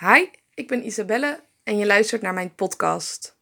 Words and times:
Hi, 0.00 0.26
ik 0.54 0.68
ben 0.68 0.86
Isabelle 0.86 1.40
en 1.64 1.78
je 1.78 1.86
luistert 1.86 2.22
naar 2.22 2.34
mijn 2.34 2.54
podcast. 2.54 3.36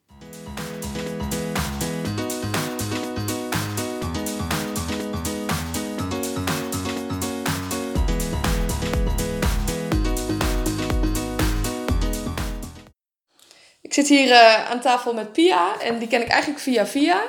Ik 13.81 13.95
zit 13.95 14.09
hier 14.09 14.31
eh, 14.31 14.71
aan 14.71 14.81
tafel 14.81 15.15
met 15.15 15.33
Pia 15.33 15.81
en 15.81 15.99
die 15.99 16.09
ken 16.09 16.21
ik 16.21 16.29
eigenlijk 16.29 16.61
via 16.61 16.87
via. 16.87 17.23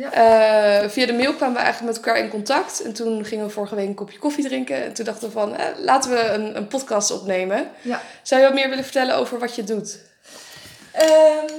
Ja. 0.00 0.12
Eh, 0.12 0.88
via 0.88 1.06
de 1.06 1.12
mail 1.12 1.34
kwamen 1.34 1.56
we 1.56 1.62
eigenlijk 1.62 1.96
met 1.96 2.04
elkaar 2.04 2.22
in 2.22 2.30
contact. 2.30 2.82
En 2.82 2.92
toen 2.92 3.24
gingen 3.24 3.46
we 3.46 3.50
vorige 3.50 3.74
week 3.74 3.86
een 3.86 3.94
kopje 3.94 4.18
koffie 4.18 4.44
drinken. 4.44 4.84
En 4.84 4.92
toen 4.92 5.04
dachten 5.04 5.26
we 5.26 5.32
van, 5.32 5.56
eh, 5.56 5.66
laten 5.78 6.10
we 6.10 6.18
een, 6.18 6.56
een 6.56 6.66
podcast 6.66 7.10
opnemen. 7.10 7.70
Ja. 7.82 8.00
Zou 8.22 8.40
je 8.40 8.46
wat 8.46 8.56
meer 8.56 8.68
willen 8.68 8.84
vertellen 8.84 9.16
over 9.16 9.38
wat 9.38 9.54
je 9.54 9.64
doet? 9.64 9.98
Ehm, 10.92 11.54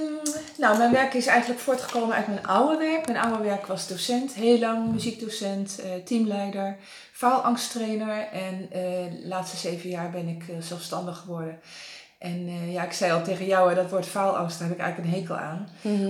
nou, 0.56 0.78
mijn 0.78 0.92
werk 0.92 1.14
is 1.14 1.26
eigenlijk 1.26 1.60
voortgekomen 1.60 2.16
uit 2.16 2.26
mijn 2.26 2.46
oude 2.46 2.76
werk. 2.76 3.06
Mijn 3.06 3.24
oude 3.24 3.42
werk 3.42 3.66
was 3.66 3.88
docent, 3.88 4.32
heel 4.32 4.58
lang 4.58 4.92
muziekdocent, 4.92 5.80
eh, 5.82 5.90
teamleider, 6.04 6.76
faalangsttrainer. 7.12 8.28
En 8.32 8.68
de 8.70 9.22
laatste 9.24 9.56
zeven 9.56 9.90
jaar 9.90 10.10
ben 10.10 10.28
ik 10.28 10.44
zelfstandig 10.60 11.18
geworden. 11.18 11.60
En 12.22 12.46
eh, 12.48 12.72
ja, 12.72 12.84
ik 12.84 12.92
zei 12.92 13.12
al 13.12 13.22
tegen 13.22 13.46
jou, 13.46 13.68
hè, 13.68 13.74
dat 13.74 13.90
woord 13.90 14.06
faalangst, 14.06 14.58
daar 14.58 14.68
heb 14.68 14.76
ik 14.76 14.82
eigenlijk 14.82 15.12
een 15.14 15.20
hekel 15.20 15.36
aan. 15.36 15.68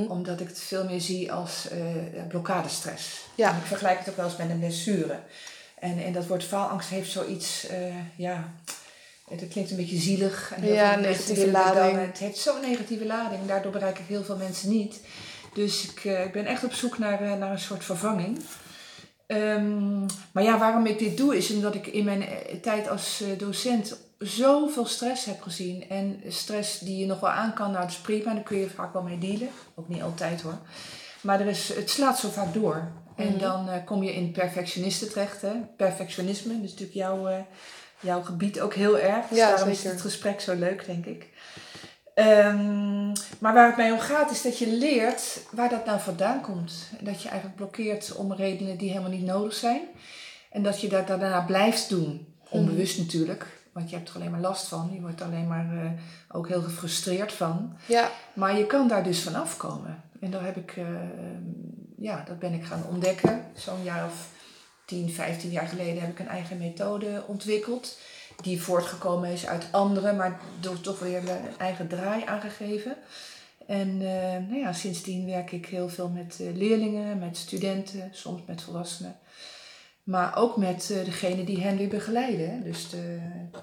Omdat 0.09 0.41
ik 0.41 0.49
het 0.49 0.61
veel 0.61 0.85
meer 0.85 1.01
zie 1.01 1.33
als 1.33 1.69
eh 1.69 2.23
blokkadestress. 2.29 3.21
Ja. 3.35 3.51
En 3.51 3.57
ik 3.57 3.65
vergelijk 3.65 3.99
het 3.99 4.09
ook 4.09 4.17
wel 4.17 4.25
eens 4.25 4.37
met 4.37 4.51
een 4.51 4.59
blessure. 4.59 5.19
En, 5.79 5.99
en 6.05 6.13
dat 6.13 6.27
woord 6.27 6.45
faalangst 6.45 6.89
heeft 6.89 7.11
zoiets, 7.11 7.67
eh 7.67 7.95
ja, 8.17 8.53
het 9.31 9.49
klinkt 9.49 9.71
een 9.71 9.77
beetje 9.77 9.99
zielig. 9.99 10.53
En 10.57 10.63
heel 10.63 10.75
Ja, 10.75 10.93
veel 10.93 11.03
mensen 11.03 11.35
negatieve 11.35 11.51
dan- 11.51 11.75
lading. 11.75 12.07
het 12.07 12.19
heeft 12.19 12.39
zo'n 12.39 12.61
negatieve 12.61 13.07
lading, 13.07 13.47
daardoor 13.47 13.73
bereik 13.73 13.99
ik 13.99 14.07
heel 14.09 14.25
veel 14.25 14.37
mensen 14.37 14.69
niet. 14.71 15.01
Dus 15.55 15.85
ik, 15.91 16.05
ik 16.05 16.33
ben 16.33 16.47
echt 16.47 16.65
op 16.65 16.73
zoek 16.73 16.99
naar, 16.99 17.37
naar 17.39 17.51
een 17.51 17.59
soort 17.59 17.85
vervanging. 17.85 18.39
Ehm, 19.27 20.01
maar 20.33 20.43
ja, 20.43 20.59
waarom 20.59 20.87
ik 20.87 20.99
dit 20.99 21.17
doe, 21.17 21.37
is 21.37 21.51
omdat 21.51 21.75
ik 21.75 21.87
in 21.87 22.05
mijn 22.05 22.25
tijd 22.63 22.89
als 22.89 23.23
docent 23.39 23.97
zoveel 24.23 24.87
stress 24.87 25.25
heb 25.25 25.43
gezien. 25.43 25.89
En 25.89 26.23
stress 26.29 26.79
die 26.79 26.97
je 26.99 27.07
nog 27.07 27.21
wel 27.21 27.31
aan 27.31 27.55
kan, 27.55 27.71
nou 27.71 27.83
dat 27.83 27.91
is 27.93 27.99
prima, 27.99 28.35
daar 28.35 28.43
kun 28.43 28.59
je 28.59 28.71
vaak 28.71 28.93
wel 28.93 29.03
mee 29.03 29.19
dealen. 29.19 29.49
Ook 29.75 29.89
niet 29.89 30.03
altijd 30.03 30.41
hoor. 30.43 30.59
Maar 31.21 31.41
er 31.41 31.47
is, 31.47 31.69
het 31.75 31.91
slaat 31.91 32.19
zo 32.19 32.29
vaak 32.29 32.55
door. 32.55 32.93
En 33.17 33.29
Mhm. 33.29 33.39
dan 33.39 33.69
eh, 33.69 33.85
kom 33.85 34.03
je 34.03 34.15
in 34.15 34.33
perfectionisten 34.33 35.09
terecht. 35.09 35.43
Hè? 35.43 35.53
Perfectionisme, 35.77 36.53
dat 36.55 36.63
is 36.65 36.71
natuurlijk 36.71 36.99
jouw, 36.99 37.27
eh, 37.27 37.37
jouw 38.01 38.23
gebied 38.23 38.61
ook 38.61 38.75
heel 38.75 38.99
erg. 38.99 39.27
Dus 39.29 39.39
Ja, 39.39 39.49
daarom 39.49 39.69
is 39.69 39.85
het 39.85 40.01
gesprek 40.01 40.41
zo 40.41 40.55
leuk, 40.55 40.87
denk 40.87 41.07
ik. 41.07 41.27
Ehm, 42.15 43.07
maar 43.39 43.55
waar 43.55 43.67
het 43.67 43.77
mij 43.77 43.93
om 43.93 43.99
gaat, 43.99 44.31
is 44.31 44.43
dat 44.43 44.59
je 44.59 44.67
leert 44.73 45.41
waar 45.51 45.69
dat 45.69 45.85
nou 45.85 46.01
vandaan 46.01 46.41
komt. 46.41 46.73
Dat 47.01 47.23
je 47.23 47.29
eigenlijk 47.29 47.57
blokkeert 47.57 48.15
om 48.17 48.33
redenen 48.33 48.77
die 48.79 48.89
helemaal 48.91 49.11
niet 49.11 49.25
nodig 49.27 49.55
zijn. 49.55 49.81
En 50.51 50.63
dat 50.63 50.81
je 50.81 50.89
dat 50.89 51.07
daarna 51.07 51.41
blijft 51.41 51.89
doen. 51.89 52.27
Onbewust 52.49 52.99
natuurlijk. 52.99 53.47
Want 53.73 53.91
je 53.91 53.97
hebt 53.97 54.09
er 54.09 54.15
alleen 54.15 54.31
maar 54.31 54.41
last 54.41 54.69
van. 54.69 54.91
Je 54.93 55.01
wordt 55.01 55.21
er 55.21 55.27
alleen 55.27 55.49
maar 55.49 55.85
eh, 55.85 55.91
ook 56.29 56.49
heel 56.49 56.63
gefrustreerd 56.63 57.33
van. 57.33 57.77
Ja, 57.87 58.11
Maar 58.33 58.59
je 58.59 58.67
kan 58.67 58.89
daar 58.89 59.05
dus 59.05 59.21
van 59.21 59.35
afkomen. 59.35 60.03
En 60.21 60.31
daar 60.31 60.45
heb 60.45 60.57
ik, 60.57 60.77
eh, 60.77 60.85
ja, 61.99 62.25
dat 62.27 62.39
ben 62.39 62.53
ik 62.53 62.65
gaan 62.65 62.85
ontdekken. 62.89 63.45
Zo'n 63.55 63.83
jaar 63.83 64.05
of 64.05 64.29
10, 64.85 65.11
15 65.11 65.51
jaar 65.51 65.67
geleden 65.67 66.01
heb 66.01 66.11
ik 66.11 66.19
een 66.19 66.29
eigen 66.29 66.59
methode 66.59 67.25
ontwikkeld. 67.27 67.99
Die 68.43 68.63
voortgekomen 68.63 69.31
is 69.31 69.47
uit 69.47 69.67
anderen, 69.71 70.17
maar 70.17 70.41
door 70.61 70.81
toch 70.81 70.99
weer 70.99 71.29
een 71.31 71.59
eigen 71.59 71.89
draai 71.89 72.25
aangegeven. 72.25 72.97
En 73.67 73.89
eh, 73.89 74.49
nou 74.49 74.57
ja, 74.57 74.73
sindsdien 74.73 75.27
werk 75.27 75.53
ik 75.53 75.67
heel 75.67 75.89
veel 75.89 76.09
met 76.09 76.37
leerlingen, 76.39 77.19
met 77.19 77.37
studenten, 77.37 78.09
soms 78.13 78.43
met 78.47 78.63
volwassenen. 78.63 79.17
Maar 80.03 80.37
ook 80.37 80.57
met 80.57 80.91
eh 80.91 81.05
degene 81.05 81.45
die 81.45 81.61
hen 81.63 81.77
weer 81.77 81.89
begeleiden. 81.89 82.63
Dus 82.65 82.91
de 82.91 83.19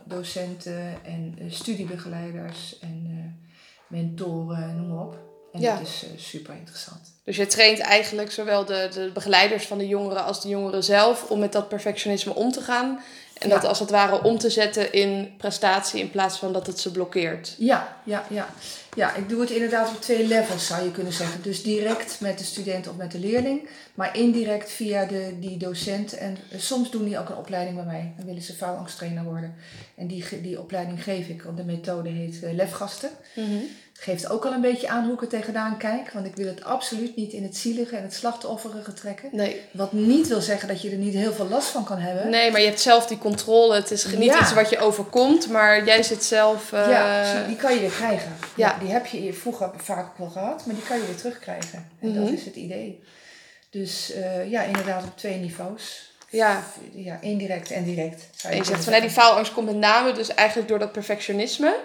docenten 0.05 0.97
en 1.05 1.35
eh, 1.39 1.45
studiebegeleiders 1.51 2.79
en 2.79 3.05
eh, 3.09 3.47
mentoren, 3.87 4.75
noem 4.75 4.87
maar 4.87 5.05
op. 5.05 5.17
En 5.51 5.61
Ja. 5.61 5.73
dat 5.77 5.87
is 5.87 6.05
super 6.17 6.55
interessant. 6.55 7.13
dus 7.23 7.35
je 7.35 7.45
traint 7.47 7.79
eigenlijk 7.79 8.31
zowel 8.31 8.65
de, 8.65 8.89
de 8.93 9.11
begeleiders 9.13 9.65
van 9.67 9.77
de 9.77 9.87
jongeren 9.87 10.23
als 10.23 10.41
de 10.41 10.49
jongeren 10.49 10.83
zelf 10.83 11.29
om 11.29 11.39
met 11.39 11.51
dat 11.51 11.67
perfectionisme 11.69 12.35
om 12.35 12.51
te 12.51 12.61
gaan. 12.61 12.99
En 13.39 13.47
Ja. 13.49 13.55
dat 13.55 13.65
als 13.65 13.79
het 13.79 13.89
ware 13.89 14.23
om 14.23 14.37
te 14.37 14.49
zetten 14.49 14.93
in 14.93 15.33
prestatie 15.37 15.99
in 15.99 16.09
plaats 16.09 16.37
van 16.37 16.53
dat 16.53 16.67
het 16.67 16.79
ze 16.79 16.91
blokkeert. 16.91 17.55
Ja, 17.57 17.97
ja, 18.03 18.25
ja. 18.29 18.47
Ja, 18.95 19.15
ik 19.15 19.29
doe 19.29 19.41
het 19.41 19.49
inderdaad 19.49 19.89
op 19.89 20.01
twee 20.01 20.27
levels 20.27 20.67
zou 20.67 20.83
je 20.83 20.91
kunnen 20.91 21.13
zeggen. 21.13 21.41
Dus 21.41 21.63
direct 21.63 22.19
met 22.19 22.37
de 22.37 22.43
student 22.43 22.87
of 22.87 22.95
met 22.95 23.11
de 23.11 23.19
leerling, 23.19 23.69
maar 23.93 24.17
indirect 24.17 24.71
via 24.71 25.05
de, 25.05 25.35
die 25.39 25.57
docent. 25.57 26.13
En 26.13 26.37
eh, 26.51 26.59
soms 26.59 26.91
doen 26.91 27.03
die 27.03 27.19
ook 27.19 27.29
een 27.29 27.35
opleiding 27.37 27.75
bij 27.75 27.85
mij. 27.85 28.13
Dan 28.17 28.25
willen 28.25 28.41
ze 28.41 28.53
faalangsttrainer 28.53 29.23
worden. 29.23 29.55
En 29.95 30.07
die, 30.07 30.41
die 30.41 30.59
opleiding 30.59 31.03
geef 31.03 31.27
ik, 31.27 31.41
want 31.41 31.57
de 31.57 31.63
methode 31.63 32.09
heet 32.09 32.43
eh, 32.43 32.53
Lefgasten. 32.53 33.09
Geeft 34.01 34.29
ook 34.29 34.45
al 34.45 34.51
een 34.53 34.61
beetje 34.61 34.87
aan 34.89 35.03
hoe 35.05 35.13
ik 35.13 35.21
er 35.21 35.27
tegenaan 35.27 35.77
kijk. 35.77 36.11
Want 36.11 36.25
ik 36.25 36.35
wil 36.35 36.47
het 36.47 36.63
absoluut 36.63 37.15
niet 37.15 37.33
in 37.33 37.43
het 37.43 37.57
zielige 37.57 37.95
en 37.95 38.03
het 38.03 38.13
slachtofferige 38.13 38.93
trekken. 38.93 39.29
Nee. 39.31 39.61
Wat 39.71 39.91
niet 39.93 40.27
wil 40.27 40.41
zeggen 40.41 40.67
dat 40.67 40.81
je 40.81 40.89
er 40.89 40.97
niet 40.97 41.13
heel 41.13 41.33
veel 41.33 41.47
last 41.47 41.67
van 41.67 41.83
kan 41.83 41.97
hebben. 41.97 42.29
nee, 42.29 42.51
maar 42.51 42.59
je 42.61 42.67
hebt 42.67 42.79
zelf 42.79 43.05
die 43.07 43.17
controle. 43.17 43.75
Het 43.75 43.91
is 43.91 44.05
niet 44.05 44.23
Ja. 44.33 44.39
iets 44.41 44.53
wat 44.53 44.69
je 44.69 44.79
overkomt, 44.79 45.49
maar 45.49 45.85
jij 45.85 46.03
zit 46.03 46.23
zelf... 46.23 46.71
eh, 46.73 46.89
Ja, 46.89 47.21
precies. 47.21 47.47
die 47.47 47.55
kan 47.55 47.73
je 47.73 47.79
weer 47.79 47.89
krijgen. 47.89 48.35
ja. 48.55 48.77
Die 48.79 48.89
heb 48.91 49.05
je 49.05 49.33
vroeger 49.33 49.71
vaak 49.77 50.17
wel 50.17 50.29
gehad, 50.29 50.65
maar 50.65 50.75
die 50.75 50.83
kan 50.83 50.97
je 50.99 51.05
weer 51.05 51.15
terugkrijgen. 51.17 51.89
En 52.01 52.09
Mhm. 52.11 52.23
dat 52.23 52.33
is 52.33 52.45
het 52.45 52.55
idee. 52.55 53.03
Dus 53.69 54.11
eh, 54.13 54.49
ja, 54.51 54.61
inderdaad 54.63 55.03
op 55.03 55.17
twee 55.17 55.37
niveaus. 55.37 56.11
ja. 56.29 56.63
Ja, 56.93 57.17
indirect 57.21 57.71
en 57.71 57.83
direct. 57.83 58.27
zou 58.35 58.53
En 58.53 58.59
je 58.59 58.65
zegt 58.65 58.83
van 58.83 58.91
nee, 58.91 59.01
die 59.01 59.09
faalangst 59.09 59.53
komt 59.53 59.65
met 59.65 59.75
name 59.75 60.11
dus 60.11 60.33
eigenlijk 60.33 60.69
door 60.69 60.79
dat 60.79 60.91
perfectionisme. 60.91 61.75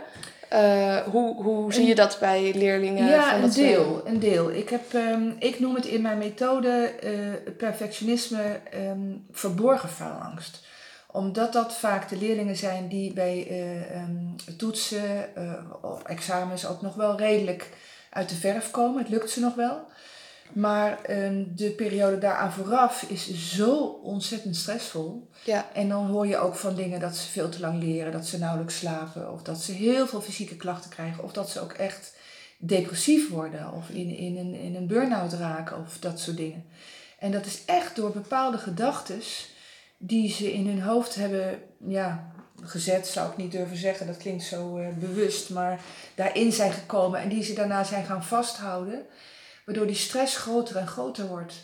Eh, 0.49 0.97
hoe, 0.97 1.43
hoe 1.43 1.73
zie 1.73 1.87
je 1.87 1.95
dat 1.95 2.17
bij 2.21 2.53
leerlingen? 2.55 3.07
Ja, 3.07 3.25
van 3.29 3.35
een 3.35 3.43
dat 3.43 3.53
ze- 3.55 3.61
deel, 3.61 4.03
een 4.05 4.19
deel. 4.19 4.53
Ik, 4.53 4.69
heb, 4.69 4.95
ehm, 4.95 5.31
ik 5.39 5.61
noem 5.61 5.75
het 5.75 5.87
in 5.87 6.03
mijn 6.03 6.19
methode 6.19 6.93
eh, 7.01 7.11
perfectionisme 7.57 8.61
ehm, 8.71 9.13
verborgen 9.31 9.89
faalangst. 9.89 10.67
Omdat 11.13 11.53
dat 11.53 11.75
vaak 11.75 12.09
de 12.09 12.17
leerlingen 12.17 12.57
zijn 12.57 12.89
die 12.89 13.13
bij 13.13 13.47
eh, 13.49 13.91
ehm, 13.97 14.57
toetsen 14.57 15.03
of 15.83 16.03
examens 16.03 16.67
ook 16.67 16.83
nog 16.83 16.95
wel 16.95 17.17
redelijk 17.19 17.69
uit 18.11 18.29
de 18.29 18.35
verf 18.35 18.71
komen. 18.71 18.99
Het 18.99 19.09
lukt 19.09 19.31
ze 19.31 19.41
nog 19.41 19.55
wel. 19.55 19.87
Maar 20.53 21.03
ehm, 21.03 21.45
de 21.49 21.71
periode 21.71 22.19
daaraan 22.19 22.53
vooraf 22.53 23.03
is 23.03 23.55
zo 23.55 23.77
ontzettend 24.03 24.57
stressvol. 24.57 25.29
Ja, 25.45 25.69
En 25.73 25.89
dan 25.89 26.07
hoor 26.07 26.27
je 26.27 26.37
ook 26.37 26.55
van 26.55 26.75
dingen 26.75 27.01
dat 27.01 27.17
ze 27.17 27.31
veel 27.31 27.49
te 27.49 27.61
lang 27.61 27.83
leren, 27.83 28.13
dat 28.13 28.27
ze 28.27 28.39
nauwelijks 28.39 28.79
slapen, 28.79 29.33
of 29.33 29.43
dat 29.43 29.63
ze 29.63 29.73
heel 29.73 30.07
veel 30.07 30.21
fysieke 30.21 30.57
klachten 30.57 30.91
krijgen, 30.91 31.25
of 31.25 31.33
dat 31.33 31.51
ze 31.51 31.61
ook 31.61 31.73
echt 31.73 32.17
depressief 32.59 33.29
worden, 33.31 33.73
of 33.73 33.89
in, 33.89 34.17
in 34.17 34.37
een, 34.37 34.55
in 34.55 34.75
een 34.75 34.87
burn-out 34.87 35.33
raken, 35.33 35.79
of 35.79 35.99
dat 35.99 36.21
soort 36.21 36.37
dingen. 36.37 36.65
En 37.19 37.31
dat 37.31 37.47
is 37.47 37.65
echt 37.65 37.97
door 37.97 38.11
bepaalde 38.11 38.59
gedachten 38.59 39.21
die 39.97 40.31
ze 40.31 40.53
in 40.53 40.67
hun 40.67 40.83
hoofd 40.83 41.15
hebben 41.15 41.63
ja, 41.87 42.33
gezet, 42.63 43.07
zou 43.07 43.31
ik 43.31 43.37
niet 43.37 43.53
durven 43.53 43.77
zeggen, 43.77 44.07
dat 44.07 44.17
klinkt 44.17 44.45
zo 44.45 44.77
eh, 44.77 44.89
bewust, 44.99 45.51
maar 45.51 45.81
daarin 46.15 46.53
zijn 46.53 46.73
gekomen 46.73 47.21
en 47.21 47.29
die 47.29 47.43
ze 47.43 47.55
daarna 47.55 47.85
zijn 47.85 48.05
gaan 48.05 48.25
vasthouden, 48.25 49.07
waardoor 49.65 49.87
die 49.87 49.97
stress 49.97 50.37
groter 50.37 50.77
en 50.77 50.87
groter 50.87 51.27
wordt. 51.27 51.55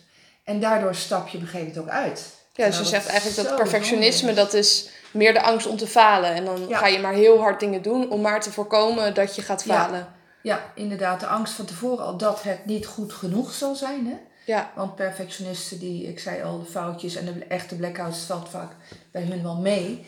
En 0.44 0.60
daardoor 0.60 0.94
stap 0.94 1.28
je 1.28 1.36
op 1.36 1.42
een 1.42 1.48
gegeven 1.48 1.74
moment 1.76 1.88
ook 1.92 1.94
uit. 2.02 2.34
ja 2.54 2.66
dus 2.66 2.78
je 2.78 2.84
zegt 2.84 3.06
eigenlijk 3.06 3.48
dat 3.48 3.56
perfectionisme, 3.56 4.34
dat 4.34 4.54
is 4.54 4.88
meer 5.10 5.32
de 5.32 5.42
angst 5.42 5.66
om 5.66 5.76
te 5.76 5.86
falen. 5.86 6.34
En 6.34 6.44
dan 6.44 6.68
Ja. 6.68 6.78
ga 6.78 6.86
je 6.86 6.98
maar 6.98 7.12
heel 7.12 7.38
hard 7.40 7.60
dingen 7.60 7.82
doen 7.82 8.10
om 8.10 8.20
maar 8.20 8.40
te 8.40 8.52
voorkomen 8.52 9.14
dat 9.14 9.34
je 9.36 9.42
gaat 9.42 9.64
Ja. 9.64 9.74
falen. 9.84 10.08
Ja, 10.42 10.72
inderdaad, 10.74 11.20
de 11.20 11.26
angst 11.26 11.52
van 11.54 11.64
tevoren 11.64 12.04
al 12.04 12.16
dat 12.16 12.42
het 12.42 12.66
niet 12.66 12.86
goed 12.86 13.12
genoeg 13.12 13.52
zal 13.52 13.74
zijn. 13.74 14.06
Hè? 14.06 14.16
Ja, 14.46 14.70
Want 14.74 14.94
perfectionisten, 14.94 15.78
die, 15.78 16.08
ik 16.08 16.18
zei 16.18 16.42
al, 16.42 16.58
de 16.64 16.70
foutjes 16.70 17.14
en 17.14 17.24
de 17.24 17.44
echte 17.48 17.74
blackouts 17.76 18.18
valt 18.18 18.48
vaak 18.48 18.70
bij 19.12 19.22
hun 19.22 19.42
wel 19.42 19.56
mee. 19.56 20.06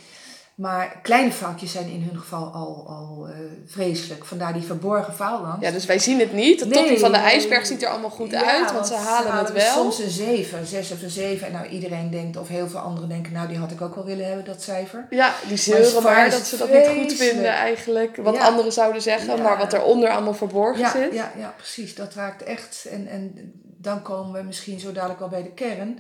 Maar 0.63 0.99
kleine 1.03 1.33
foutjes 1.33 1.73
zijn 1.73 1.89
in 1.89 2.03
hun 2.11 2.19
geval 2.21 2.45
al, 2.53 2.85
al 2.89 3.27
eh, 3.29 3.35
vreselijk. 3.67 4.25
Vandaar 4.25 4.53
die 4.53 4.63
verborgen 4.63 5.15
faalangst. 5.15 5.63
ja, 5.63 5.71
dus 5.71 5.87
wij 5.87 5.99
zien 5.99 6.19
het 6.19 6.33
niet. 6.33 6.61
Het 6.61 6.69
Nee, 6.69 6.99
van 6.99 7.13
de 7.13 7.19
ijsberg 7.19 7.67
ziet 7.67 7.83
er 7.83 7.89
allemaal 7.89 8.11
goed 8.11 8.31
Ja, 8.31 8.45
uit, 8.45 8.73
want 8.73 8.87
ze 8.87 8.95
halen 8.95 9.35
het 9.37 9.53
wel. 9.53 9.73
Soms 9.73 9.99
een 9.99 10.11
7, 10.11 10.59
een 10.59 10.67
6 10.67 10.93
of 10.93 11.03
een 11.03 11.11
7. 11.11 11.47
En 11.47 11.53
nou, 11.53 11.67
iedereen 11.67 12.11
denkt, 12.11 12.37
of 12.37 12.49
heel 12.49 12.69
veel 12.69 12.79
anderen 12.81 13.09
denken, 13.09 13.33
nou, 13.33 13.49
die 13.49 13.59
had 13.59 13.71
ik 13.71 13.81
ook 13.81 13.95
wel 13.95 14.05
willen 14.05 14.27
hebben, 14.27 14.45
dat 14.45 14.63
cijfer. 14.63 15.07
Ja, 15.11 15.35
die 15.49 15.57
zeuren 15.57 16.03
maar, 16.03 16.31
dat 16.31 16.47
ze 16.47 16.57
dat 16.57 16.69
niet 16.73 16.87
goed 16.87 17.13
vinden 17.13 17.51
eigenlijk. 17.53 18.17
Wat 18.17 18.35
Ja. 18.35 18.47
anderen 18.47 18.73
zouden 18.73 19.03
zeggen, 19.03 19.37
Ja. 19.37 19.43
maar 19.43 19.59
wat 19.59 19.73
eronder 19.73 20.11
allemaal 20.11 20.35
verborgen 20.35 20.91
zit. 20.91 21.13
ja, 21.15 21.33
ja, 21.39 21.55
precies. 21.57 21.95
Dat 21.95 22.15
raakt 22.15 22.43
echt. 22.43 22.87
En, 22.91 23.07
en 23.09 23.53
dan 23.79 24.03
komen 24.03 24.33
we 24.41 24.47
misschien 24.47 24.81
zo 24.81 24.93
dadelijk 24.93 25.21
wel 25.21 25.29
bij 25.29 25.43
de 25.43 25.53
kern. 25.53 25.99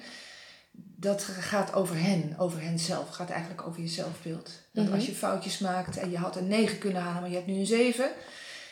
Dat 1.02 1.22
gaat 1.22 1.74
over 1.74 1.96
hen, 2.02 2.34
over 2.38 2.60
hen 2.62 2.78
zelf. 2.78 3.06
Het 3.06 3.14
gaat 3.14 3.30
eigenlijk 3.30 3.66
over 3.66 3.80
je 3.82 3.88
zelfbeeld. 3.88 4.50
Dat 4.72 4.84
Mhm. 4.84 4.94
als 4.94 5.06
je 5.06 5.12
foutjes 5.12 5.58
maakt 5.58 5.96
en 5.98 6.10
je 6.10 6.16
had 6.18 6.36
een 6.36 6.48
9 6.48 6.78
kunnen 6.78 7.02
halen, 7.02 7.20
maar 7.20 7.30
je 7.30 7.36
hebt 7.36 7.46
nu 7.46 7.54
een 7.58 7.66
7. 7.66 8.10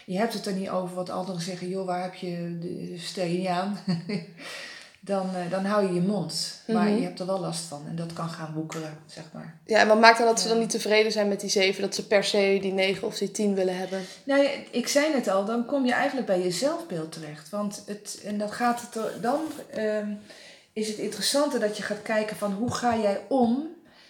Je 0.06 0.18
hebt 0.18 0.34
het 0.34 0.46
er 0.46 0.52
niet 0.52 0.68
over 0.70 0.94
wat 0.94 1.10
anderen 1.10 1.40
zeggen, 1.42 1.68
joh, 1.68 1.86
waar 1.86 2.02
heb 2.02 2.14
je 2.14 2.58
de 2.60 2.94
steen 2.98 3.38
niet 3.38 3.46
aan? 3.46 3.78
dan, 5.00 5.34
eh, 5.34 5.50
dan 5.50 5.64
hou 5.64 5.86
je 5.86 5.94
je 5.94 6.00
mond. 6.00 6.60
Maar 6.66 6.86
Mhm. 6.86 6.96
je 6.96 7.02
hebt 7.02 7.20
er 7.20 7.26
wel 7.26 7.40
last 7.40 7.64
van 7.64 7.82
en 7.88 7.96
dat 7.96 8.12
kan 8.12 8.28
gaan 8.28 8.52
woekeren, 8.54 8.98
zeg 9.06 9.24
maar. 9.32 9.58
Ja, 9.66 9.78
en 9.78 9.88
wat 9.88 10.00
maakt 10.00 10.18
dan 10.18 10.26
dat 10.26 10.40
ze 10.40 10.48
dan 10.48 10.58
niet 10.58 10.70
tevreden 10.70 11.12
zijn 11.12 11.28
met 11.28 11.40
die 11.40 11.50
zeven? 11.50 11.82
Dat 11.82 11.94
ze 11.94 12.06
per 12.06 12.24
se 12.24 12.58
die 12.62 12.72
negen 12.72 13.06
of 13.06 13.18
die 13.18 13.30
tien 13.30 13.54
willen 13.54 13.76
hebben? 13.78 14.00
Nou, 14.24 14.42
ja, 14.42 14.48
ik 14.70 14.88
zei 14.88 15.12
het 15.14 15.28
al, 15.28 15.44
dan 15.44 15.66
kom 15.66 15.86
je 15.86 15.92
eigenlijk 15.92 16.26
bij 16.26 16.40
je 16.42 16.50
zelfbeeld 16.50 17.12
terecht. 17.12 17.48
Want 17.48 17.82
het, 17.86 18.20
en 18.24 18.38
dan 18.38 18.50
gaat 18.52 18.80
het 18.80 18.94
er, 18.94 19.20
dan 19.20 19.40
ehm, 19.70 20.08
is 20.72 20.88
het 20.88 20.96
interessante 20.96 21.58
dat 21.58 21.76
je 21.76 21.82
gaat 21.82 22.02
kijken 22.02 22.36
van 22.36 22.52
hoe 22.52 22.74
ga 22.74 22.96
jij 22.96 23.20
om 23.28 23.68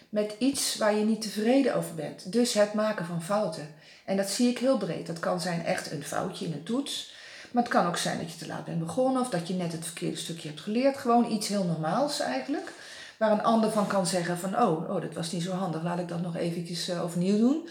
met 0.09 0.35
iets 0.39 0.77
waar 0.77 0.95
je 0.95 1.05
niet 1.05 1.23
tevreden 1.23 1.75
over 1.75 1.95
bent. 1.95 2.33
Dus 2.33 2.55
het 2.55 2.75
maken 2.75 3.07
van 3.07 3.23
fouten. 3.23 3.75
En 4.05 4.17
dat 4.17 4.31
zie 4.31 4.49
ik 4.49 4.59
heel 4.59 4.77
breed. 4.77 5.07
Dat 5.07 5.19
kan 5.19 5.41
zijn 5.41 5.65
echt 5.65 5.91
een 5.91 6.05
foutje 6.05 6.45
in 6.45 6.53
een 6.53 6.63
toets. 6.63 7.15
Maar 7.51 7.63
het 7.63 7.73
kan 7.73 7.87
ook 7.87 7.97
zijn 7.97 8.19
dat 8.19 8.33
je 8.33 8.39
te 8.39 8.47
laat 8.47 8.65
bent 8.65 8.79
begonnen 8.79 9.23
of 9.23 9.29
dat 9.29 9.49
je 9.49 9.55
net 9.55 9.73
het 9.73 9.85
verkeerde 9.85 10.17
stukje 10.17 10.49
hebt 10.49 10.61
geleerd. 10.61 10.97
Gewoon 10.97 11.33
iets 11.33 11.49
heel 11.49 11.65
normaals 11.65 12.21
eigenlijk. 12.21 12.73
Waar 13.17 13.33
een 13.33 13.43
ander 13.43 13.71
van 13.71 13.87
kan 13.87 14.07
zeggen 14.07 14.39
van 14.39 14.63
oh, 14.63 14.91
oh 14.91 15.01
dat 15.01 15.15
was 15.15 15.33
niet 15.33 15.43
zo 15.43 15.53
handig, 15.53 15.83
laat 15.83 15.99
ik 15.99 16.09
dat 16.09 16.23
nog 16.23 16.37
eventjes 16.37 16.89
eh, 16.89 17.03
overnieuw 17.03 17.39
doen. 17.39 17.69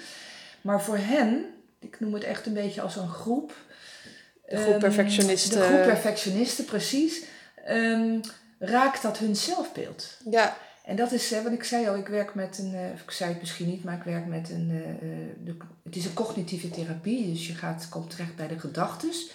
Maar 0.61 0.81
voor 0.81 0.97
hen, 0.97 1.45
ik 1.79 1.99
noem 1.99 2.13
het 2.13 2.23
echt 2.23 2.45
een 2.45 2.53
beetje 2.53 2.81
als 2.81 2.95
een 2.95 3.09
groep. 3.09 3.53
De 4.49 4.57
groep 4.57 4.71
ehm, 4.71 4.79
perfectionisten. 4.79 5.59
De 5.59 5.65
groep 5.65 5.83
perfectionisten, 5.83 6.65
precies. 6.65 7.23
ehm, 7.65 8.19
raakt 8.59 9.01
dat 9.01 9.17
hun 9.17 9.35
zelfbeeld. 9.35 10.17
Ja, 10.29 10.57
En 10.83 10.95
dat 10.95 11.11
is, 11.11 11.29
hè, 11.29 11.41
wat 11.43 11.51
ik 11.51 11.63
zei 11.63 11.87
al, 11.87 11.95
ik 11.95 12.07
werk 12.07 12.35
met 12.35 12.57
een, 12.57 12.73
eh, 12.75 12.85
ik 13.05 13.11
zei 13.11 13.29
het 13.31 13.39
misschien 13.39 13.67
niet, 13.67 13.83
maar 13.83 13.95
ik 13.95 14.03
werk 14.03 14.25
met 14.25 14.49
een, 14.49 14.69
eh, 14.71 14.89
eh, 15.09 15.27
de, 15.43 15.57
het 15.83 15.95
is 15.95 16.05
een 16.05 16.13
cognitieve 16.13 16.69
therapie, 16.69 17.31
dus 17.33 17.47
je 17.47 17.53
gaat, 17.55 17.87
komt 17.89 18.09
terecht 18.09 18.35
bij 18.35 18.47
de 18.47 18.59
gedachtes. 18.59 19.29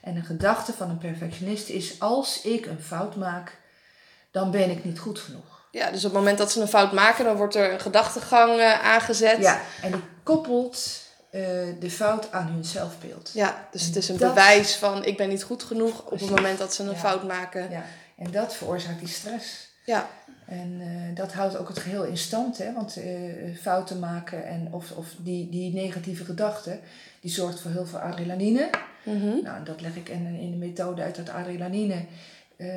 En 0.00 0.16
een 0.16 0.24
gedachte 0.24 0.72
van 0.72 0.90
een 0.90 0.98
perfectionist 0.98 1.68
is, 1.68 2.00
als 2.00 2.40
ik 2.42 2.66
een 2.66 2.82
fout 2.82 3.16
maak, 3.16 3.56
dan 4.30 4.50
ben 4.50 4.70
ik 4.70 4.84
niet 4.84 4.98
goed 4.98 5.18
genoeg. 5.18 5.58
ja, 5.70 5.90
dus 5.90 6.04
op 6.04 6.10
het 6.10 6.18
moment 6.20 6.38
dat 6.38 6.52
ze 6.52 6.60
een 6.60 6.68
fout 6.68 6.92
maken, 6.92 7.24
dan 7.24 7.36
wordt 7.36 7.54
er 7.54 7.72
een 7.72 7.80
gedachtegang 7.80 8.60
aangezet. 8.82 9.38
Ja, 9.42 9.60
en 9.82 9.92
die 9.92 10.00
koppelt 10.22 11.00
de 11.80 11.90
fout 11.90 12.32
aan 12.32 12.46
hun 12.46 12.64
zelfbeeld. 12.64 13.30
Ja, 13.34 13.68
dus 13.72 13.84
het 13.84 13.96
is 13.96 14.08
een 14.08 14.16
Dat- 14.16 14.28
bewijs 14.34 14.76
van 14.76 15.04
ik 15.04 15.16
ben 15.16 15.28
niet 15.28 15.42
goed 15.42 15.62
genoeg 15.62 16.04
op 16.04 16.20
het 16.20 16.30
moment 16.30 16.58
dat 16.58 16.74
ze 16.74 16.82
een 16.82 16.90
Ja. 16.90 16.96
fout 16.96 17.22
maken. 17.26 17.70
Ja, 17.70 17.84
en 18.20 18.30
dat 18.30 18.54
veroorzaakt 18.54 18.98
die 18.98 19.08
stress. 19.08 19.68
Ja. 19.84 20.08
En 20.46 20.80
eh, 20.80 21.16
dat 21.16 21.32
houdt 21.32 21.56
ook 21.56 21.68
het 21.68 21.78
geheel 21.78 22.04
in 22.04 22.18
stand, 22.18 22.58
hè? 22.58 22.72
want 22.72 22.96
eh, 22.96 23.56
fouten 23.60 23.98
maken 23.98 24.46
en 24.46 24.68
of, 24.70 24.90
of 24.90 25.14
die, 25.18 25.48
die 25.48 25.72
negatieve 25.72 26.24
gedachte, 26.24 26.78
die 27.20 27.30
zorgt 27.30 27.60
voor 27.60 27.70
heel 27.70 27.86
veel 27.86 27.98
adrenaline. 27.98 28.70
Mhm. 29.04 29.42
Nou, 29.42 29.64
dat 29.64 29.80
leg 29.80 29.96
ik 29.96 30.08
in, 30.08 30.26
in 30.26 30.50
de 30.50 30.56
methode 30.56 31.02
uit 31.02 31.16
dat 31.16 31.28
adrenaline 31.28 32.04
eh, 32.56 32.68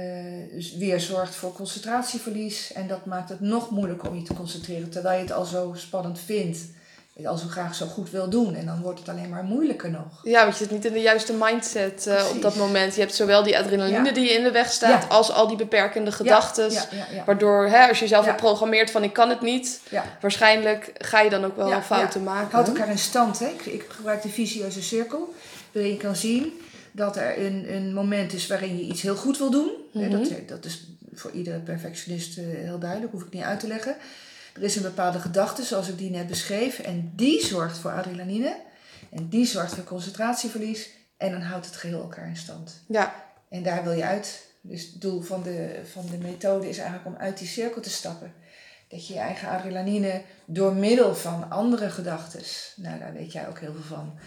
dus 0.52 0.76
weer 0.76 1.00
zorgt 1.00 1.36
voor 1.36 1.54
concentratieverlies. 1.54 2.74
En 2.74 2.88
dat 2.88 3.06
maakt 3.06 3.30
het 3.30 3.40
nog 3.40 3.70
moeilijker 3.70 4.10
om 4.10 4.16
je 4.16 4.24
te 4.24 4.34
concentreren, 4.34 4.90
terwijl 4.90 5.18
je 5.18 5.24
het 5.24 5.34
al 5.34 5.46
zo 5.46 5.74
spannend 5.76 6.20
vindt. 6.20 6.60
Je 7.16 7.28
al 7.28 7.38
zo 7.38 7.48
graag 7.48 7.76
zo 7.76 7.86
goed 7.86 8.10
wil 8.10 8.30
doen. 8.30 8.56
En 8.56 8.66
dan 8.66 8.82
wordt 8.82 9.00
het 9.00 9.10
alleen 9.10 9.30
maar 9.30 9.44
moeilijker 9.44 9.92
nog. 9.92 10.20
Ja, 10.24 10.44
want 10.44 10.58
je 10.58 10.64
zit 10.64 10.74
niet 10.74 10.86
in 10.86 10.94
de 10.94 11.00
juiste 11.02 11.34
mindset 11.34 12.08
eh, 12.08 12.26
op 12.36 12.42
dat 12.42 12.56
moment. 12.56 12.96
Je 12.96 13.02
hebt 13.02 13.16
zowel 13.16 13.44
die 13.44 13.58
adrenaline 13.58 14.06
Ja. 14.08 14.12
die 14.14 14.24
je 14.24 14.30
in 14.34 14.44
de 14.44 14.52
weg 14.52 14.72
staat, 14.72 15.04
Ja. 15.04 15.10
als 15.10 15.32
al 15.32 15.48
die 15.48 15.58
beperkende 15.58 16.12
gedachten. 16.12 16.72
Ja. 16.72 16.88
Waardoor, 17.26 17.66
hè, 17.68 17.88
als 17.88 17.98
je 17.98 18.04
jezelf 18.04 18.26
hebt 18.26 18.38
programmeerd 18.38 18.92
van 18.92 19.04
ik 19.04 19.14
kan 19.14 19.30
het 19.30 19.42
niet, 19.42 19.82
waarschijnlijk 20.22 20.92
ga 20.98 21.22
je 21.22 21.30
dan 21.30 21.46
ook 21.46 21.56
wel 21.56 21.82
fouten 21.82 22.24
maken. 22.24 22.52
Houdt 22.52 22.68
elkaar 22.68 22.90
in 22.90 22.98
stand. 22.98 23.40
Hè? 23.40 23.46
Ik, 23.48 23.66
ik 23.66 23.86
gebruik 23.90 24.22
de 24.22 24.30
visieuze 24.30 24.82
cirkel. 24.84 25.34
Waarin 25.72 25.92
je 25.92 25.98
kan 25.98 26.16
zien 26.16 26.60
dat 26.92 27.16
er 27.18 27.40
een, 27.46 27.74
een 27.76 27.94
moment 27.94 28.34
is 28.34 28.48
waarin 28.48 28.78
je 28.78 28.84
iets 28.84 29.02
heel 29.02 29.16
goed 29.16 29.38
wil 29.38 29.52
doen. 29.52 29.72
Hè, 29.94 30.08
Mhm. 30.08 30.12
dat, 30.18 30.48
dat 30.48 30.66
is 30.66 30.88
voor 31.14 31.32
iedere 31.32 31.58
perfectionist 31.60 32.38
eh, 32.38 32.44
heel 32.48 32.80
duidelijk, 32.80 33.12
hoef 33.12 33.22
ik 33.24 33.34
niet 33.34 33.44
uit 33.44 33.60
te 33.60 33.68
leggen. 33.68 33.96
Er 34.54 34.64
is 34.64 34.76
een 34.76 34.82
bepaalde 34.82 35.20
gedachte, 35.20 35.64
zoals 35.64 35.88
ik 35.88 35.98
die 35.98 36.10
net 36.10 36.28
beschreef. 36.28 36.80
En 36.80 37.12
die 37.16 37.46
zorgt 37.46 37.78
voor 37.78 37.92
adrenaline. 37.92 38.56
En 39.12 39.30
die 39.30 39.46
zorgt 39.46 39.76
voor 39.76 39.84
concentratieverlies. 39.84 40.90
En 41.18 41.32
dan 41.32 41.42
houdt 41.42 41.66
het 41.66 41.76
geheel 41.76 42.02
elkaar 42.02 42.28
in 42.28 42.38
stand. 42.38 42.84
Ja, 42.88 43.16
En 43.50 43.64
daar 43.64 43.84
wil 43.84 43.94
je 43.94 44.04
uit. 44.04 44.52
Dus 44.62 44.82
het 44.82 45.02
doel 45.02 45.22
van 45.22 45.44
de, 45.44 45.82
van 45.92 46.06
de 46.12 46.18
methode 46.18 46.70
is 46.70 46.78
eigenlijk 46.78 47.08
om 47.08 47.22
uit 47.22 47.38
die 47.38 47.48
cirkel 47.48 47.82
te 47.82 47.90
stappen. 47.90 48.34
Dat 48.88 49.08
je 49.08 49.14
je 49.14 49.20
eigen 49.20 49.50
adrenaline 49.50 50.22
door 50.46 50.74
middel 50.74 51.16
van 51.16 51.50
andere 51.50 51.90
gedachten, 51.90 52.42
nou 52.76 53.00
daar 53.00 53.14
weet 53.14 53.32
jij 53.32 53.48
ook 53.48 53.60
heel 53.60 53.74
veel 53.74 53.98
van, 53.98 54.20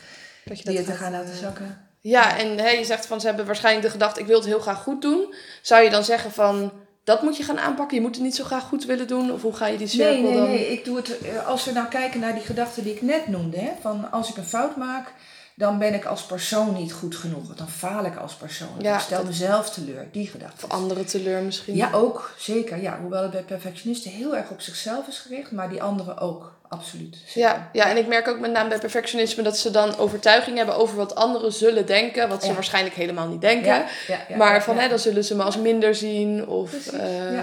dat 0.45 0.59
je 0.59 0.65
die 0.65 0.77
dat 0.77 0.87
je 0.87 0.93
te 0.93 0.99
gaan 0.99 1.13
laten 1.13 1.33
eh, 1.33 1.39
zakken. 1.39 1.89
Ja, 2.01 2.39
en 2.39 2.59
hè, 2.59 2.69
je 2.69 2.85
zegt 2.85 3.07
van 3.07 3.21
ze 3.21 3.27
hebben 3.27 3.47
waarschijnlijk 3.47 3.87
de 3.87 3.93
gedachte 3.93 4.21
ik 4.21 4.27
wil 4.27 4.37
het 4.37 4.47
heel 4.47 4.61
graag 4.61 4.83
goed 4.83 5.03
doen. 5.03 5.35
Zou 5.63 5.83
je 5.83 5.91
dan 5.91 6.05
zeggen 6.05 6.33
van 6.33 6.73
dat 7.07 7.23
moet 7.23 7.37
je 7.37 7.43
gaan 7.43 7.59
aanpakken? 7.59 7.97
Je 7.97 8.03
moet 8.03 8.15
het 8.15 8.25
niet 8.25 8.35
zo 8.37 8.45
graag 8.45 8.63
goed 8.65 8.85
willen 8.85 9.07
doen? 9.07 9.33
Of 9.33 9.43
hoe 9.43 9.53
ga 9.57 9.67
je 9.67 9.79
die 9.79 9.87
cirkel 9.87 10.13
Nee, 10.13 10.23
nee, 10.23 10.37
dan... 10.37 10.47
nee. 10.47 10.73
Ik 10.73 10.85
doe 10.85 10.97
het, 10.97 11.19
eh, 11.19 11.47
als 11.47 11.65
we 11.65 11.73
nou 11.73 11.87
kijken 11.89 12.21
naar 12.21 12.35
die 12.35 12.43
gedachte 12.45 12.83
die 12.83 12.95
ik 12.95 13.03
net 13.03 13.27
noemde, 13.29 13.59
hè, 13.59 13.71
van 13.81 14.11
als 14.11 14.29
ik 14.31 14.37
een 14.37 14.45
fout 14.45 14.77
maak, 14.77 15.13
dan 15.55 15.79
ben 15.79 15.95
ik 15.95 16.05
als 16.05 16.23
persoon 16.23 16.75
niet 16.75 16.93
goed 16.93 17.17
genoeg. 17.17 17.55
Dan 17.55 17.69
faal 17.69 18.05
ik 18.05 18.17
als 18.17 18.35
persoon. 18.35 18.69
Ja, 18.79 18.95
ik 18.95 19.01
stel 19.01 19.19
dat- 19.19 19.27
mezelf 19.27 19.71
teleur, 19.71 20.07
die 20.13 20.27
gedachte. 20.27 20.65
Of 20.67 20.71
anderen 20.73 21.07
teleur 21.07 21.43
misschien? 21.43 21.77
Ja, 21.77 21.91
ook, 21.93 22.35
zeker. 22.39 22.83
Ja, 22.83 22.99
hoewel 23.01 23.23
het 23.23 23.31
bij 23.31 23.43
perfectionisten 23.43 24.11
heel 24.11 24.37
erg 24.37 24.51
op 24.51 24.61
zichzelf 24.61 25.07
is 25.07 25.19
gericht, 25.19 25.51
maar 25.53 25.69
die 25.69 25.83
anderen 25.83 26.19
ook, 26.19 26.59
absoluut. 26.69 27.17
zeker. 27.27 27.41
Ja, 27.51 27.71
ja, 27.73 27.89
en 27.91 27.97
ik 27.97 28.07
merk 28.07 28.29
ook 28.29 28.39
met 28.39 28.53
name 28.53 28.69
bij 28.69 28.79
perfectionisme 28.79 29.43
dat 29.43 29.59
ze 29.59 29.71
dan 29.71 29.97
overtuiging 29.97 30.57
hebben 30.57 30.77
over 30.77 30.97
wat 30.97 31.15
anderen 31.15 31.53
zullen 31.53 31.87
denken, 31.87 32.29
wat 32.29 32.43
ze 32.43 32.49
Ja. 32.49 32.55
waarschijnlijk 32.55 32.95
helemaal 32.95 33.29
niet 33.29 33.41
denken. 33.41 33.67
Ja, 33.75 33.87
ja, 34.07 34.19
ja, 34.29 34.37
maar 34.37 34.63
van 34.63 34.79
hè, 34.79 34.89
dan 34.89 34.99
zullen 34.99 35.25
ze 35.25 35.37
me 35.37 35.43
als 35.43 35.57
minder 35.57 35.95
zien. 35.95 36.47
Of, 36.47 36.87
eh. 36.87 37.41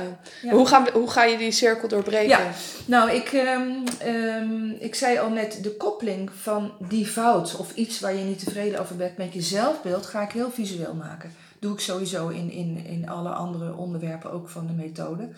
Hoe, 0.50 0.68
gaan 0.68 0.88
hoe 0.94 1.10
ga 1.10 1.24
je 1.24 1.38
die 1.38 1.52
cirkel 1.52 1.88
doorbreken? 1.88 2.40
Nou, 2.86 3.12
ik, 3.12 3.32
ehm, 3.34 3.62
ehm, 3.98 4.70
ik 4.80 4.96
zei 4.96 5.18
al 5.20 5.30
net, 5.30 5.64
de 5.64 5.72
koppeling 5.72 6.30
van 6.42 6.74
die 6.80 7.08
fout 7.08 7.56
of 7.56 7.76
iets 7.76 8.00
waar 8.00 8.16
je 8.16 8.24
niet 8.24 8.44
tevreden 8.44 8.80
over 8.80 8.96
bent 8.96 9.18
met 9.18 9.34
je 9.34 9.42
zelfbeeld, 9.42 10.06
ga 10.06 10.22
ik 10.22 10.32
heel 10.32 10.52
visueel 10.52 10.94
maken. 10.94 11.36
Doe 11.64 11.74
ik 11.74 11.80
sowieso 11.80 12.28
in, 12.28 12.52
in, 12.52 12.86
in 12.86 13.10
alle 13.10 13.30
andere 13.30 13.76
onderwerpen 13.76 14.32
ook 14.32 14.50
van 14.50 14.68
de 14.68 14.74
methode. 14.74 15.30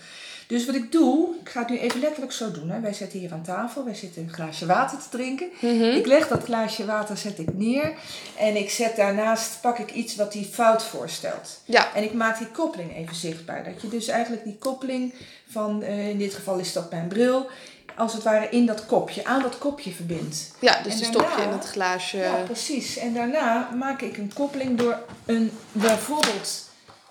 Dus 0.47 0.65
wat 0.65 0.75
ik 0.75 0.91
doe, 0.91 1.35
ik 1.41 1.49
ga 1.49 1.59
het 1.59 1.69
nu 1.69 1.77
even 1.77 1.99
letterlijk 1.99 2.31
zo 2.31 2.51
doen. 2.51 2.69
Hè. 2.69 2.79
Wij 2.79 2.93
zitten 2.93 3.19
hier 3.19 3.33
aan 3.33 3.43
tafel, 3.43 3.85
wij 3.85 3.95
zitten 3.95 4.21
een 4.21 4.33
glaasje 4.33 4.65
water 4.65 4.97
te 4.97 5.09
drinken. 5.09 5.49
Mhm. 5.61 5.83
Ik 5.83 6.05
leg 6.05 6.27
dat 6.27 6.43
glaasje 6.43 6.85
water 6.85 7.17
zet 7.17 7.39
ik 7.39 7.57
neer 7.57 7.93
en 8.37 8.55
ik 8.55 8.69
zet 8.69 8.95
daarnaast, 8.95 9.61
pak 9.61 9.79
ik 9.79 9.91
iets 9.91 10.15
wat 10.15 10.31
die 10.31 10.45
fout 10.45 10.83
voorstelt. 10.83 11.61
Ja, 11.65 11.93
En 11.95 12.03
ik 12.03 12.13
maak 12.13 12.37
die 12.37 12.47
koppeling 12.47 12.95
even 12.95 13.15
zichtbaar. 13.15 13.63
Dat 13.63 13.81
je 13.81 13.87
dus 13.87 14.07
eigenlijk 14.07 14.43
die 14.43 14.57
koppeling 14.57 15.13
van, 15.49 15.83
eh, 15.83 16.09
in 16.09 16.17
dit 16.17 16.33
geval 16.33 16.57
is 16.57 16.73
dat 16.73 16.91
mijn 16.91 17.07
bril, 17.07 17.49
als 17.97 18.13
het 18.13 18.23
ware 18.23 18.49
in 18.49 18.65
dat 18.65 18.85
kopje, 18.85 19.25
aan 19.25 19.41
dat 19.41 19.57
kopje 19.57 19.91
verbindt. 19.91 20.51
ja 20.59 20.81
dus 20.81 20.93
En 20.93 20.97
die 20.97 21.07
stop 21.07 21.33
je 21.37 21.43
in 21.43 21.49
het 21.49 21.65
glaasje. 21.65 22.17
Ja, 22.17 22.35
precies. 22.35 22.97
En 22.97 23.13
daarna 23.13 23.69
maak 23.75 24.01
ik 24.01 24.17
een 24.17 24.31
koppeling 24.33 24.77
door 24.77 24.99
een, 25.25 25.51
bijvoorbeeld, 25.71 26.69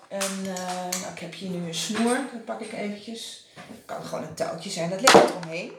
een, 0.09 0.45
eh, 0.45 0.99
nou, 1.01 1.13
ik 1.13 1.19
heb 1.19 1.33
hier 1.33 1.49
nu 1.49 1.67
een 1.67 1.75
snoer, 1.75 2.17
dat 2.31 2.45
pak 2.45 2.61
ik 2.61 2.73
eventjes. 2.73 3.47
Het 3.55 3.85
kan 3.85 4.03
gewoon 4.03 4.23
een 4.23 4.33
touwtje 4.33 4.69
zijn, 4.69 4.89
dat 4.89 5.01
leg 5.01 5.13
ik 5.13 5.29
eromheen. 5.29 5.71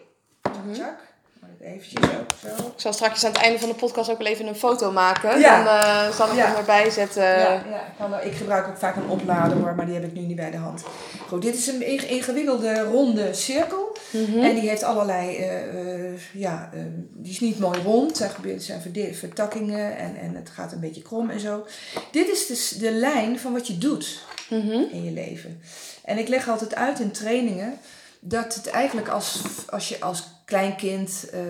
Maak 0.43 0.55
ik 0.55 1.15
eventjes 1.61 2.01
zo. 2.41 2.67
Ik 2.67 2.73
zal 2.83 2.93
straks 2.93 3.25
aan 3.25 3.33
het 3.33 3.41
einde 3.41 3.59
van 3.59 3.69
de 3.69 3.75
podcast 3.75 4.11
ook 4.11 4.19
wel 4.19 4.27
even 4.27 4.47
een 4.47 4.55
foto 4.55 4.93
maken. 4.93 5.39
Ja. 5.41 5.65
Dan 5.65 5.75
eh, 5.75 6.17
zal 6.17 6.29
ik 6.29 6.35
Ja. 6.37 6.47
hem 6.47 6.57
erbij 6.57 6.91
zetten. 6.91 7.23
Ja, 7.23 7.63
ja 7.99 8.21
ik, 8.21 8.35
gebruik 8.35 8.69
ook 8.69 8.77
vaak 8.79 8.97
een 8.97 9.09
oplader 9.09 9.57
hoor, 9.57 9.75
maar 9.75 9.87
die 9.87 9.95
heb 9.95 10.05
ik 10.05 10.13
nu 10.13 10.21
niet 10.21 10.37
bij 10.37 10.51
de 10.51 10.57
hand. 10.57 10.83
Goed, 11.29 11.43
dit 11.43 11.55
is 11.55 11.67
een 11.67 11.87
ing- 11.89 12.03
ingewikkelde 12.03 12.81
ronde 12.83 13.35
cirkel. 13.35 13.97
Mhm. 14.11 14.39
En 14.39 14.55
die 14.55 14.69
heeft 14.69 14.83
allerlei, 14.83 15.37
eh, 15.37 16.09
eh, 16.13 16.19
ja, 16.33 16.71
die 17.13 17.33
is 17.33 17.41
niet 17.41 17.59
mooi 17.59 17.81
rond. 17.83 18.21
Er 18.21 18.31
zijn 18.57 18.83
vertakkingen 19.15 19.97
en, 19.97 20.17
en 20.17 20.35
het 20.35 20.51
gaat 20.51 20.73
een 20.73 20.81
beetje 20.81 21.03
krom 21.03 21.31
en 21.31 21.41
zo. 21.41 21.67
Dit 22.11 22.29
is 22.29 22.47
dus 22.47 22.69
de 22.69 22.91
lijn 22.91 23.39
van 23.39 23.53
wat 23.53 23.67
je 23.67 23.79
doet 23.79 24.21
Mhm. 24.51 24.83
in 24.91 25.05
je 25.05 25.11
leven. 25.11 25.61
En 26.05 26.19
ik 26.19 26.29
leg 26.29 26.49
altijd 26.49 26.75
uit 26.75 27.01
in 27.01 27.11
trainingen 27.11 27.79
dat 28.21 28.55
het 28.55 28.67
eigenlijk 28.71 29.09
als, 29.09 29.43
als 29.71 29.89
je 29.89 30.01
als 30.01 30.23
kleinkind 30.47 31.31
eh, 31.31 31.41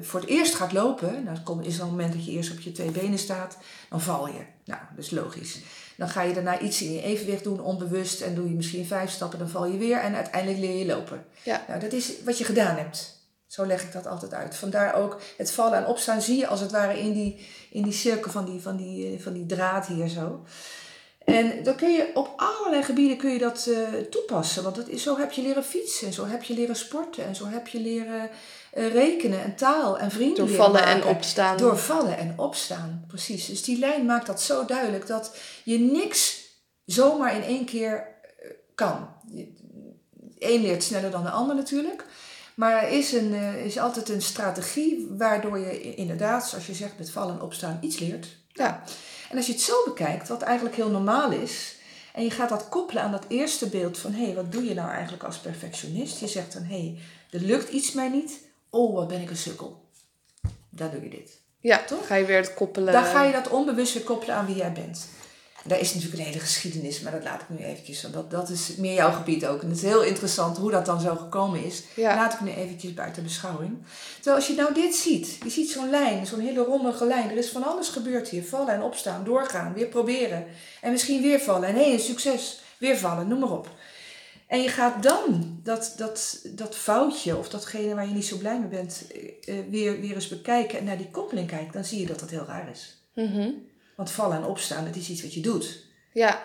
voor 0.00 0.20
het 0.20 0.28
eerst 0.28 0.54
gaat 0.54 0.72
lopen, 0.72 1.12
nou, 1.12 1.24
dan 1.24 1.42
komt- 1.42 1.66
is 1.66 1.76
er 1.76 1.82
een 1.82 1.88
moment 1.88 2.12
dat 2.12 2.24
je 2.24 2.30
eerst 2.32 2.52
op 2.52 2.60
je 2.60 2.72
twee 2.72 2.90
benen 2.90 3.18
staat, 3.18 3.56
dan 3.90 4.00
val 4.00 4.26
je. 4.26 4.40
Nou, 4.64 4.80
dat 4.96 5.04
is 5.04 5.10
logisch. 5.10 5.58
Dan 5.96 6.08
ga 6.08 6.22
je 6.22 6.34
daarna 6.34 6.60
iets 6.60 6.82
in 6.82 6.92
je 6.92 7.02
evenwicht 7.02 7.44
doen, 7.44 7.60
onbewust, 7.60 8.20
en 8.20 8.34
doe 8.34 8.48
je 8.48 8.54
misschien 8.54 8.86
vijf 8.86 9.10
stappen, 9.10 9.38
dan 9.38 9.48
val 9.48 9.66
je 9.66 9.78
weer 9.78 9.98
en 9.98 10.14
uiteindelijk 10.14 10.60
leer 10.60 10.78
je 10.78 10.86
lopen. 10.86 11.24
Ja. 11.42 11.64
Nou, 11.68 11.80
dat 11.80 11.92
is 11.92 12.12
wat 12.24 12.38
je 12.38 12.44
gedaan 12.44 12.76
hebt. 12.76 13.18
Zo 13.46 13.66
leg 13.66 13.82
ik 13.82 13.92
dat 13.92 14.06
altijd 14.06 14.34
uit. 14.34 14.56
Vandaar 14.56 14.94
ook 14.94 15.20
het 15.36 15.52
vallen 15.52 15.78
en 15.78 15.86
opstaan 15.86 16.22
zie 16.22 16.38
je 16.38 16.46
als 16.46 16.60
het 16.60 16.70
ware 16.70 17.00
in 17.00 17.12
die, 17.12 17.46
in 17.70 17.82
die 17.82 17.92
cirkel 17.92 18.30
van 18.30 18.44
die, 18.44 18.60
van, 18.60 18.76
die, 18.76 19.14
eh, 19.16 19.20
van 19.22 19.32
die 19.32 19.46
draad 19.46 19.86
hier 19.86 20.08
zo. 20.08 20.44
En 21.24 21.62
dan 21.62 21.76
kun 21.76 21.92
je 21.92 22.10
op 22.14 22.32
allerlei 22.36 22.82
gebieden 22.82 23.16
kun 23.16 23.30
je 23.30 23.38
dat 23.38 23.66
eh, 23.66 24.00
toepassen. 24.10 24.62
Want 24.62 24.76
dat 24.76 24.88
is, 24.88 25.02
zo 25.02 25.18
heb 25.18 25.32
je 25.32 25.42
leren 25.42 25.64
fietsen, 25.64 26.12
zo 26.12 26.26
heb 26.26 26.42
je 26.42 26.54
leren 26.54 26.76
sporten 26.76 27.24
en 27.24 27.34
zo 27.34 27.46
heb 27.46 27.68
je 27.68 27.80
leren 27.80 28.30
eh, 28.72 28.92
rekenen 28.92 29.42
en 29.42 29.56
taal 29.56 29.98
en 29.98 30.10
vrienden 30.10 30.46
Door 30.46 30.56
vallen 30.56 30.84
en 30.84 31.04
opstaan. 31.04 31.56
Door 31.56 31.78
vallen 31.78 32.18
en 32.18 32.34
opstaan, 32.36 33.04
precies. 33.08 33.46
Dus 33.46 33.62
die 33.62 33.78
lijn 33.78 34.04
maakt 34.04 34.26
dat 34.26 34.42
zo 34.42 34.64
duidelijk 34.64 35.06
dat 35.06 35.36
je 35.64 35.78
niks 35.78 36.48
zomaar 36.84 37.34
in 37.34 37.42
één 37.42 37.64
keer 37.64 37.94
eh, 37.96 38.50
kan. 38.74 39.08
Een 40.38 40.60
leert 40.60 40.82
sneller 40.82 41.10
dan 41.10 41.22
de 41.22 41.30
ander 41.30 41.56
natuurlijk. 41.56 42.04
Maar 42.54 42.82
er 42.82 42.88
is, 42.88 43.12
een, 43.12 43.34
is 43.64 43.78
altijd 43.78 44.08
een 44.08 44.22
strategie 44.22 45.06
waardoor 45.10 45.58
je 45.58 45.94
inderdaad, 45.94 46.48
zoals 46.48 46.66
je 46.66 46.74
zegt, 46.74 46.98
met 46.98 47.10
vallen 47.10 47.34
en 47.34 47.42
opstaan 47.42 47.78
iets 47.80 47.98
leert. 47.98 48.36
Ja. 48.52 48.82
En 49.30 49.36
als 49.36 49.46
je 49.46 49.52
het 49.52 49.60
zo 49.60 49.74
bekijkt, 49.84 50.28
wat 50.28 50.42
eigenlijk 50.42 50.76
heel 50.76 50.90
normaal 50.90 51.32
is, 51.32 51.76
en 52.12 52.24
je 52.24 52.30
gaat 52.30 52.48
dat 52.48 52.68
koppelen 52.68 53.02
aan 53.02 53.10
dat 53.10 53.24
eerste 53.28 53.68
beeld 53.68 53.98
van 53.98 54.12
hé, 54.12 54.24
hey, 54.24 54.34
wat 54.34 54.52
doe 54.52 54.64
je 54.64 54.74
nou 54.74 54.90
eigenlijk 54.90 55.22
als 55.22 55.38
perfectionist? 55.38 56.20
Je 56.20 56.28
zegt 56.28 56.52
dan 56.52 56.62
hé, 56.62 56.78
hey, 56.78 56.98
er 57.30 57.40
lukt 57.40 57.68
iets 57.68 57.92
mij 57.92 58.08
niet. 58.08 58.38
Oh, 58.70 58.94
wat 58.94 59.08
ben 59.08 59.20
ik 59.20 59.30
een 59.30 59.36
sukkel. 59.36 59.88
Dan 60.70 60.90
doe 60.90 61.02
je 61.02 61.10
dit. 61.10 61.40
Ja, 61.58 61.84
Toch? 61.84 62.06
ga 62.06 62.14
je 62.14 62.24
weer 62.24 62.36
het 62.36 62.54
koppelen. 62.54 62.92
Dan 62.92 63.04
ga 63.04 63.24
je 63.24 63.32
dat 63.32 63.48
onbewust 63.48 63.94
weer 63.94 64.02
koppelen 64.02 64.34
aan 64.34 64.46
wie 64.46 64.56
jij 64.56 64.72
bent. 64.72 65.08
Daar 65.64 65.80
is 65.80 65.94
natuurlijk 65.94 66.20
een 66.20 66.28
hele 66.28 66.40
geschiedenis, 66.40 67.00
maar 67.00 67.12
dat 67.12 67.24
laat 67.24 67.40
ik 67.40 67.48
nu 67.48 67.64
eventjes. 67.64 68.02
want 68.02 68.14
Dat, 68.14 68.30
dat 68.30 68.48
is 68.48 68.76
meer 68.76 68.94
jouw 68.94 69.12
gebied 69.12 69.46
ook. 69.46 69.62
En 69.62 69.68
het 69.68 69.76
is 69.76 69.82
heel 69.82 70.02
interessant 70.02 70.56
hoe 70.56 70.70
dat 70.70 70.86
dan 70.86 71.00
zo 71.00 71.16
gekomen 71.16 71.64
is. 71.64 71.82
Ja. 71.94 72.14
Laat 72.14 72.32
ik 72.32 72.40
nu 72.40 72.50
eventjes 72.50 72.94
buiten 72.94 73.22
beschouwing. 73.22 73.78
Terwijl 74.14 74.36
als 74.36 74.46
je 74.46 74.54
nou 74.54 74.74
dit 74.74 74.94
ziet, 74.94 75.38
je 75.42 75.50
ziet 75.50 75.70
zo'n 75.70 75.90
lijn, 75.90 76.26
zo'n 76.26 76.40
hele 76.40 76.64
rommelige 76.64 77.06
lijn. 77.06 77.30
Er 77.30 77.36
is 77.36 77.48
van 77.48 77.64
alles 77.64 77.88
gebeurd 77.88 78.28
hier. 78.28 78.44
Vallen 78.44 78.74
en 78.74 78.82
opstaan, 78.82 79.24
doorgaan, 79.24 79.72
weer 79.72 79.86
proberen. 79.86 80.44
En 80.80 80.90
misschien 80.90 81.22
weer 81.22 81.40
vallen. 81.40 81.68
En 81.68 81.74
hé, 81.74 81.82
hey, 81.82 81.92
een 81.92 82.00
succes. 82.00 82.60
Weer 82.78 82.98
vallen, 82.98 83.28
noem 83.28 83.38
maar 83.38 83.52
op. 83.52 83.68
En 84.46 84.62
je 84.62 84.68
gaat 84.68 85.02
dan 85.02 85.58
dat, 85.62 85.94
dat, 85.96 86.46
dat 86.54 86.76
foutje 86.76 87.36
of 87.36 87.48
datgene 87.48 87.94
waar 87.94 88.08
je 88.08 88.14
niet 88.14 88.26
zo 88.26 88.36
blij 88.36 88.58
mee 88.58 88.68
bent, 88.68 89.06
eh, 89.12 89.58
eh, 89.58 89.64
weer, 89.70 90.00
weer 90.00 90.14
eens 90.14 90.28
bekijken 90.28 90.78
en 90.78 90.84
naar 90.84 90.96
die 90.96 91.10
koppeling 91.10 91.48
kijken. 91.48 91.72
Dan 91.72 91.84
zie 91.84 92.00
je 92.00 92.06
dat 92.06 92.20
dat 92.20 92.30
heel 92.30 92.44
raar 92.46 92.70
is. 92.70 93.02
Mhm. 93.14 93.50
Want 94.00 94.12
vallen 94.12 94.36
en 94.36 94.44
opstaan, 94.44 94.84
dat 94.84 94.96
is 94.96 95.08
iets 95.08 95.22
wat 95.22 95.34
je 95.34 95.40
doet. 95.40 95.78
Ja, 96.12 96.42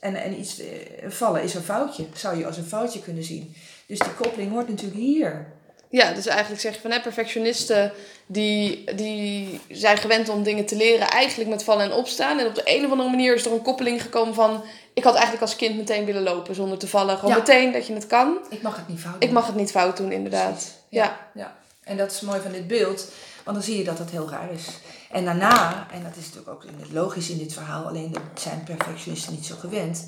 En, 0.00 0.14
en 0.14 0.38
iets, 0.40 0.58
eh, 0.58 0.66
vallen 1.08 1.42
is 1.42 1.54
een 1.54 1.62
foutje, 1.62 2.06
zou 2.14 2.38
je 2.38 2.46
als 2.46 2.56
een 2.56 2.64
foutje 2.64 3.00
kunnen 3.00 3.24
zien. 3.24 3.54
Dus 3.86 3.98
die 3.98 4.14
koppeling 4.14 4.50
hoort 4.52 4.68
natuurlijk 4.68 5.00
hier. 5.00 5.46
Ja, 5.88 6.12
dus 6.12 6.26
eigenlijk 6.26 6.60
zeg 6.60 6.74
je 6.74 6.80
van 6.80 6.90
hè, 6.90 7.00
perfectionisten 7.00 7.92
die, 8.26 8.94
die 8.94 9.60
zijn 9.68 9.96
gewend 9.96 10.28
om 10.28 10.42
dingen 10.42 10.66
te 10.66 10.76
leren 10.76 11.08
eigenlijk 11.08 11.50
met 11.50 11.62
vallen 11.64 11.84
en 11.84 11.92
opstaan. 11.92 12.38
En 12.38 12.46
op 12.46 12.54
de 12.54 12.62
een 12.64 12.84
of 12.84 12.90
andere 12.90 13.10
manier 13.10 13.34
is 13.34 13.46
er 13.46 13.52
een 13.52 13.62
koppeling 13.62 14.02
gekomen 14.02 14.34
van 14.34 14.64
ik 14.94 15.04
had 15.04 15.14
eigenlijk 15.14 15.42
als 15.42 15.56
kind 15.56 15.76
meteen 15.76 16.04
willen 16.04 16.22
lopen 16.22 16.54
zonder 16.54 16.78
te 16.78 16.88
vallen. 16.88 17.18
Gewoon 17.18 17.30
Ja. 17.30 17.38
meteen 17.38 17.72
dat 17.72 17.86
je 17.86 17.94
het 17.94 18.06
kan. 18.06 18.38
Ik 18.50 18.62
mag 18.62 18.76
het 18.76 18.88
niet 18.88 19.00
fout 19.00 19.22
Ik 19.22 19.30
mag 19.30 19.46
het 19.46 19.56
niet 19.56 19.70
fout 19.70 19.96
doen, 19.96 20.12
inderdaad. 20.12 20.72
Ja. 20.88 21.04
Ja, 21.04 21.18
ja. 21.34 21.56
En 21.84 21.96
dat 21.96 22.12
is 22.12 22.20
mooi 22.20 22.40
van 22.40 22.52
dit 22.52 22.66
beeld, 22.66 23.08
want 23.44 23.56
dan 23.56 23.66
zie 23.66 23.78
je 23.78 23.84
dat 23.84 23.98
dat 23.98 24.10
heel 24.10 24.30
raar 24.30 24.52
is. 24.52 24.64
En 25.10 25.24
daarna, 25.24 25.86
en 25.92 26.02
dat 26.02 26.16
is 26.16 26.24
natuurlijk 26.24 26.48
ook 26.48 26.64
logisch 26.92 27.30
in 27.30 27.38
dit 27.38 27.52
verhaal, 27.52 27.86
alleen 27.86 28.12
dat 28.12 28.22
zijn 28.34 28.62
perfectionisten 28.64 29.32
niet 29.32 29.46
zo 29.46 29.54
gewend, 29.56 30.06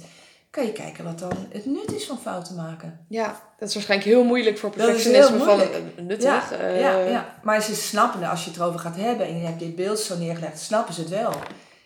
kan 0.50 0.66
je 0.66 0.72
kijken 0.72 1.04
wat 1.04 1.18
dan 1.18 1.46
het 1.50 1.66
nut 1.66 1.92
is 1.92 2.04
van 2.04 2.18
fouten 2.18 2.54
maken. 2.54 3.04
ja, 3.08 3.42
dat 3.58 3.68
is 3.68 3.74
waarschijnlijk 3.74 4.10
heel 4.10 4.24
moeilijk 4.24 4.58
voor 4.58 4.70
perfectionisme 4.70 5.38
van 5.38 5.60
nuttig. 6.06 6.50
Ja, 6.50 6.50
eh, 6.50 6.80
ja, 6.80 6.98
ja, 6.98 7.38
maar 7.42 7.62
ze 7.62 7.74
snappen 7.74 8.20
het 8.20 8.30
als 8.30 8.44
je 8.44 8.50
het 8.50 8.58
erover 8.58 8.80
gaat 8.80 8.96
hebben 8.96 9.26
en 9.26 9.38
je 9.38 9.46
hebt 9.46 9.58
dit 9.58 9.76
beeld 9.76 9.98
zo 9.98 10.16
neergelegd, 10.16 10.60
snappen 10.60 10.94
ze 10.94 11.00
het 11.00 11.10
wel. 11.10 11.32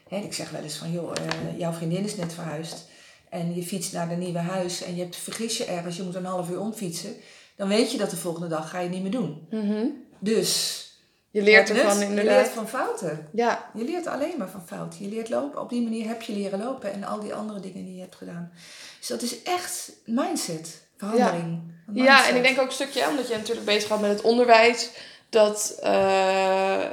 Hè, 0.09 0.17
ik 0.17 0.33
zeg 0.33 0.51
wel 0.51 0.63
eens 0.63 0.77
van, 0.77 0.93
joh, 0.93 1.13
eh, 1.17 1.59
jouw 1.59 1.73
vriendin 1.73 2.05
is 2.05 2.17
net 2.17 2.35
verhuisd 2.35 2.91
en 3.29 3.55
je 3.55 3.63
fietst 3.63 3.93
naar 3.93 4.09
de 4.09 4.15
nieuwe 4.15 4.39
huis 4.39 4.83
en 4.83 4.95
je 4.95 5.03
hebt 5.03 5.17
vergis 5.17 5.57
je 5.57 5.65
ergens, 5.65 5.97
je 5.97 6.03
moet 6.03 6.15
een 6.15 6.25
half 6.25 6.51
uur 6.51 6.61
omfietsen, 6.61 7.15
dan 7.57 7.69
weet 7.69 7.93
je 7.93 7.99
dat 7.99 8.11
de 8.11 8.17
volgende 8.17 8.49
dag 8.49 8.71
ga 8.71 8.79
je 8.79 8.85
het 8.85 8.93
niet 8.93 9.03
meer 9.03 9.11
doen. 9.11 9.47
mhm. 9.51 9.87
Dus 10.19 10.81
Je 11.33 11.43
leert 11.43 11.71
ervan 11.71 11.99
nut, 11.99 12.09
inderdaad. 12.09 12.35
Je 12.35 12.41
leert 12.41 12.55
van 12.55 12.69
fouten. 12.69 13.29
Ja, 13.33 13.71
Je 13.75 13.85
leert 13.85 14.07
alleen 14.07 14.35
maar 14.39 14.49
van 14.49 14.67
fouten. 14.67 15.03
Je 15.03 15.09
leert 15.09 15.29
lopen. 15.29 15.61
Op 15.61 15.69
die 15.69 15.83
manier 15.83 16.07
heb 16.07 16.23
je 16.23 16.33
leren 16.33 16.59
lopen 16.59 16.93
en 16.93 17.05
al 17.05 17.21
die 17.21 17.35
andere 17.35 17.61
dingen 17.61 17.85
die 17.85 17.95
je 17.95 18.01
hebt 18.01 18.17
gedaan. 18.17 18.53
Dus 18.99 19.09
dat 19.09 19.23
is 19.23 19.43
echt 19.43 19.93
mindset, 20.05 20.83
verandering. 20.97 21.61
Ja, 21.93 22.05
mindset. 22.05 22.29
en 22.29 22.37
ik 22.37 22.43
denk 22.43 22.61
ook 22.61 22.67
een 22.67 22.73
stukje, 22.73 23.09
omdat 23.09 23.29
je 23.29 23.37
natuurlijk 23.37 23.67
bezig 23.67 23.89
gaat 23.89 24.01
met 24.01 24.11
het 24.11 24.21
onderwijs, 24.21 24.91
dat 25.29 25.79
eh, 25.83 26.85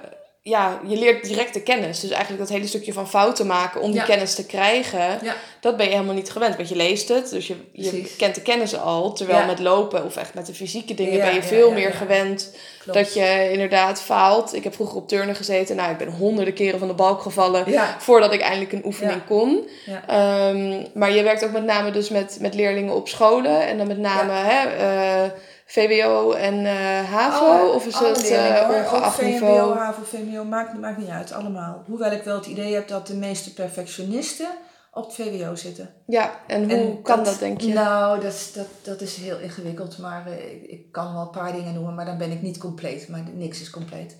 ja, 0.41 0.79
je 0.87 0.97
leert 0.97 1.23
directe 1.27 1.61
kennis. 1.61 1.99
Dus 1.99 2.09
eigenlijk 2.09 2.41
dat 2.41 2.49
hele 2.51 2.67
stukje 2.67 2.93
van 2.93 3.09
fouten 3.09 3.47
maken 3.47 3.81
om 3.81 3.91
die 3.91 3.99
Ja. 3.99 4.05
kennis 4.05 4.35
te 4.35 4.45
krijgen, 4.45 5.19
Ja, 5.21 5.35
dat 5.61 5.77
ben 5.77 5.85
je 5.85 5.91
helemaal 5.91 6.13
niet 6.15 6.31
gewend. 6.31 6.55
Want 6.55 6.69
je 6.69 6.75
leest 6.75 7.07
het, 7.09 7.29
dus 7.29 7.47
je, 7.47 7.55
je 7.71 7.89
Precies. 7.89 8.15
kent 8.15 8.35
de 8.35 8.41
kennis 8.41 8.77
al. 8.77 9.13
Terwijl 9.13 9.39
Ja. 9.39 9.45
met 9.45 9.59
lopen 9.59 10.05
of 10.05 10.15
echt 10.17 10.33
met 10.33 10.45
de 10.45 10.53
fysieke 10.53 10.93
dingen 10.93 11.19
ben 11.19 11.33
je 11.33 11.43
veel 11.43 11.71
meer 11.71 11.93
gewend 11.93 12.55
klopt. 12.83 12.99
dat 12.99 13.13
je 13.13 13.49
inderdaad 13.51 14.01
faalt. 14.01 14.55
Ik 14.55 14.63
heb 14.63 14.73
vroeger 14.73 14.97
op 14.97 15.07
turnen 15.07 15.35
gezeten. 15.35 15.75
Nou, 15.75 15.91
ik 15.91 15.97
ben 15.97 16.07
honderden 16.11 16.53
keren 16.53 16.79
van 16.79 16.87
de 16.87 16.93
balk 16.93 17.21
gevallen 17.21 17.65
voordat 17.99 18.33
ik 18.33 18.41
eindelijk 18.41 18.71
een 18.71 18.85
oefening 18.85 19.25
kon. 19.27 19.67
Ehm, 20.07 20.83
maar 20.93 21.11
je 21.11 21.23
werkt 21.23 21.45
ook 21.45 21.51
met 21.51 21.65
name 21.65 21.91
dus 21.91 22.09
met, 22.09 22.37
met 22.41 22.53
leerlingen 22.53 22.93
op 22.95 23.07
scholen. 23.07 23.67
En 23.67 23.77
dan 23.77 23.87
met 23.87 23.97
name 23.97 24.31
hè, 24.33 24.67
eh, 24.69 25.29
VWO 25.69 26.31
en 26.31 26.65
eh, 26.65 27.11
HAVO. 27.11 27.45
Alle- 27.45 27.71
of 27.71 27.85
is 27.85 27.99
het 27.99 28.29
eh 28.29 28.67
hoor. 28.67 28.75
ongeacht 28.75 29.21
niveau? 29.21 29.77
HAVO, 29.77 30.01
VMBO, 30.03 30.43
maakt, 30.43 30.79
maakt 30.79 30.97
niet 30.97 31.09
uit, 31.09 31.31
allemaal. 31.31 31.83
Hoewel 31.85 32.11
ik 32.11 32.23
wel 32.23 32.35
het 32.35 32.45
idee 32.45 32.73
heb 32.73 32.87
dat 32.87 33.07
de 33.07 33.15
meeste 33.15 33.53
perfectionisten 33.53 34.47
op 34.93 35.05
het 35.05 35.15
VWO 35.15 35.55
zitten. 35.55 35.89
Ja, 36.05 36.39
en 36.47 36.63
hoe 36.63 36.79
En 36.79 37.01
kan 37.01 37.23
dat, 37.23 37.39
denk 37.39 37.61
je? 37.61 37.73
Nou, 37.73 38.21
dat 38.21 38.33
is, 38.33 38.53
dat, 38.53 38.67
dat 38.81 39.01
is 39.01 39.15
heel 39.15 39.39
ingewikkeld. 39.39 39.97
Maar 39.97 40.27
eh, 40.27 40.51
ik, 40.51 40.63
ik 40.63 40.91
kan 40.91 41.13
wel 41.13 41.21
een 41.21 41.29
paar 41.29 41.53
dingen 41.53 41.73
noemen, 41.73 41.95
maar 41.95 42.05
dan 42.05 42.17
ben 42.17 42.31
ik 42.31 42.41
niet 42.41 42.57
compleet. 42.57 43.07
Maar 43.07 43.23
niks 43.33 43.61
is 43.61 43.69
compleet. 43.69 44.15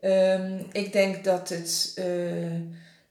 Ehm, 0.00 0.62
ik 0.72 0.92
denk 0.92 1.24
dat 1.24 1.48
het 1.48 1.92
eh, 1.94 2.04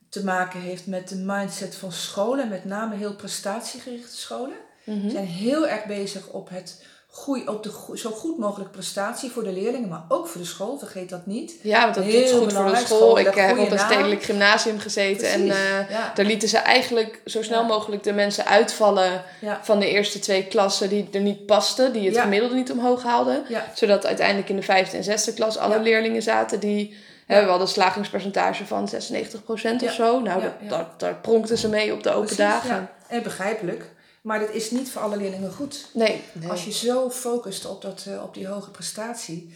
te 0.10 0.24
maken 0.24 0.60
heeft 0.60 0.88
met 0.88 1.10
de 1.10 1.16
mindset 1.16 1.76
van 1.76 1.92
scholen. 1.92 2.50
Met 2.50 2.66
name 2.66 2.96
heel 2.96 3.16
prestatiegerichte 3.16 4.16
scholen. 4.18 4.58
Mhm. 4.86 5.10
zijn 5.10 5.26
heel 5.26 5.68
erg 5.68 5.86
bezig 5.86 6.28
op, 6.28 6.50
het 6.50 6.84
goeie, 7.18 7.48
op 7.50 7.64
de 7.64 7.70
go- 7.70 7.96
zo 7.96 8.10
goed 8.10 8.38
mogelijk 8.38 8.72
prestatie 8.72 9.32
voor 9.32 9.44
de 9.44 9.52
leerlingen. 9.52 9.90
Maar 9.90 10.04
ook 10.08 10.28
voor 10.28 10.42
de 10.42 10.48
school, 10.48 10.78
vergeet 10.78 11.10
dat 11.10 11.26
niet. 11.26 11.56
Ja, 11.62 11.82
want 11.82 11.96
dat 11.96 12.04
Heel 12.04 12.22
is 12.24 12.32
goed 12.32 12.54
voor 12.54 12.66
de 12.72 12.76
school. 12.76 12.98
school, 12.98 13.20
Ik 13.20 13.26
eh, 13.28 13.46
heb 13.48 13.58
op 13.58 13.72
een 13.72 13.80
stedelijk 13.80 14.24
gymnasium 14.24 14.80
gezeten. 14.80 15.30
En 15.30 15.46
ja. 15.46 16.12
daar 16.16 16.26
lieten 16.26 16.48
ze 16.50 16.58
eigenlijk 16.58 17.22
zo 17.26 17.44
snel 17.44 17.62
Ja. 17.62 17.68
mogelijk 17.68 18.04
de 18.04 18.14
mensen 18.14 18.46
uitvallen 18.46 19.24
Ja. 19.42 19.60
van 19.64 19.80
de 19.80 19.90
eerste 19.90 20.20
twee 20.20 20.46
klassen 20.48 20.90
die 20.90 21.08
er 21.12 21.20
niet 21.22 21.46
pasten. 21.46 21.94
Die 21.94 22.08
het 22.10 22.18
gemiddelde 22.18 22.56
niet 22.56 22.72
omhoog 22.72 23.04
haalden. 23.04 23.44
Zodat 23.74 24.06
uiteindelijk 24.06 24.50
in 24.50 24.56
de 24.56 24.62
vijfde 24.62 24.98
en 24.98 25.04
zesde 25.04 25.34
klas 25.34 25.58
alle 25.58 25.80
leerlingen 25.80 26.22
zaten 26.22 26.60
die... 26.60 26.96
hè, 27.26 27.40
we 27.44 27.48
hadden 27.50 27.68
een 27.68 27.74
slagingspercentage 27.74 28.66
van 28.66 28.90
96% 28.90 29.84
of 29.84 29.92
zo. 29.92 30.20
Nou, 30.20 30.42
dat. 30.70 31.00
Daar, 31.00 31.16
pronkten 31.16 31.58
ze 31.58 31.70
mee 31.70 31.94
op 31.94 32.04
de 32.04 32.10
open 32.10 32.22
Precies, 32.22 32.38
dagen. 32.38 32.70
ja. 32.70 32.92
En 33.08 33.24
begrijpelijk. 33.24 33.94
Maar 34.26 34.40
dat 34.40 34.50
is 34.52 34.72
niet 34.72 34.92
voor 34.92 35.02
alle 35.02 35.18
leerlingen 35.18 35.52
goed. 35.52 35.90
Nee. 35.94 36.22
nee. 36.34 36.50
Als 36.50 36.66
je 36.66 36.72
zo 36.72 37.10
focust 37.10 37.66
op, 37.66 37.82
dat, 37.82 38.06
eh, 38.08 38.24
op 38.24 38.34
die 38.34 38.48
hoge 38.48 38.70
prestatie. 38.72 39.54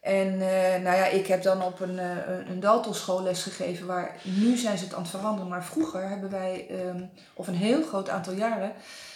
En 0.00 0.26
eh, 0.40 0.82
nou 0.82 0.96
ja, 0.96 1.06
ik 1.06 1.26
heb 1.26 1.42
dan 1.42 1.62
op 1.62 1.80
een, 1.80 1.98
eh, 1.98 2.10
een- 2.26 2.50
een 2.50 2.60
Daltonschool 2.60 3.22
les 3.22 3.42
gegeven 3.42 3.86
waar 3.86 4.16
nu 4.22 4.56
zijn 4.56 4.78
ze 4.78 4.84
het 4.84 4.94
aan 4.94 5.02
het 5.02 5.10
veranderen. 5.10 5.48
Maar 5.50 5.64
vroeger 5.64 6.08
hebben 6.08 6.30
wij, 6.30 6.66
ehm, 6.68 7.04
of 7.34 7.46
een 7.46 7.54
heel 7.54 7.82
groot 7.82 8.08
aantal 8.08 8.32
jaren, 8.32 8.72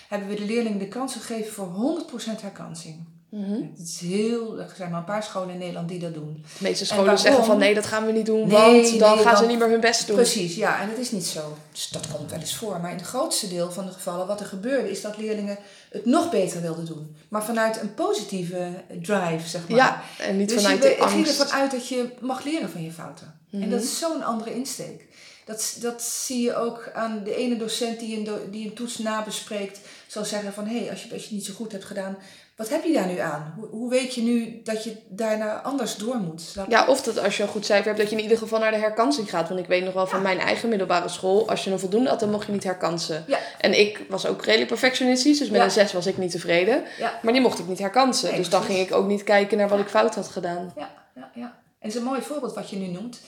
hebben 0.09 0.29
we 0.29 0.35
de 0.35 0.45
leerlingen 0.45 0.79
de 0.79 0.89
kans 0.89 1.13
gegeven 1.13 1.53
voor 1.53 1.67
100% 1.67 2.41
herkansing. 2.43 3.05
Mhm. 3.35 3.53
Het 3.77 3.89
is 3.89 3.99
heel, 4.01 4.59
er 4.59 4.73
zijn 4.77 4.91
maar 4.91 4.99
een 4.99 5.05
paar 5.05 5.23
scholen 5.23 5.51
in 5.53 5.59
Nederland 5.59 5.89
die 5.89 5.99
dat 5.99 6.15
doen. 6.15 6.45
De 6.59 6.63
meeste 6.65 6.81
En 6.81 6.87
scholen 6.87 7.19
zeggen 7.19 7.45
van 7.45 7.59
nee, 7.59 7.75
dat 7.75 7.87
gaan 7.87 8.07
we 8.07 8.13
niet 8.13 8.27
doen, 8.27 8.49
Nee, 8.49 8.83
want 8.83 8.99
dan 8.99 9.15
nee, 9.15 9.25
gaan 9.25 9.37
ze 9.37 9.47
niet 9.47 9.59
meer 9.59 9.69
hun 9.69 9.81
best 9.81 10.07
doen. 10.07 10.17
Precies, 10.17 10.55
ja, 10.55 10.81
en 10.81 10.89
dat 10.89 10.99
is 10.99 11.11
niet 11.11 11.27
zo. 11.27 11.57
Dus 11.73 11.89
dat 11.89 12.09
komt 12.17 12.31
wel 12.31 12.41
eens 12.41 12.57
voor. 12.57 12.81
Maar 12.81 12.91
in 12.91 12.97
het 12.97 13.07
grootste 13.07 13.49
deel 13.49 13.71
van 13.73 13.87
de 13.87 13.93
gevallen, 13.93 14.27
wat 14.27 14.41
er 14.41 14.47
gebeurde, 14.47 14.91
is 14.91 15.01
dat 15.01 15.17
leerlingen 15.19 15.59
het 15.91 16.05
nog 16.05 16.31
beter 16.31 16.61
wilden 16.61 16.85
doen. 16.87 17.17
Maar 17.29 17.45
vanuit 17.45 17.81
een 17.81 17.95
positieve 17.95 18.69
drive, 19.03 19.49
zeg 19.49 19.69
maar. 19.69 19.79
Ja, 19.79 20.03
en 20.19 20.37
niet 20.37 20.49
dus 20.49 20.63
vanuit 20.63 20.83
je, 20.83 20.89
de 20.89 20.95
ik 20.95 21.03
ging 21.03 21.27
angst. 21.27 21.41
ervan 21.41 21.59
uit 21.61 21.71
dat 21.71 21.89
je 21.89 22.09
mag 22.21 22.45
leren 22.45 22.71
van 22.71 22.83
je 22.83 22.93
fouten. 22.93 23.41
En 23.53 23.59
Mhm. 23.59 23.71
dat 23.71 23.83
is 23.83 23.99
zo'n 23.99 24.23
andere 24.23 24.55
insteek. 24.55 25.07
Dat, 25.45 25.77
dat 25.81 26.03
zie 26.03 26.43
je 26.43 26.57
ook 26.57 26.91
aan 26.95 27.21
de 27.25 27.35
ene 27.37 27.57
docent 27.57 27.99
die 28.01 28.17
een, 28.19 28.51
die 28.51 28.67
een 28.67 28.75
toets 28.75 28.99
nabespreekt. 28.99 29.79
Zal 30.07 30.25
zeggen 30.25 30.53
van, 30.53 30.67
hé, 30.67 30.79
hey, 30.79 30.91
als, 30.91 31.03
je, 31.03 31.13
als 31.13 31.21
je 31.23 31.27
het 31.29 31.37
niet 31.37 31.45
zo 31.45 31.53
goed 31.55 31.73
hebt 31.73 31.85
gedaan, 31.85 32.17
wat 32.57 32.69
heb 32.69 32.85
je 32.85 32.93
daar 32.93 33.07
nu 33.07 33.19
aan? 33.19 33.55
Hoe, 33.57 33.67
hoe 33.69 33.91
weet 33.91 34.15
je 34.15 34.23
nu 34.23 34.61
dat 34.63 34.85
je 34.85 34.97
daarna 35.09 35.63
anders 35.63 35.97
door 35.97 36.17
moet? 36.17 36.55
Ja, 36.69 36.87
of 36.87 37.03
dat 37.03 37.19
als 37.19 37.37
je 37.37 37.43
een 37.43 37.49
goed 37.49 37.65
cijfer 37.67 37.87
hebt, 37.87 37.99
dat 37.99 38.11
je 38.11 38.17
in 38.17 38.23
ieder 38.23 38.39
geval 38.39 38.59
naar 38.59 38.71
de 38.71 38.77
herkansing 38.77 39.31
gaat. 39.31 39.49
Want 39.49 39.61
ik 39.61 39.67
weet 39.67 39.85
nog 39.85 39.95
wel 39.95 40.07
van 40.07 40.23
mijn 40.23 40.39
eigen 40.39 40.69
middelbare 40.69 41.09
school, 41.09 41.49
als 41.49 41.65
je 41.65 41.71
een 41.71 41.79
voldoende 41.79 42.09
had, 42.09 42.21
dan 42.21 42.31
mocht 42.31 42.47
je 42.47 42.53
niet 42.53 42.65
herkansen. 42.65 43.25
Ja. 43.27 43.39
En 43.59 43.79
ik 43.79 44.01
was 44.09 44.27
ook 44.27 44.45
redelijk 44.45 44.69
perfectionistisch, 44.69 45.39
dus 45.39 45.49
met 45.49 45.59
Ja. 45.59 45.65
een 45.65 45.71
6 45.71 45.93
was 45.93 46.07
ik 46.07 46.19
niet 46.19 46.31
tevreden. 46.31 46.85
Ja. 46.99 47.19
Maar 47.23 47.33
die 47.33 47.43
mocht 47.43 47.59
ik 47.59 47.67
niet 47.69 47.79
herkansen. 47.79 48.29
Nee, 48.29 48.39
dus 48.39 48.49
dan 48.49 48.63
ging 48.63 48.79
ik 48.79 48.95
ook 48.95 49.07
niet 49.07 49.23
kijken 49.23 49.59
naar 49.59 49.69
wat 49.69 49.79
ik 49.79 49.89
fout 49.89 50.15
had 50.15 50.29
gedaan. 50.29 50.73
Ja, 50.77 50.91
ja, 51.15 51.31
ja. 51.35 51.63
En 51.79 51.89
is 51.89 51.95
een 51.95 52.03
mooi 52.03 52.23
voorbeeld 52.23 52.55
wat 52.55 52.71
je 52.71 52.77
nu 52.77 52.87
noemt. 52.87 53.21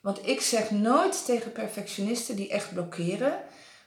Want 0.00 0.26
ik 0.28 0.40
zeg 0.40 0.70
nooit 0.70 1.24
tegen 1.24 1.52
perfectionisten 1.52 2.36
die 2.36 2.50
echt 2.50 2.72
blokkeren... 2.72 3.32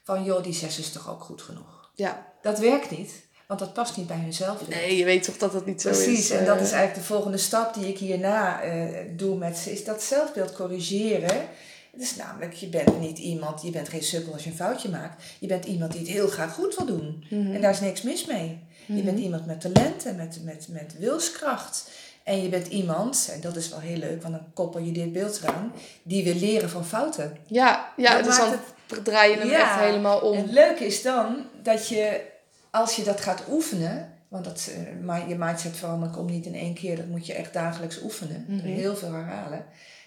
van 0.03 0.23
joh, 0.23 0.43
die 0.43 0.53
zes 0.53 0.79
is 0.79 0.91
toch 0.91 1.09
ook 1.09 1.23
goed 1.23 1.41
genoeg. 1.41 1.89
Ja. 1.95 2.27
Dat 2.41 2.59
werkt 2.59 2.89
niet, 2.89 3.27
want 3.49 3.61
dat 3.61 3.73
past 3.73 3.97
niet 3.97 4.07
bij 4.07 4.17
hun 4.17 4.33
zelfbeeld. 4.33 4.69
Nee, 4.69 4.97
je 4.97 5.05
weet 5.05 5.23
toch 5.23 5.37
dat 5.37 5.51
dat 5.51 5.65
niet 5.65 5.81
zo 5.81 5.89
is. 5.89 6.03
Precies, 6.03 6.29
en 6.29 6.45
dat 6.45 6.57
eh. 6.57 6.63
is 6.63 6.71
eigenlijk 6.71 7.01
de 7.07 7.13
volgende 7.13 7.37
stap 7.37 7.73
die 7.73 7.87
ik 7.87 7.97
hierna 7.97 8.61
eh, 8.61 8.95
doe 9.15 9.37
met 9.37 9.57
ze, 9.57 9.71
is 9.71 9.83
dat 9.83 10.03
zelfbeeld 10.03 10.53
corrigeren. 10.53 11.47
Het 11.91 12.01
is 12.01 12.15
namelijk, 12.15 12.53
je 12.53 12.67
bent 12.67 12.99
niet 12.99 13.17
iemand, 13.17 13.61
je 13.61 13.71
bent 13.71 13.89
geen 13.89 14.03
sukkel 14.03 14.33
als 14.33 14.43
je 14.43 14.49
een 14.49 14.55
foutje 14.55 14.89
maakt. 14.89 15.23
Je 15.39 15.47
bent 15.47 15.65
iemand 15.65 15.91
die 15.91 16.01
het 16.01 16.09
heel 16.09 16.27
graag 16.27 16.53
goed 16.53 16.75
wil 16.75 16.85
doen. 16.85 17.25
Mhm. 17.29 17.53
En 17.53 17.61
daar 17.61 17.71
is 17.71 17.79
niks 17.79 18.01
mis 18.01 18.25
mee. 18.25 18.59
Je 18.85 19.01
bent 19.01 19.19
iemand 19.19 19.45
met 19.45 19.61
talent 19.61 20.05
en 20.05 20.15
met, 20.15 20.39
met, 20.43 20.67
met 20.69 20.95
wilskracht. 20.99 21.89
En 22.23 22.41
je 22.41 22.49
bent 22.49 22.67
iemand, 22.67 23.29
en 23.33 23.41
dat 23.41 23.55
is 23.55 23.69
wel 23.69 23.79
heel 23.79 23.97
leuk, 23.97 24.21
want 24.21 24.33
dan 24.33 24.45
koppel 24.53 24.81
je 24.81 24.91
dit 24.91 25.13
beeld 25.13 25.39
eraan, 25.43 25.71
die 26.03 26.23
wil 26.23 26.35
leren 26.35 26.69
van 26.69 26.85
fouten. 26.85 27.37
Ja, 27.47 27.93
ja 27.97 28.15
Dat 28.15 28.23
dus 28.23 28.37
dan 28.37 28.49
maakt 28.49 29.05
draai 29.05 29.31
je 29.31 29.37
hem 29.37 29.49
Ja. 29.49 29.71
echt 29.71 29.79
helemaal 29.79 30.19
om. 30.19 30.35
En 30.35 30.41
het 30.41 30.51
leuke 30.51 30.85
is 30.85 31.01
dan 31.01 31.45
dat 31.63 31.87
je, 31.87 32.21
als 32.71 32.95
je 32.95 33.03
dat 33.03 33.21
gaat 33.21 33.43
oefenen, 33.49 34.13
want 34.27 34.45
dat, 34.45 34.69
eh, 35.07 35.27
je 35.27 35.35
mindset 35.35 35.75
veranderen 35.75 36.15
komt 36.15 36.29
niet 36.29 36.45
in 36.45 36.55
één 36.55 36.73
keer, 36.73 36.95
dat 36.95 37.07
moet 37.07 37.25
je 37.25 37.33
echt 37.33 37.53
dagelijks 37.53 38.01
oefenen. 38.01 38.45
Mhm. 38.47 38.65
Heel 38.65 38.95
veel 38.95 39.13
herhalen. 39.13 39.65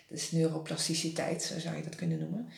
Dat 0.08 0.18
is 0.18 0.30
neuroplasticiteit, 0.30 1.42
zo 1.42 1.58
zou 1.58 1.76
je 1.76 1.82
dat 1.82 1.94
kunnen 1.94 2.18
noemen. 2.18 2.48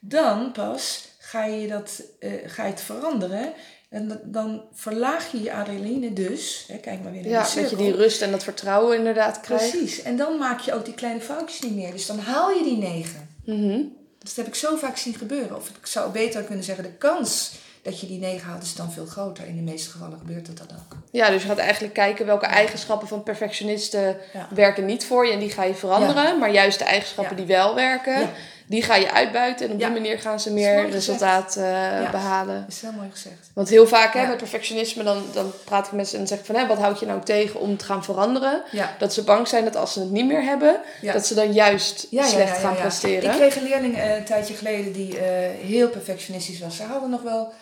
Dan 0.00 0.52
pas 0.52 1.08
ga 1.18 1.44
je, 1.44 1.68
dat, 1.68 2.02
eh, 2.20 2.30
ga 2.46 2.64
je 2.64 2.70
het 2.70 2.80
veranderen. 2.80 3.52
En 3.88 4.20
dan 4.24 4.62
verlaag 4.72 5.32
je 5.32 5.42
je 5.42 5.52
adrenaline 5.52 6.12
dus. 6.12 6.64
Hè, 6.68 6.76
kijk 6.76 7.02
maar 7.02 7.12
weer 7.12 7.20
naar 7.20 7.30
Ja, 7.30 7.60
dat 7.60 7.70
je 7.70 7.76
die 7.76 7.96
rust 7.96 8.22
en 8.22 8.30
dat 8.30 8.44
vertrouwen 8.44 8.96
inderdaad 8.96 9.40
krijgt. 9.40 9.70
Precies. 9.70 10.02
En 10.02 10.16
dan 10.16 10.38
maak 10.38 10.60
je 10.60 10.72
ook 10.74 10.84
die 10.84 10.94
kleine 10.94 11.20
foutjes 11.20 11.60
niet 11.60 11.74
meer. 11.74 11.92
Dus 11.92 12.06
dan 12.06 12.18
haal 12.18 12.50
je 12.50 12.62
die 12.62 12.76
negen. 12.76 13.28
Mhm. 13.44 13.82
Dus 14.18 14.34
dat 14.34 14.44
heb 14.44 14.46
ik 14.46 14.54
zo 14.54 14.76
vaak 14.76 14.96
zien 14.96 15.14
gebeuren. 15.14 15.56
Of 15.56 15.68
ik 15.68 15.86
zou 15.86 16.12
beter 16.12 16.42
kunnen 16.42 16.64
zeggen, 16.64 16.84
de 16.84 16.92
kans 16.92 17.52
dat 17.84 18.00
je 18.00 18.06
die 18.06 18.18
negen 18.18 18.48
haalt 18.48 18.62
is 18.62 18.74
dan 18.74 18.92
veel 18.92 19.06
groter. 19.06 19.46
In 19.46 19.56
de 19.56 19.62
meeste 19.62 19.90
gevallen 19.90 20.18
gebeurt 20.18 20.46
het 20.46 20.58
dan 20.58 20.66
ook. 20.70 20.96
Ja, 21.10 21.30
dus 21.30 21.42
je 21.42 21.48
gaat 21.48 21.58
eigenlijk 21.58 21.94
kijken 21.94 22.26
welke 22.26 22.46
eigenschappen 22.46 23.08
van 23.08 23.22
perfectionisten 23.22 24.16
Ja. 24.32 24.48
werken 24.54 24.84
niet 24.84 25.06
voor 25.06 25.26
je 25.26 25.32
en 25.32 25.38
die 25.38 25.50
ga 25.50 25.64
je 25.64 25.74
veranderen. 25.74 26.38
Maar 26.38 26.50
juist 26.50 26.78
de 26.78 26.84
eigenschappen 26.84 27.36
die 27.36 27.46
wel 27.46 27.74
werken, 27.74 28.30
die 28.66 28.82
ga 28.82 28.94
je 28.94 29.12
uitbuiten. 29.12 29.66
En 29.66 29.72
op 29.72 29.78
die 29.78 29.90
manier 29.90 30.18
gaan 30.18 30.40
ze 30.40 30.48
Dat 30.48 30.58
meer 30.58 30.90
resultaat 30.90 31.56
eh, 31.56 32.10
behalen. 32.10 32.60
Dat 32.60 32.72
is 32.72 32.80
heel 32.80 32.92
mooi 32.92 33.10
gezegd. 33.10 33.50
Want 33.54 33.68
heel 33.68 33.86
vaak 33.86 34.14
hè, 34.14 34.26
met 34.26 34.36
perfectionisme, 34.36 35.02
dan, 35.02 35.22
dan 35.32 35.52
praat 35.64 35.86
ik 35.86 35.92
met 35.92 36.08
ze 36.08 36.16
en 36.16 36.26
zeg 36.26 36.38
ik 36.38 36.44
van... 36.44 36.54
Hè, 36.54 36.66
wat 36.66 36.78
houd 36.78 37.00
je 37.00 37.06
nou 37.06 37.22
tegen 37.22 37.60
om 37.60 37.76
te 37.76 37.84
gaan 37.84 38.04
veranderen? 38.04 38.62
Ja. 38.70 38.94
Dat 38.98 39.12
ze 39.12 39.24
bang 39.24 39.48
zijn 39.48 39.64
dat 39.64 39.76
als 39.76 39.92
ze 39.92 40.00
het 40.00 40.10
niet 40.10 40.26
meer 40.26 40.42
hebben, 40.42 40.80
dat 41.00 41.26
ze 41.26 41.34
dan 41.34 41.52
juist 41.52 41.98
slecht 41.98 42.32
ja, 42.32 42.38
ja, 42.38 42.54
gaan 42.54 42.74
ja. 42.74 42.80
presteren. 42.80 43.30
Ik 43.30 43.36
kreeg 43.36 43.56
een 43.56 43.62
leerling 43.62 43.96
eh, 43.96 44.16
een 44.16 44.24
tijdje 44.24 44.54
geleden 44.54 44.92
die 44.92 45.18
eh, 45.18 45.66
heel 45.66 45.88
perfectionistisch 45.88 46.60
was. 46.60 46.76
Ze 46.76 46.82
hadden 46.82 47.10
nog 47.10 47.22
wel 47.22 47.52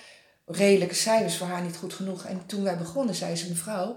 redelijke 0.47 0.95
cijfers 0.95 1.37
voor 1.37 1.47
haar 1.47 1.63
niet 1.63 1.77
goed 1.77 1.95
genoeg. 1.95 2.25
En 2.25 2.43
toen 2.47 2.63
wij 2.63 2.77
begonnen, 2.77 3.15
zei 3.15 3.37
ze, 3.37 3.49
mevrouw, 3.49 3.97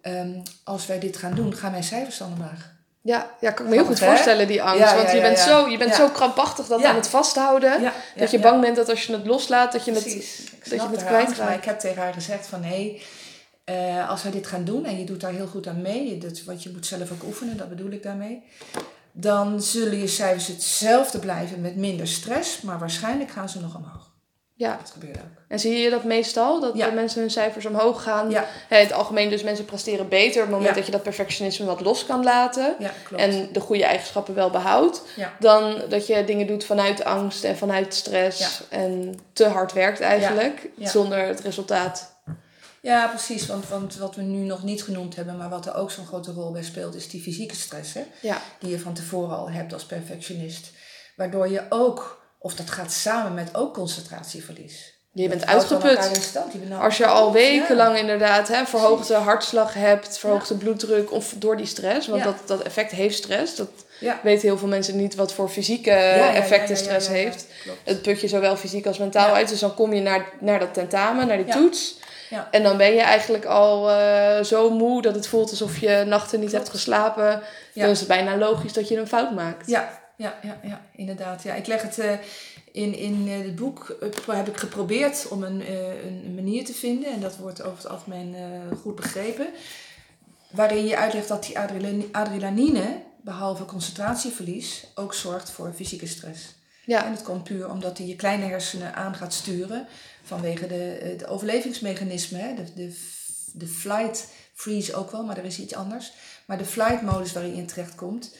ehm, 0.00 0.40
als 0.64 0.86
wij 0.86 0.98
dit 0.98 1.16
gaan 1.16 1.34
doen, 1.34 1.54
gaan 1.54 1.70
mijn 1.70 1.84
cijfers 1.84 2.18
dan 2.18 2.32
omlaag. 2.32 2.72
Ja, 3.00 3.30
ja, 3.40 3.50
kan 3.50 3.64
ik 3.64 3.70
me 3.70 3.76
heel 3.76 3.86
goed 3.86 4.00
hè? 4.00 4.06
voorstellen, 4.06 4.46
die 4.46 4.62
angst. 4.62 4.78
Ja, 4.78 4.96
want 4.96 5.08
ja, 5.08 5.14
je 5.14 5.20
bent. 5.20 5.38
Zo, 5.38 5.68
je 5.68 5.78
bent 5.78 5.94
zo 5.94 6.08
krampachtig 6.08 6.66
dat 6.66 6.84
aan 6.84 6.94
het 6.94 7.08
vasthouden. 7.08 7.92
Dat 8.16 8.30
je 8.30 8.38
bang 8.38 8.60
bent 8.60 8.76
dat 8.76 8.88
als 8.88 9.06
je 9.06 9.12
het 9.12 9.26
loslaat, 9.26 9.72
dat 9.72 9.84
je 9.84 9.92
het... 9.92 10.02
Precies. 10.02 10.50
Dat 10.68 10.80
je 10.80 10.88
het 10.88 11.04
kwijtraakt. 11.04 11.38
Maar 11.38 11.54
ik 11.54 11.64
heb 11.64 11.78
tegen 11.78 12.02
haar 12.02 12.12
gezegd 12.12 12.46
van 12.46 12.62
hé, 12.62 13.00
eh, 13.64 14.08
als 14.08 14.22
wij 14.22 14.32
dit 14.32 14.46
gaan 14.46 14.64
doen 14.64 14.84
en 14.84 14.98
je 14.98 15.04
doet 15.04 15.20
daar 15.20 15.32
heel 15.32 15.46
goed 15.46 15.66
aan 15.66 15.82
mee, 15.82 16.18
doet, 16.18 16.44
want 16.44 16.62
je 16.62 16.70
moet 16.70 16.86
zelf 16.86 17.12
ook 17.12 17.22
oefenen, 17.24 17.56
dat 17.56 17.68
bedoel 17.68 17.90
ik 17.90 18.02
daarmee. 18.02 18.42
Dan 19.12 19.62
zullen 19.62 19.98
je 19.98 20.06
cijfers 20.06 20.46
hetzelfde 20.46 21.18
blijven 21.18 21.60
met 21.60 21.76
minder 21.76 22.08
stress, 22.08 22.60
maar 22.60 22.78
waarschijnlijk 22.78 23.30
gaan 23.30 23.48
ze 23.48 23.60
nog 23.60 23.76
omhoog. 23.76 24.11
Ja, 24.62 24.76
Dat 24.82 24.90
gebeurt 24.90 25.16
ook. 25.16 25.22
en 25.48 25.58
zie 25.58 25.78
je 25.78 25.90
dat 25.90 26.04
meestal? 26.04 26.60
Dat 26.60 26.76
Ja. 26.76 26.86
de 26.88 26.94
mensen 26.94 27.20
hun 27.20 27.30
cijfers 27.30 27.66
omhoog 27.66 28.02
gaan? 28.02 28.30
Ja, 28.30 28.44
Hè, 28.68 28.76
in 28.76 28.82
het 28.84 28.92
algemeen 28.92 29.30
dus 29.30 29.42
mensen 29.42 29.64
presteren 29.64 30.08
beter 30.08 30.36
op 30.36 30.46
het 30.48 30.50
moment 30.50 30.68
Ja. 30.70 30.74
dat 30.76 30.86
je 30.86 30.92
dat 30.92 31.02
perfectionisme 31.02 31.66
wat 31.66 31.80
los 31.80 32.06
kan 32.06 32.24
laten. 32.24 32.76
klopt. 33.04 33.22
En 33.22 33.48
de 33.52 33.60
goede 33.60 33.84
eigenschappen 33.84 34.34
wel 34.34 34.50
behoudt. 34.50 35.02
Dan 35.40 35.82
dat 35.88 36.06
je 36.06 36.24
dingen 36.24 36.46
doet 36.46 36.64
vanuit 36.64 37.04
angst 37.04 37.44
en 37.44 37.56
vanuit 37.56 37.94
stress. 37.94 38.62
En 38.68 39.18
te 39.32 39.46
hard 39.46 39.72
werkt 39.72 40.00
eigenlijk. 40.00 40.68
Zonder 40.78 41.26
het 41.26 41.40
resultaat. 41.40 42.10
Ja, 42.80 43.06
precies. 43.06 43.46
Want, 43.46 43.68
want 43.68 43.96
wat 43.96 44.14
we 44.14 44.22
nu 44.22 44.38
nog 44.44 44.62
niet 44.62 44.82
genoemd 44.84 45.16
hebben, 45.16 45.36
maar 45.36 45.48
wat 45.48 45.66
er 45.66 45.74
ook 45.74 45.90
zo'n 45.90 46.06
grote 46.06 46.32
rol 46.32 46.52
bij 46.52 46.62
speelt, 46.62 46.94
is 46.94 47.08
die 47.08 47.22
fysieke 47.22 47.54
stress. 47.56 47.94
Hè? 47.94 48.02
Die 48.58 48.70
je 48.70 48.78
van 48.78 48.92
tevoren 48.94 49.36
al 49.36 49.50
hebt 49.50 49.72
als 49.72 49.84
perfectionist. 49.84 50.70
Waardoor 51.16 51.48
je 51.48 51.62
ook, 51.68 52.21
of 52.42 52.54
dat 52.54 52.70
gaat 52.70 52.92
samen 52.92 53.34
met 53.34 53.48
ook 53.54 53.74
concentratieverlies. 53.74 54.90
je 55.12 55.28
bent 55.28 55.46
uitgeput. 55.46 56.32
nou 56.68 56.82
Als 56.82 56.96
je 56.96 57.06
al 57.06 57.32
wekenlang 57.32 57.96
inderdaad 57.98 58.48
hè, 58.48 58.64
verhoogde 58.66 59.14
hartslag 59.14 59.74
hebt, 59.74 60.18
verhoogde 60.18 60.54
bloeddruk 60.54 61.12
of 61.12 61.34
door 61.36 61.56
die 61.56 61.66
stress. 61.66 62.08
Want 62.08 62.22
Ja. 62.24 62.30
dat, 62.30 62.36
dat 62.46 62.62
effect 62.62 62.90
heeft 62.90 63.16
stress. 63.16 63.56
Dat 63.56 63.68
Ja. 64.00 64.20
weten 64.22 64.48
heel 64.48 64.58
veel 64.58 64.68
mensen 64.68 64.96
niet 64.96 65.14
wat 65.14 65.32
voor 65.32 65.48
fysieke 65.48 65.90
effecten 65.90 66.76
stress 66.76 67.08
heeft. 67.08 67.46
Het 67.84 68.02
put 68.02 68.20
je 68.20 68.28
zowel 68.28 68.56
fysiek 68.56 68.86
als 68.86 68.98
mentaal 68.98 69.34
uit. 69.34 69.48
Dus 69.48 69.60
dan 69.60 69.74
kom 69.74 69.92
je 69.92 70.00
naar, 70.00 70.28
naar 70.40 70.58
dat 70.58 70.74
tentamen, 70.74 71.26
naar 71.26 71.36
die 71.36 71.52
toets. 71.52 72.00
En 72.50 72.62
dan 72.62 72.76
ben 72.76 72.94
je 72.94 73.00
eigenlijk 73.00 73.44
al 73.44 73.90
eh, 73.90 74.42
zo 74.44 74.70
moe 74.70 75.02
dat 75.02 75.14
het 75.14 75.26
voelt 75.26 75.50
alsof 75.50 75.78
je 75.78 76.04
nachten 76.06 76.40
niet 76.40 76.48
Klopt. 76.48 76.64
hebt 76.64 76.76
geslapen. 76.76 77.42
Dan 77.74 77.88
is 77.88 77.98
het 77.98 78.08
bijna 78.08 78.36
logisch 78.36 78.72
dat 78.72 78.88
je 78.88 78.96
een 78.98 79.06
fout 79.08 79.30
maakt. 79.34 79.66
Ja, 79.66 80.01
ja, 80.22 80.38
ja, 80.42 80.60
ja, 80.62 80.80
inderdaad. 80.96 81.42
Ja, 81.42 81.54
ik 81.54 81.66
leg 81.66 81.82
het 81.82 81.98
eh, 81.98 82.12
in, 82.72 82.94
in 82.94 83.28
eh, 83.28 83.38
het 83.38 83.56
boek, 83.56 83.96
eh, 84.00 84.36
heb 84.36 84.48
ik 84.48 84.56
geprobeerd 84.56 85.28
om 85.28 85.42
een, 85.42 85.62
eh, 85.62 86.04
een 86.04 86.34
manier 86.34 86.64
te 86.64 86.74
vinden, 86.74 87.12
en 87.12 87.20
dat 87.20 87.36
wordt 87.36 87.62
over 87.62 87.76
het 87.76 87.88
algemeen 87.88 88.34
goed 88.80 88.94
begrepen, 88.94 89.48
waarin 90.50 90.86
je 90.86 90.96
uitlegt 90.96 91.28
dat 91.28 91.44
die 91.44 91.58
adrenaline, 91.58 92.04
adrenaline, 92.12 93.02
behalve 93.20 93.64
concentratieverlies, 93.64 94.86
ook 94.94 95.14
zorgt 95.14 95.50
voor 95.50 95.72
fysieke 95.74 96.06
stress. 96.06 96.54
Ja. 96.84 97.04
En 97.04 97.14
dat 97.14 97.22
komt 97.22 97.44
puur 97.44 97.70
omdat 97.70 97.96
die 97.96 98.06
je 98.06 98.16
kleine 98.16 98.44
hersenen 98.44 98.94
aan 98.94 99.14
gaat 99.14 99.32
sturen 99.32 99.86
vanwege 100.22 100.66
de, 100.66 101.14
de 101.18 101.26
overlevingsmechanismen. 101.26 102.40
Hè? 102.40 102.54
De, 102.54 102.74
de, 102.74 102.98
de 103.52 103.66
flight 103.66 104.28
freeze 104.54 104.94
ook 104.94 105.10
wel, 105.10 105.24
maar 105.24 105.38
er 105.38 105.44
is 105.44 105.58
iets 105.58 105.74
anders. 105.74 106.12
Maar 106.46 106.58
de 106.58 106.64
flight 106.64 107.02
modus 107.02 107.32
waarin 107.32 107.54
je 107.54 107.60
in 107.60 107.66
terecht 107.66 107.94
komt, 107.94 108.34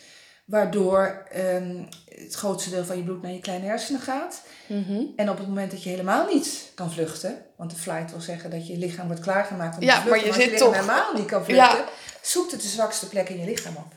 waardoor 0.45 1.27
ehm, 1.31 1.85
het 2.09 2.35
grootste 2.35 2.71
deel 2.71 2.85
van 2.85 2.97
je 2.97 3.03
bloed 3.03 3.23
naar 3.23 3.33
je 3.33 3.41
kleine 3.41 3.67
hersenen 3.67 4.01
gaat. 4.01 4.43
Mhm. 4.67 5.03
En 5.17 5.31
op 5.31 5.39
het 5.39 5.47
moment 5.49 5.71
dat 5.71 5.83
je 5.83 5.89
helemaal 5.91 6.27
niet 6.35 6.71
kan 6.75 6.93
vluchten, 6.93 7.45
want 7.57 7.71
de 7.71 7.77
flight 7.77 8.11
wil 8.11 8.21
zeggen 8.21 8.51
dat 8.51 8.67
je 8.67 8.77
lichaam 8.77 9.07
wordt 9.07 9.23
klaargemaakt 9.23 9.77
om 9.77 9.83
Ja, 9.83 9.95
te 9.95 10.01
vluchten, 10.09 10.29
maar 10.31 10.39
je 10.41 10.49
zit 10.49 10.59
toch- 10.59 10.75
helemaal 10.75 11.13
niet 11.15 11.27
kan 11.27 11.45
vluchten, 11.45 11.79
Ja. 11.79 11.89
zoekt 12.23 12.53
het 12.53 12.63
de 12.63 12.69
zwakste 12.69 13.09
plek 13.09 13.29
in 13.29 13.39
je 13.39 13.45
lichaam 13.45 13.77
op. 13.77 13.93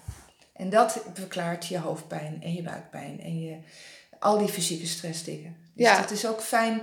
En 0.53 0.69
dat 0.69 0.99
verklaart 1.13 1.65
je 1.67 1.79
hoofdpijn 1.79 2.39
en 2.43 2.53
je 2.53 2.61
buikpijn 2.61 3.21
en 3.23 3.41
je, 3.41 3.55
al 4.19 4.37
die 4.37 4.47
fysieke 4.47 4.85
stressdingen. 4.87 5.55
Dus 5.73 5.85
Ja. 5.85 6.01
dat 6.01 6.11
is 6.11 6.27
ook 6.27 6.41
fijn, 6.41 6.81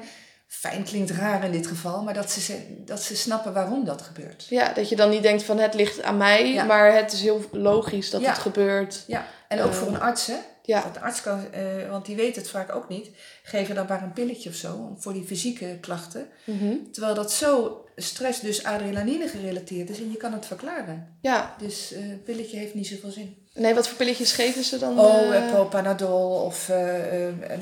fijn 0.55 0.83
klinkt 0.85 1.11
raar 1.11 1.45
in 1.45 1.53
dit 1.53 1.67
geval, 1.67 2.03
maar 2.03 2.15
dat 2.15 2.31
ze, 2.31 2.57
dat 2.85 3.03
ze 3.03 3.17
snappen 3.17 3.53
waarom 3.53 3.85
dat 3.85 4.03
gebeurt. 4.03 4.47
ja, 4.49 4.73
dat 4.73 4.89
je 4.89 4.97
dan 4.97 5.11
niet 5.11 5.23
denkt 5.23 5.43
van 5.43 5.59
het 5.59 5.75
ligt 5.75 6.03
aan 6.03 6.17
mij, 6.17 6.53
Ja. 6.53 6.65
maar 6.65 6.95
het 6.95 7.13
is 7.13 7.21
heel 7.23 7.45
logisch 7.53 8.11
dat 8.11 8.21
Ja. 8.21 8.29
het 8.29 8.39
gebeurt. 8.39 9.05
Ja, 9.07 9.27
en 9.49 9.61
ook 9.61 9.71
Eh, 9.71 9.77
voor 9.77 9.89
een 9.89 10.01
arts, 10.01 10.27
hè? 10.27 10.35
Ja, 10.65 10.83
Want 10.83 10.95
de 10.95 11.01
arts 11.01 11.23
kan, 11.23 11.53
eh, 11.53 11.91
want 11.91 12.07
die 12.07 12.17
weet 12.17 12.37
het 12.37 12.49
vaak 12.51 12.75
ook 12.75 12.89
niet, 12.89 13.09
geven 13.43 13.75
dan 13.75 13.87
maar 13.89 14.03
een 14.03 14.13
pilletje 14.13 14.49
of 14.49 14.55
zo 14.55 14.97
voor 14.99 15.13
die 15.13 15.25
fysieke 15.25 15.79
klachten. 15.81 16.27
Mhm. 16.45 16.75
Terwijl 16.93 17.15
dat 17.15 17.33
zo 17.33 17.85
stress, 17.97 18.41
dus 18.41 18.65
adrenaline 18.65 19.29
gerelateerd 19.29 19.91
is 19.91 19.99
en 19.99 20.11
je 20.11 20.17
kan 20.17 20.33
het 20.33 20.47
verklaren. 20.47 21.17
ja. 21.21 21.55
Dus 21.59 21.91
een 21.95 22.23
pilletje 22.25 22.57
heeft 22.57 22.75
niet 22.75 22.87
zoveel 22.87 23.11
zin. 23.11 23.37
Nee, 23.55 23.75
wat 23.75 23.89
voor 23.89 23.97
pilletjes 23.97 24.33
geven 24.33 24.65
ze 24.65 24.79
dan? 24.79 24.99
Oh, 25.01 25.51
Propanadol 25.51 26.31
of 26.45 26.69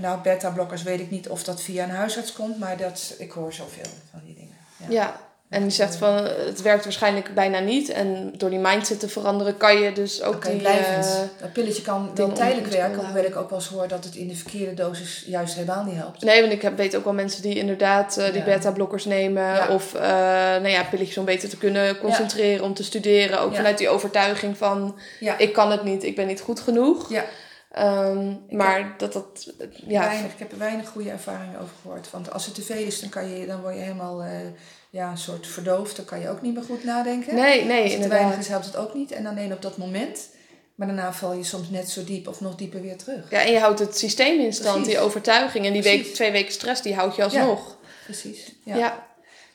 nou 0.01 0.21
beta-blokkers 0.23 0.83
weet 0.83 1.01
ik 1.01 1.11
niet 1.11 1.29
of 1.29 1.45
dat 1.45 1.63
via 1.63 1.85
een 1.85 1.91
huisarts 1.91 2.33
komt, 2.33 2.59
maar 2.59 2.77
dat, 2.77 3.15
ik 3.19 3.31
hoor 3.31 3.53
zoveel 3.53 3.91
van 4.11 4.21
die 4.25 4.35
dingen. 4.35 4.57
Ja, 4.89 5.21
en 5.51 5.63
die 5.63 5.71
zegt 5.71 5.97
van 5.97 6.15
het 6.25 6.63
werkt 6.63 6.85
waarschijnlijk 6.85 7.35
bijna 7.35 7.59
niet. 7.59 7.89
En 7.89 8.33
door 8.37 8.51
die 8.51 8.59
mindset 8.59 9.01
te 9.01 9.09
veranderen 9.09 9.57
kan 9.57 9.77
je 9.81 9.93
dus 9.93 10.23
ook 10.23 10.45
die... 10.47 10.57
blijvend. 10.57 11.07
eh, 11.07 11.13
dat 11.41 11.53
pilletje 11.53 11.83
kan 11.83 12.11
dan 12.15 12.33
tijdelijk 12.35 12.67
werken, 12.67 13.05
hoewel 13.05 13.25
ik 13.25 13.37
ook 13.37 13.51
wel 13.51 13.59
eens 13.59 13.69
hoor 13.69 13.89
dat 13.89 14.05
het 14.05 14.15
in 14.15 14.29
de 14.29 14.35
verkeerde 14.37 14.75
dosis 14.75 15.25
juist 15.27 15.55
helemaal 15.55 15.85
niet 15.85 15.97
helpt. 15.97 16.23
Nee, 16.23 16.41
want 16.41 16.53
ik 16.53 16.63
heb, 16.63 16.77
weet 16.77 16.97
ook 16.97 17.05
wel 17.05 17.13
mensen 17.13 17.43
die 17.43 17.55
inderdaad 17.55 18.17
eh, 18.17 18.25
die 18.25 18.39
Ja. 18.39 18.45
beta-blokkers 18.45 19.05
nemen. 19.05 19.43
Ja. 19.43 19.69
Of 19.69 19.95
eh, 19.95 20.03
nou 20.03 20.69
ja, 20.69 20.83
pilletjes 20.85 21.19
om 21.19 21.25
beter 21.25 21.49
te 21.49 21.57
kunnen 21.57 21.99
concentreren, 21.99 22.65
om 22.65 22.75
te 22.75 22.85
studeren. 22.85 23.41
Ook 23.41 23.55
vanuit 23.57 23.79
die 23.79 23.89
overtuiging 23.89 24.57
van 24.57 24.99
ik 25.39 25.53
kan 25.53 25.71
het 25.71 25.85
niet, 25.85 26.05
ik 26.05 26.17
ben 26.17 26.27
niet 26.27 26.41
goed 26.41 26.61
genoeg. 26.61 27.11
ja. 27.11 27.25
Ehm, 27.71 28.33
maar 28.49 28.95
dat 28.97 29.13
dat... 29.13 29.53
Ja, 29.87 30.01
Weinig, 30.07 30.33
ik 30.33 30.39
heb 30.39 30.53
er 30.53 30.59
weinig 30.59 30.89
goede 30.89 31.11
ervaringen 31.11 31.61
over 31.61 31.75
gehoord. 31.83 32.11
Want 32.11 32.33
als 32.33 32.47
het 32.47 32.55
te 32.55 32.63
veel 32.63 32.77
is, 32.87 33.01
dan, 33.01 33.09
kan 33.09 33.29
je, 33.31 33.47
dan 33.47 33.61
word 33.61 33.75
je 33.75 33.81
helemaal 33.81 34.23
ja, 34.91 35.11
een 35.11 35.19
soort 35.19 35.47
verdoofd. 35.47 35.97
Dan 35.97 36.05
kan 36.05 36.21
je 36.21 36.29
ook 36.29 36.43
niet 36.43 36.55
meer 36.55 36.63
goed 36.63 36.85
nadenken. 36.85 37.35
nee, 37.35 37.65
nee, 37.65 37.83
als 37.83 37.93
het 37.93 38.03
te 38.03 38.09
weinig 38.09 38.39
is, 38.39 38.49
helpt 38.49 38.65
het 38.65 38.77
ook 38.77 38.95
niet. 38.95 39.13
En 39.13 39.27
alleen 39.27 39.53
op 39.53 39.63
dat 39.63 39.77
moment. 39.77 40.29
Maar 40.75 40.87
daarna 40.89 41.13
val 41.13 41.33
je 41.33 41.45
soms 41.45 41.71
net 41.71 41.91
zo 41.91 42.05
diep 42.05 42.29
of 42.29 42.41
nog 42.41 42.55
dieper 42.55 42.83
weer 42.83 42.97
terug. 42.97 43.31
Ja, 43.31 43.43
en 43.45 43.53
je 43.53 43.59
houdt 43.59 43.79
het 43.79 43.97
systeem 43.99 44.41
in 44.41 44.53
stand, 44.53 44.75
Precies. 44.77 44.93
die 44.93 44.99
overtuiging. 44.99 45.67
En 45.67 45.73
die 45.73 45.83
week, 45.83 46.15
twee 46.15 46.31
weken 46.31 46.53
stress, 46.53 46.83
die 46.83 46.95
houd 46.95 47.17
je 47.17 47.23
alsnog. 47.23 47.77
precies. 48.05 48.53
Ja. 48.65 48.77
Ja. 48.77 49.07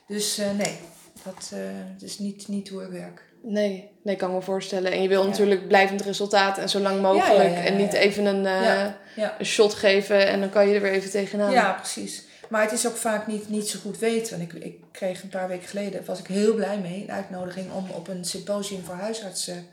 Dus 0.08 0.38
eh, 0.38 0.46
nee, 0.56 0.78
dat, 1.24 1.50
eh, 1.52 2.04
is 2.04 2.18
niet, 2.18 2.48
niet 2.48 2.68
hoe 2.68 2.82
ik 2.82 2.90
werk. 2.90 3.24
Nee, 3.42 3.90
nee, 4.02 4.16
kan 4.16 4.28
ik 4.28 4.34
me 4.34 4.42
voorstellen. 4.42 4.92
En 4.92 5.02
je 5.02 5.08
wil 5.08 5.22
Ja. 5.22 5.28
natuurlijk 5.28 5.68
blijvend 5.68 6.00
resultaat 6.02 6.58
en 6.58 6.68
zo 6.68 6.78
lang 6.78 7.00
mogelijk. 7.02 7.26
Ja, 7.36 7.42
ja, 7.42 7.48
ja, 7.50 7.58
ja, 7.58 7.64
En 7.64 7.76
niet 7.76 7.92
ja. 7.92 7.98
even 7.98 8.24
een, 8.24 8.46
eh, 8.46 8.62
Ja, 8.64 8.98
ja. 9.16 9.34
een 9.38 9.46
shot 9.46 9.74
geven 9.74 10.26
en 10.26 10.40
dan 10.40 10.50
kan 10.50 10.68
je 10.68 10.74
er 10.74 10.80
weer 10.82 10.92
even 10.92 11.10
tegenaan. 11.10 11.50
Ja, 11.52 11.72
precies. 11.72 12.24
Maar 12.48 12.62
het 12.62 12.72
is 12.72 12.86
ook 12.86 12.96
vaak 12.96 13.26
niet, 13.26 13.48
niet 13.48 13.68
zo 13.68 13.78
goed 13.78 13.98
weten. 13.98 14.38
Want 14.38 14.52
ik, 14.52 14.62
ik 14.62 14.80
kreeg 14.92 15.22
een 15.22 15.28
paar 15.28 15.48
weken 15.48 15.68
geleden, 15.68 16.04
was 16.04 16.18
ik 16.18 16.26
heel 16.26 16.54
blij 16.54 16.78
mee, 16.78 17.02
een 17.02 17.10
uitnodiging 17.10 17.72
om 17.72 17.90
op 17.90 18.08
een 18.08 18.24
symposium 18.24 18.84
voor 18.84 18.94
huisartsen 18.94 19.66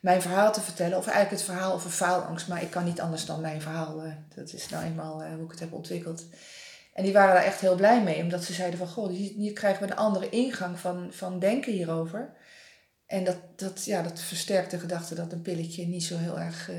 mijn 0.00 0.22
verhaal 0.22 0.52
te 0.52 0.60
vertellen. 0.60 0.98
Of 0.98 1.06
eigenlijk 1.06 1.36
het 1.36 1.50
verhaal 1.50 1.72
over 1.72 1.90
faalangst. 1.90 2.48
Maar 2.48 2.62
ik 2.62 2.70
kan 2.70 2.84
niet 2.84 3.00
anders 3.00 3.24
dan 3.24 3.40
mijn 3.40 3.60
verhaal. 3.60 4.02
eh, 4.04 4.12
dat 4.34 4.52
is 4.52 4.68
nou 4.68 4.84
eenmaal 4.84 5.22
eh, 5.22 5.34
hoe 5.34 5.44
ik 5.44 5.50
het 5.50 5.60
heb 5.60 5.72
ontwikkeld. 5.72 6.24
En 6.94 7.04
die 7.04 7.12
waren 7.12 7.34
daar 7.34 7.44
echt 7.44 7.60
heel 7.60 7.74
blij 7.74 8.02
mee. 8.02 8.22
Omdat 8.22 8.44
ze 8.44 8.52
zeiden 8.52 8.78
van, 8.78 8.88
goh, 8.88 9.10
hier, 9.10 9.52
krijgen 9.52 9.86
we 9.86 9.90
een 9.90 9.98
andere 9.98 10.28
ingang 10.28 10.78
van, 10.78 11.08
van 11.10 11.38
denken 11.38 11.72
hierover. 11.72 12.32
En 13.06 13.24
dat, 13.24 13.36
dat, 13.56 13.84
ja, 13.84 14.02
dat 14.02 14.20
versterkt 14.20 14.70
de 14.70 14.78
gedachte 14.78 15.14
dat 15.14 15.32
een 15.32 15.42
pilletje 15.42 15.86
niet 15.86 16.04
zo 16.04 16.16
heel 16.16 16.38
erg 16.40 16.70
eh, 16.70 16.76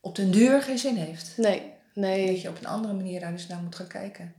op 0.00 0.16
den 0.16 0.30
duur 0.30 0.62
geen 0.62 0.78
zin 0.78 0.96
heeft. 0.96 1.32
Nee, 1.36 1.60
Dat 1.60 2.04
nee. 2.04 2.40
je 2.40 2.48
op 2.48 2.58
een 2.58 2.66
andere 2.66 2.94
manier 2.94 3.20
daar 3.20 3.32
dus 3.32 3.46
naar 3.46 3.62
moet 3.62 3.74
gaan 3.74 3.86
kijken. 3.86 4.34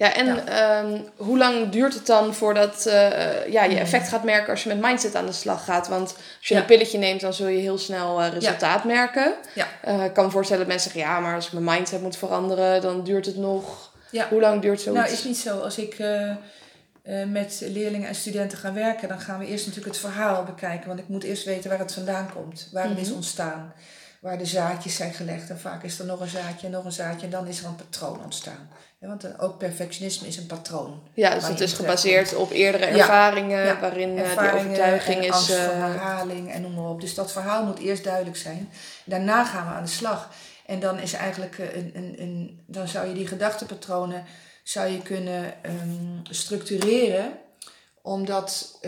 Ja, 0.00 0.14
en 0.14 0.26
Ja. 0.26 0.44
ehm, 0.46 1.00
hoe 1.16 1.38
lang 1.38 1.68
duurt 1.70 1.94
het 1.94 2.06
dan 2.06 2.34
voordat 2.34 2.86
eh, 2.86 3.46
ja, 3.48 3.64
je 3.64 3.78
effect 3.78 4.08
gaat 4.08 4.24
merken 4.24 4.50
als 4.50 4.62
je 4.62 4.68
met 4.68 4.80
mindset 4.80 5.14
aan 5.14 5.26
de 5.26 5.32
slag 5.32 5.64
gaat? 5.64 5.88
Want 5.88 6.08
als 6.38 6.48
je 6.48 6.54
Ja. 6.54 6.60
een 6.60 6.66
pilletje 6.66 6.98
neemt, 6.98 7.20
dan 7.20 7.34
zul 7.34 7.46
je 7.46 7.60
heel 7.60 7.78
snel 7.78 8.20
eh, 8.22 8.32
resultaat 8.32 8.84
merken. 8.84 9.34
Ja. 9.54 9.66
Eh, 9.82 10.04
ik 10.04 10.12
kan 10.12 10.24
me 10.24 10.30
voorstellen 10.30 10.62
dat 10.62 10.72
mensen 10.72 10.90
zeggen, 10.92 11.12
ja, 11.12 11.20
maar 11.20 11.34
als 11.34 11.46
ik 11.46 11.52
mijn 11.52 11.64
mindset 11.64 12.02
moet 12.02 12.16
veranderen, 12.16 12.80
dan 12.80 13.04
duurt 13.04 13.26
het 13.26 13.36
nog. 13.36 13.92
Hoe 14.30 14.40
lang 14.40 14.62
duurt 14.62 14.80
zoiets? 14.80 15.02
Nou, 15.02 15.12
is 15.14 15.24
niet 15.24 15.38
zo. 15.38 15.58
Als 15.58 15.78
ik 15.78 15.96
met 17.28 17.62
leerlingen 17.64 18.08
en 18.08 18.14
studenten 18.14 18.58
ga 18.58 18.72
werken, 18.72 19.08
dan 19.08 19.20
gaan 19.20 19.38
we 19.38 19.46
eerst 19.46 19.66
natuurlijk 19.66 19.94
het 19.96 20.04
verhaal 20.04 20.44
bekijken. 20.44 20.88
Want 20.88 20.98
ik 21.00 21.08
moet 21.08 21.22
eerst 21.24 21.44
weten 21.44 21.70
waar 21.70 21.78
het 21.78 21.92
vandaan 21.92 22.30
komt, 22.34 22.68
waar 22.72 22.88
het 22.88 22.98
is 22.98 23.06
Mhm. 23.06 23.16
ontstaan, 23.16 23.72
waar 24.20 24.38
de 24.38 24.44
zaadjes 24.46 24.96
zijn 24.96 25.12
gelegd. 25.12 25.50
En 25.50 25.60
vaak 25.60 25.82
is 25.82 25.98
er 25.98 26.04
nog 26.06 26.20
een 26.20 26.28
zaadje 26.28 26.66
en 26.66 26.72
nog 26.72 26.84
een 26.84 26.92
zaadje 26.92 27.24
en 27.26 27.30
dan 27.32 27.46
is 27.46 27.60
er 27.60 27.66
een 27.66 27.76
patroon 27.76 28.20
ontstaan. 28.24 28.68
Want 29.00 29.24
eh, 29.24 29.30
ook 29.38 29.58
perfectionisme 29.58 30.26
is 30.26 30.36
een 30.36 30.46
patroon. 30.46 31.02
ja, 31.14 31.34
dus 31.34 31.48
het 31.48 31.60
is 31.60 31.72
gebaseerd 31.72 32.34
op 32.34 32.50
eerdere 32.50 32.84
ervaringen, 32.84 33.64
Ja. 33.64 33.80
waarin 33.80 34.08
eh, 34.08 34.14
die 34.14 34.24
Ervaringen 34.24 34.64
overtuiging 34.66 35.16
en 35.16 35.22
is. 35.24 35.30
angst 35.30 35.52
voor 35.52 35.72
eh, 35.72 35.80
herhaling 35.80 36.50
en 36.52 36.62
noem 36.62 36.74
maar 36.74 36.90
op. 36.90 37.00
Dus 37.00 37.14
dat 37.14 37.32
verhaal 37.32 37.64
moet 37.64 37.78
eerst 37.78 38.04
duidelijk 38.04 38.36
zijn. 38.36 38.68
Daarna 39.04 39.44
gaan 39.44 39.66
we 39.66 39.72
aan 39.72 39.84
de 39.84 39.90
slag. 39.90 40.30
En 40.66 40.80
dan 40.80 40.98
is 40.98 41.12
eigenlijk 41.12 41.58
een, 41.58 41.90
een, 41.94 42.14
een 42.22 42.60
dan 42.66 42.88
zou 42.88 43.08
je 43.08 43.14
die 43.14 43.26
gedachtepatronen 43.26 44.24
zou 44.62 44.88
je 44.88 45.02
kunnen 45.02 45.62
ehm, 45.62 46.22
structureren 46.22 47.32
omdat 48.02 48.78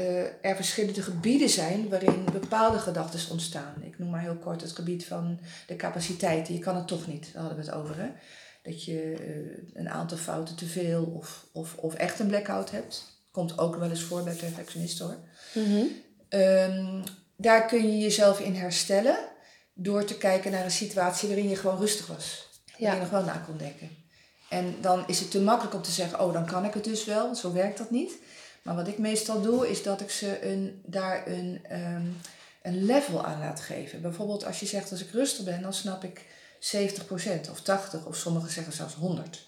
er 0.42 0.57
verschillende 0.57 1.03
gebieden 1.03 1.48
zijn 1.48 1.88
waarin 1.88 2.25
bepaalde 2.33 2.79
gedachten 2.79 3.31
ontstaan. 3.31 3.75
Ik 3.81 3.98
noem 3.98 4.11
maar 4.11 4.20
heel 4.20 4.37
kort 4.37 4.61
het 4.61 4.72
gebied 4.72 5.07
van 5.07 5.38
de 5.66 5.77
capaciteiten. 5.77 6.55
Je 6.55 6.61
kan 6.61 6.77
het 6.77 6.87
toch 6.87 7.07
niet, 7.07 7.31
daar 7.33 7.42
hadden 7.42 7.64
we 7.64 7.70
het 7.70 7.75
over. 7.81 7.96
Hè? 7.96 8.09
Dat 8.62 8.85
je 8.85 9.14
eh, 9.18 9.81
een 9.81 9.88
aantal 9.88 10.16
fouten 10.18 10.55
te 10.57 10.66
veel 10.66 11.05
of, 11.05 11.46
of, 11.53 11.75
of 11.77 11.94
echt 11.94 12.18
een 12.18 12.27
blackout 12.27 12.70
hebt. 12.70 13.05
Komt 13.31 13.59
ook 13.59 13.77
wel 13.77 13.90
eens 13.90 14.03
voor 14.03 14.22
bij 14.22 14.35
perfectionisten 14.35 15.07
hoor. 15.07 15.16
mhm. 15.64 15.85
Ehm, 16.29 17.03
daar 17.37 17.66
kun 17.66 17.90
je 17.92 17.98
jezelf 17.98 18.40
in 18.40 18.55
herstellen 18.55 19.16
door 19.75 20.05
te 20.05 20.18
kijken 20.18 20.51
naar 20.51 20.64
een 20.64 20.70
situatie 20.70 21.29
waarin 21.29 21.48
je 21.48 21.57
gewoon 21.57 21.79
rustig 21.79 22.07
was. 22.07 22.48
Waarin 22.66 22.87
Ja. 22.87 22.94
je 22.94 23.01
nog 23.01 23.11
wel 23.11 23.25
na 23.25 23.42
kon 23.46 23.57
denken. 23.57 23.88
En 24.48 24.75
dan 24.81 25.05
is 25.07 25.20
het 25.20 25.31
te 25.31 25.40
makkelijk 25.40 25.75
om 25.75 25.83
te 25.83 25.90
zeggen, 25.90 26.20
oh 26.20 26.33
dan 26.33 26.46
kan 26.46 26.64
ik 26.64 26.75
het 26.75 26.85
dus 26.85 27.05
wel, 27.05 27.25
want 27.25 27.38
zo 27.38 27.53
werkt 27.53 27.79
dat 27.79 27.90
niet. 27.90 28.12
Maar 28.62 28.75
wat 28.75 28.88
ik 28.88 28.98
meestal 28.98 29.40
doe, 29.42 29.70
is 29.70 29.83
dat 29.83 30.01
ik 30.01 30.11
ze 30.11 30.46
een, 30.46 30.83
daar 30.87 31.27
een, 31.27 31.61
ehm, 31.68 32.07
een 32.62 32.85
level 32.85 33.25
aan 33.25 33.38
laat 33.38 33.61
geven. 33.61 34.01
Bijvoorbeeld 34.03 34.44
als 34.44 34.61
je 34.61 34.66
zegt, 34.66 34.90
als 34.90 35.01
ik 35.01 35.11
rustig 35.11 35.44
ben, 35.44 35.62
dan 35.62 35.72
snap 35.75 36.05
ik 36.05 36.25
70% 36.62 37.51
of 37.51 37.61
80% 37.61 38.07
of 38.07 38.16
sommigen 38.16 38.51
zeggen 38.51 38.72
zelfs 38.72 38.94
100. 38.94 39.44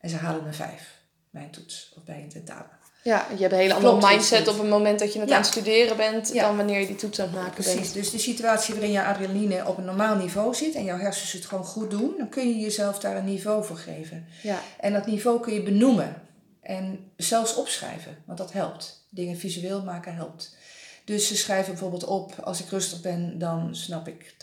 En 0.00 0.10
ze 0.10 0.16
halen 0.16 0.46
een 0.46 0.54
5 0.54 1.00
bij 1.30 1.42
een 1.42 1.50
toets 1.50 1.92
of 1.96 2.04
bij 2.04 2.22
een 2.22 2.28
tentamen. 2.28 2.80
Ja, 3.04 3.26
je 3.34 3.40
hebt 3.40 3.52
een 3.52 3.58
hele 3.58 3.74
andere 3.74 4.06
mindset 4.06 4.48
op 4.48 4.58
het 4.58 4.68
moment 4.68 4.98
dat 4.98 5.12
je 5.12 5.18
het 5.20 5.28
Ja. 5.28 5.34
aan 5.34 5.40
het 5.40 5.50
studeren 5.50 5.96
bent, 5.96 6.32
Ja. 6.32 6.46
dan 6.46 6.56
wanneer 6.56 6.80
je 6.80 6.86
die 6.86 6.96
toets 6.96 7.20
aan 7.20 7.26
het 7.26 7.34
maken 7.34 7.52
Precies, 7.52 7.74
bent. 7.74 7.94
dus 7.94 8.10
de 8.10 8.18
situatie 8.18 8.74
waarin 8.74 8.92
je 8.92 9.04
adrenaline 9.04 9.66
op 9.66 9.78
een 9.78 9.84
normaal 9.84 10.16
niveau 10.16 10.54
zit 10.54 10.74
en 10.74 10.84
jouw 10.84 10.98
hersens 10.98 11.32
het 11.32 11.44
gewoon 11.46 11.64
goed 11.64 11.90
doen, 11.90 12.14
dan 12.18 12.28
kun 12.28 12.48
je 12.48 12.58
jezelf 12.58 12.98
daar 12.98 13.16
een 13.16 13.24
niveau 13.24 13.64
voor 13.64 13.76
geven. 13.76 14.26
Ja. 14.42 14.58
En 14.80 14.92
dat 14.92 15.06
niveau 15.06 15.40
kun 15.40 15.52
je 15.54 15.62
benoemen 15.62 16.22
en 16.60 17.12
zelfs 17.16 17.54
opschrijven, 17.54 18.22
want 18.26 18.38
dat 18.38 18.52
helpt. 18.52 19.06
Dingen 19.10 19.36
visueel 19.38 19.82
maken 19.82 20.14
helpt. 20.14 20.56
Dus 21.04 21.26
ze 21.26 21.36
schrijven 21.36 21.72
bijvoorbeeld 21.72 22.04
op, 22.04 22.34
als 22.40 22.60
ik 22.60 22.68
rustig 22.70 23.00
ben, 23.00 23.38
dan 23.38 23.76
snap 23.76 24.08
ik 24.08 24.34
80% 24.34 24.36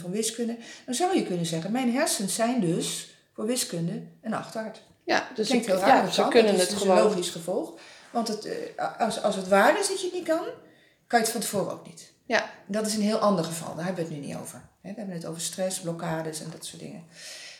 van 0.00 0.10
wiskunde. 0.10 0.56
Dan 0.84 0.94
zou 0.94 1.16
je 1.16 1.24
kunnen 1.26 1.46
zeggen, 1.46 1.72
mijn 1.72 1.92
hersens 1.92 2.34
zijn 2.34 2.60
dus 2.60 3.10
voor 3.32 3.46
wiskunde 3.46 4.02
een 4.22 4.34
achterhart. 4.34 4.82
Ja, 5.04 5.28
dus 5.34 5.46
Klinkt 5.48 5.66
heel 5.66 5.76
raar, 5.76 6.04
ja, 6.04 6.10
ze 6.10 6.28
kunnen 6.28 6.52
dat 6.52 6.60
het 6.60 6.68
is 6.68 6.74
dus 6.74 6.82
gewoon. 6.82 6.96
een 6.98 7.02
logisch 7.04 7.30
gevolg. 7.30 7.80
Want 8.10 8.28
het, 8.28 8.44
eh, 8.44 9.00
als, 9.00 9.22
als 9.22 9.36
het 9.36 9.48
waar 9.48 9.78
is 9.78 9.88
dat 9.88 10.00
je 10.00 10.06
het 10.06 10.14
niet 10.14 10.26
kan, 10.26 10.44
kan 11.06 11.18
je 11.18 11.24
het 11.24 11.28
van 11.28 11.40
tevoren 11.40 11.72
ook 11.72 11.86
niet. 11.86 12.12
Ja. 12.24 12.50
Dat 12.66 12.86
is 12.86 12.94
een 12.94 13.02
heel 13.02 13.18
ander 13.18 13.44
geval, 13.44 13.74
daar 13.74 13.84
hebben 13.84 14.04
we 14.04 14.10
het 14.10 14.20
nu 14.20 14.26
niet 14.26 14.36
over. 14.36 14.68
We 14.80 14.88
hebben 14.96 15.14
het 15.14 15.26
over 15.26 15.40
stress, 15.40 15.80
blokkades 15.80 16.40
en 16.42 16.50
dat 16.50 16.64
soort 16.64 16.82
dingen. 16.82 17.04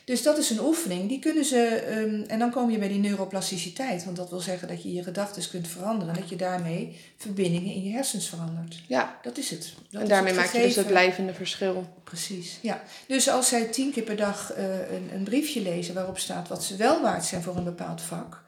Dus 0.08 0.22
dat 0.22 0.38
is 0.38 0.50
een 0.50 0.60
oefening, 0.60 1.08
die 1.08 1.18
kunnen 1.18 1.44
ze, 1.44 1.64
ehm, 1.66 2.30
en 2.30 2.38
dan 2.38 2.50
kom 2.50 2.70
je 2.70 2.78
bij 2.78 2.88
die 2.88 2.98
neuroplasticiteit. 2.98 4.04
Want 4.04 4.16
dat 4.16 4.30
wil 4.30 4.40
zeggen 4.40 4.68
dat 4.68 4.82
je 4.82 4.92
je 4.92 5.02
gedachten 5.02 5.50
kunt 5.50 5.68
veranderen. 5.68 6.14
En 6.14 6.20
dat 6.20 6.28
je 6.28 6.36
daarmee 6.36 6.96
verbindingen 7.16 7.74
in 7.74 7.82
je 7.82 7.92
hersens 7.92 8.28
verandert. 8.28 8.82
Ja, 8.86 9.18
Dat 9.22 9.38
is 9.38 9.50
het. 9.50 9.72
Dat 9.90 10.02
en 10.02 10.08
daarmee 10.08 10.32
het 10.32 10.40
maak 10.40 10.52
je 10.52 10.60
dus 10.60 10.76
het 10.76 10.86
blijvende 10.86 11.34
verschil. 11.34 11.86
Precies, 12.04 12.58
ja. 12.60 12.82
Dus 13.06 13.28
als 13.28 13.48
zij 13.48 13.64
tien 13.64 13.92
keer 13.92 14.02
per 14.02 14.16
dag 14.16 14.52
eh, 14.52 14.64
een, 14.92 15.10
een 15.14 15.24
briefje 15.24 15.62
lezen 15.62 15.94
waarop 15.94 16.18
staat 16.18 16.48
wat 16.48 16.64
ze 16.64 16.76
wel 16.76 17.02
waard 17.02 17.24
zijn 17.24 17.42
voor 17.42 17.56
een 17.56 17.64
bepaald 17.64 18.00
vak, 18.00 18.44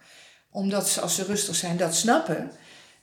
omdat 0.50 0.88
ze 0.88 1.00
als 1.00 1.14
ze 1.14 1.24
rustig 1.24 1.54
zijn 1.54 1.76
dat 1.76 1.94
snappen, 1.94 2.50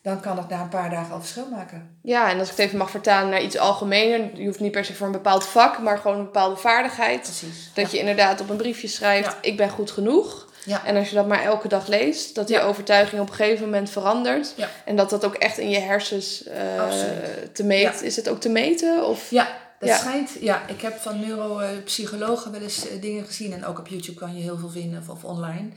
dan 0.07 0.19
kan 0.19 0.37
het 0.37 0.49
na 0.49 0.61
een 0.61 0.69
paar 0.69 0.89
dagen 0.89 1.13
al 1.13 1.19
verschil 1.19 1.47
maken. 1.51 1.97
Ja, 2.01 2.29
en 2.31 2.39
als 2.39 2.49
ik 2.49 2.55
het 2.57 2.65
even 2.65 2.77
mag 2.77 2.89
vertalen 2.89 3.29
naar 3.29 3.41
iets 3.41 3.57
algemener, 3.57 4.29
je 4.39 4.45
hoeft 4.45 4.59
niet 4.59 4.71
per 4.71 4.85
se 4.85 4.93
voor 4.93 5.05
een 5.05 5.11
bepaald 5.11 5.45
vak, 5.45 5.79
maar 5.79 5.97
gewoon 5.97 6.17
een 6.17 6.23
bepaalde 6.23 6.55
vaardigheid. 6.55 7.21
Precies. 7.21 7.69
Dat 7.73 7.91
je 7.91 7.97
inderdaad 7.99 8.41
op 8.41 8.49
een 8.49 8.57
briefje 8.57 8.87
schrijft, 8.87 9.31
Ja. 9.31 9.37
ik 9.41 9.57
ben 9.57 9.69
goed 9.69 9.91
genoeg. 9.91 10.45
Ja. 10.65 10.85
En 10.85 10.95
als 10.95 11.09
je 11.09 11.15
dat 11.15 11.27
maar 11.27 11.43
elke 11.43 11.67
dag 11.67 11.87
leest, 11.87 12.35
dat 12.35 12.47
die 12.47 12.59
overtuiging 12.61 13.21
op 13.21 13.29
een 13.29 13.35
gegeven 13.35 13.65
moment 13.65 13.89
verandert. 13.89 14.53
Ja. 14.55 14.69
En 14.85 14.95
dat 14.95 15.09
dat 15.09 15.25
ook 15.25 15.35
echt 15.35 15.57
in 15.57 15.69
je 15.69 15.79
hersens 15.79 16.43
eh, 16.43 16.83
te 17.53 17.63
meten. 17.63 18.05
Is 18.05 18.15
het 18.15 18.29
ook 18.29 18.39
te 18.41 18.49
meten? 18.49 19.05
Of? 19.07 19.29
Ja, 19.29 19.47
dat 19.79 19.89
Ja. 19.89 19.97
schijnt. 19.97 20.31
Ja, 20.39 20.61
ik 20.67 20.81
heb 20.81 20.97
van 20.99 21.19
neuropsychologen 21.19 22.51
wel 22.51 22.61
eens 22.61 22.87
eh, 22.89 23.01
dingen 23.01 23.25
gezien. 23.25 23.53
En 23.53 23.65
ook 23.65 23.79
op 23.79 23.87
YouTube 23.87 24.19
kan 24.19 24.35
je 24.35 24.41
heel 24.41 24.57
veel 24.57 24.69
vinden 24.69 24.99
of, 25.01 25.09
of 25.09 25.23
online. 25.23 25.67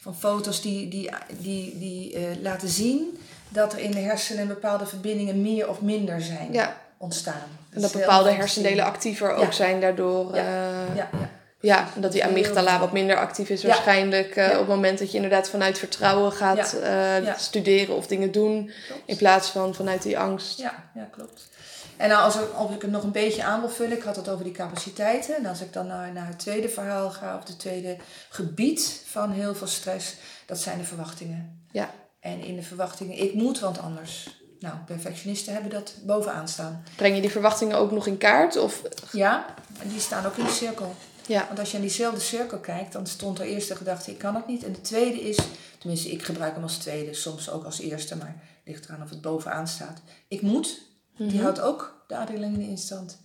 Van 0.00 0.14
foto's 0.16 0.60
die, 0.62 0.88
die, 0.88 1.10
die, 1.38 1.78
die 1.78 2.14
eh, 2.14 2.22
laten 2.42 2.68
zien 2.68 3.18
dat 3.52 3.72
er 3.72 3.78
in 3.78 3.90
de 3.90 3.98
hersenen 4.00 4.46
bepaalde 4.48 4.86
verbindingen 4.86 5.42
meer 5.42 5.68
of 5.68 5.80
minder 5.80 6.20
zijn 6.20 6.52
Ja, 6.52 6.76
ontstaan. 6.96 7.42
en 7.70 7.80
dat 7.80 7.92
bepaalde 7.92 8.30
hersendelen 8.30 8.84
actiever 8.84 9.28
Ja. 9.30 9.34
ook 9.36 9.52
zijn 9.52 9.80
daardoor. 9.80 10.34
Ja. 10.34 10.40
eh, 10.42 10.96
Ja, 10.96 11.08
ja. 11.12 11.30
Ja, 11.60 11.88
en 11.94 12.00
dat 12.00 12.12
die 12.12 12.24
amygdala 12.24 12.78
wat 12.78 12.92
minder 12.92 13.16
actief 13.16 13.48
is 13.48 13.60
Ja. 13.62 13.68
waarschijnlijk. 13.68 14.36
eh, 14.36 14.46
Ja. 14.46 14.52
op 14.52 14.58
het 14.58 14.68
moment 14.68 14.98
dat 14.98 15.10
je 15.10 15.16
inderdaad 15.16 15.48
vanuit 15.48 15.78
vertrouwen 15.78 16.32
gaat 16.32 16.72
eh, 16.72 17.22
Ja. 17.24 17.36
studeren 17.38 17.96
of 17.96 18.06
dingen 18.06 18.32
doen. 18.32 18.70
Klopt. 18.86 19.02
In 19.06 19.16
plaats 19.16 19.48
van 19.50 19.74
vanuit 19.74 20.02
die 20.02 20.18
angst. 20.18 20.58
Ja, 20.58 20.74
ja, 20.94 21.08
klopt. 21.10 21.48
En 21.96 22.08
nou, 22.08 22.22
als, 22.22 22.34
ik, 22.36 22.52
als 22.56 22.70
ik 22.70 22.82
het 22.82 22.90
nog 22.90 23.02
een 23.02 23.12
beetje 23.12 23.44
aan 23.44 23.60
wil 23.60 23.68
vullen, 23.68 23.96
ik 23.96 24.02
had 24.02 24.16
het 24.16 24.28
over 24.28 24.44
die 24.44 24.52
capaciteiten. 24.52 25.36
En 25.36 25.46
als 25.46 25.60
ik 25.60 25.72
dan 25.72 25.86
naar, 25.86 26.12
naar 26.12 26.26
het 26.26 26.38
tweede 26.38 26.68
verhaal 26.68 27.10
ga, 27.10 27.36
of 27.36 27.46
het 27.48 27.58
tweede 27.58 27.96
gebied 28.28 29.02
van 29.06 29.30
heel 29.30 29.54
veel 29.54 29.66
stress, 29.66 30.14
dat 30.46 30.58
zijn 30.58 30.78
de 30.78 30.84
verwachtingen. 30.84 31.66
Ja. 31.70 31.90
En 32.22 32.44
in 32.44 32.56
de 32.56 32.62
verwachtingen, 32.62 33.18
ik 33.22 33.34
moet, 33.34 33.60
want 33.60 33.78
anders. 33.78 34.40
Nou, 34.60 34.74
perfectionisten 34.86 35.52
hebben 35.52 35.70
dat 35.70 35.94
bovenaan 36.06 36.48
staan. 36.48 36.84
Breng 36.96 37.14
je 37.14 37.20
die 37.20 37.30
verwachtingen 37.30 37.76
ook 37.76 37.90
nog 37.90 38.06
in 38.06 38.18
kaart? 38.18 38.56
Of, 38.56 38.82
Ja, 39.12 39.54
en 39.82 39.88
die 39.88 40.00
staan 40.00 40.26
ook 40.26 40.36
in 40.36 40.44
de 40.44 40.50
cirkel. 40.50 40.94
ja, 41.26 41.44
Want 41.46 41.58
als 41.58 41.70
je 41.70 41.76
aan 41.76 41.82
diezelfde 41.82 42.20
cirkel 42.20 42.58
kijkt, 42.58 42.92
dan 42.92 43.06
stond 43.06 43.38
er 43.38 43.44
eerst 43.46 43.68
de 43.68 43.76
gedachte, 43.76 44.10
ik 44.10 44.18
kan 44.18 44.34
het 44.34 44.46
niet. 44.46 44.64
En 44.64 44.72
de 44.72 44.80
tweede 44.80 45.20
is, 45.20 45.38
tenminste 45.78 46.10
ik 46.10 46.22
gebruik 46.22 46.54
hem 46.54 46.62
als 46.62 46.76
tweede, 46.76 47.14
soms 47.14 47.50
ook 47.50 47.64
als 47.64 47.80
eerste, 47.80 48.16
maar 48.16 48.26
het 48.64 48.74
ligt 48.74 48.84
eraan 48.88 49.02
of 49.02 49.10
het 49.10 49.20
bovenaan 49.20 49.68
staat. 49.68 50.00
Ik 50.28 50.42
moet, 50.42 50.80
die 51.16 51.26
Mhm. 51.32 51.42
houdt 51.42 51.60
ook 51.60 52.04
de 52.06 52.16
adrenaline 52.16 52.64
in 52.68 52.78
stand. 52.78 53.20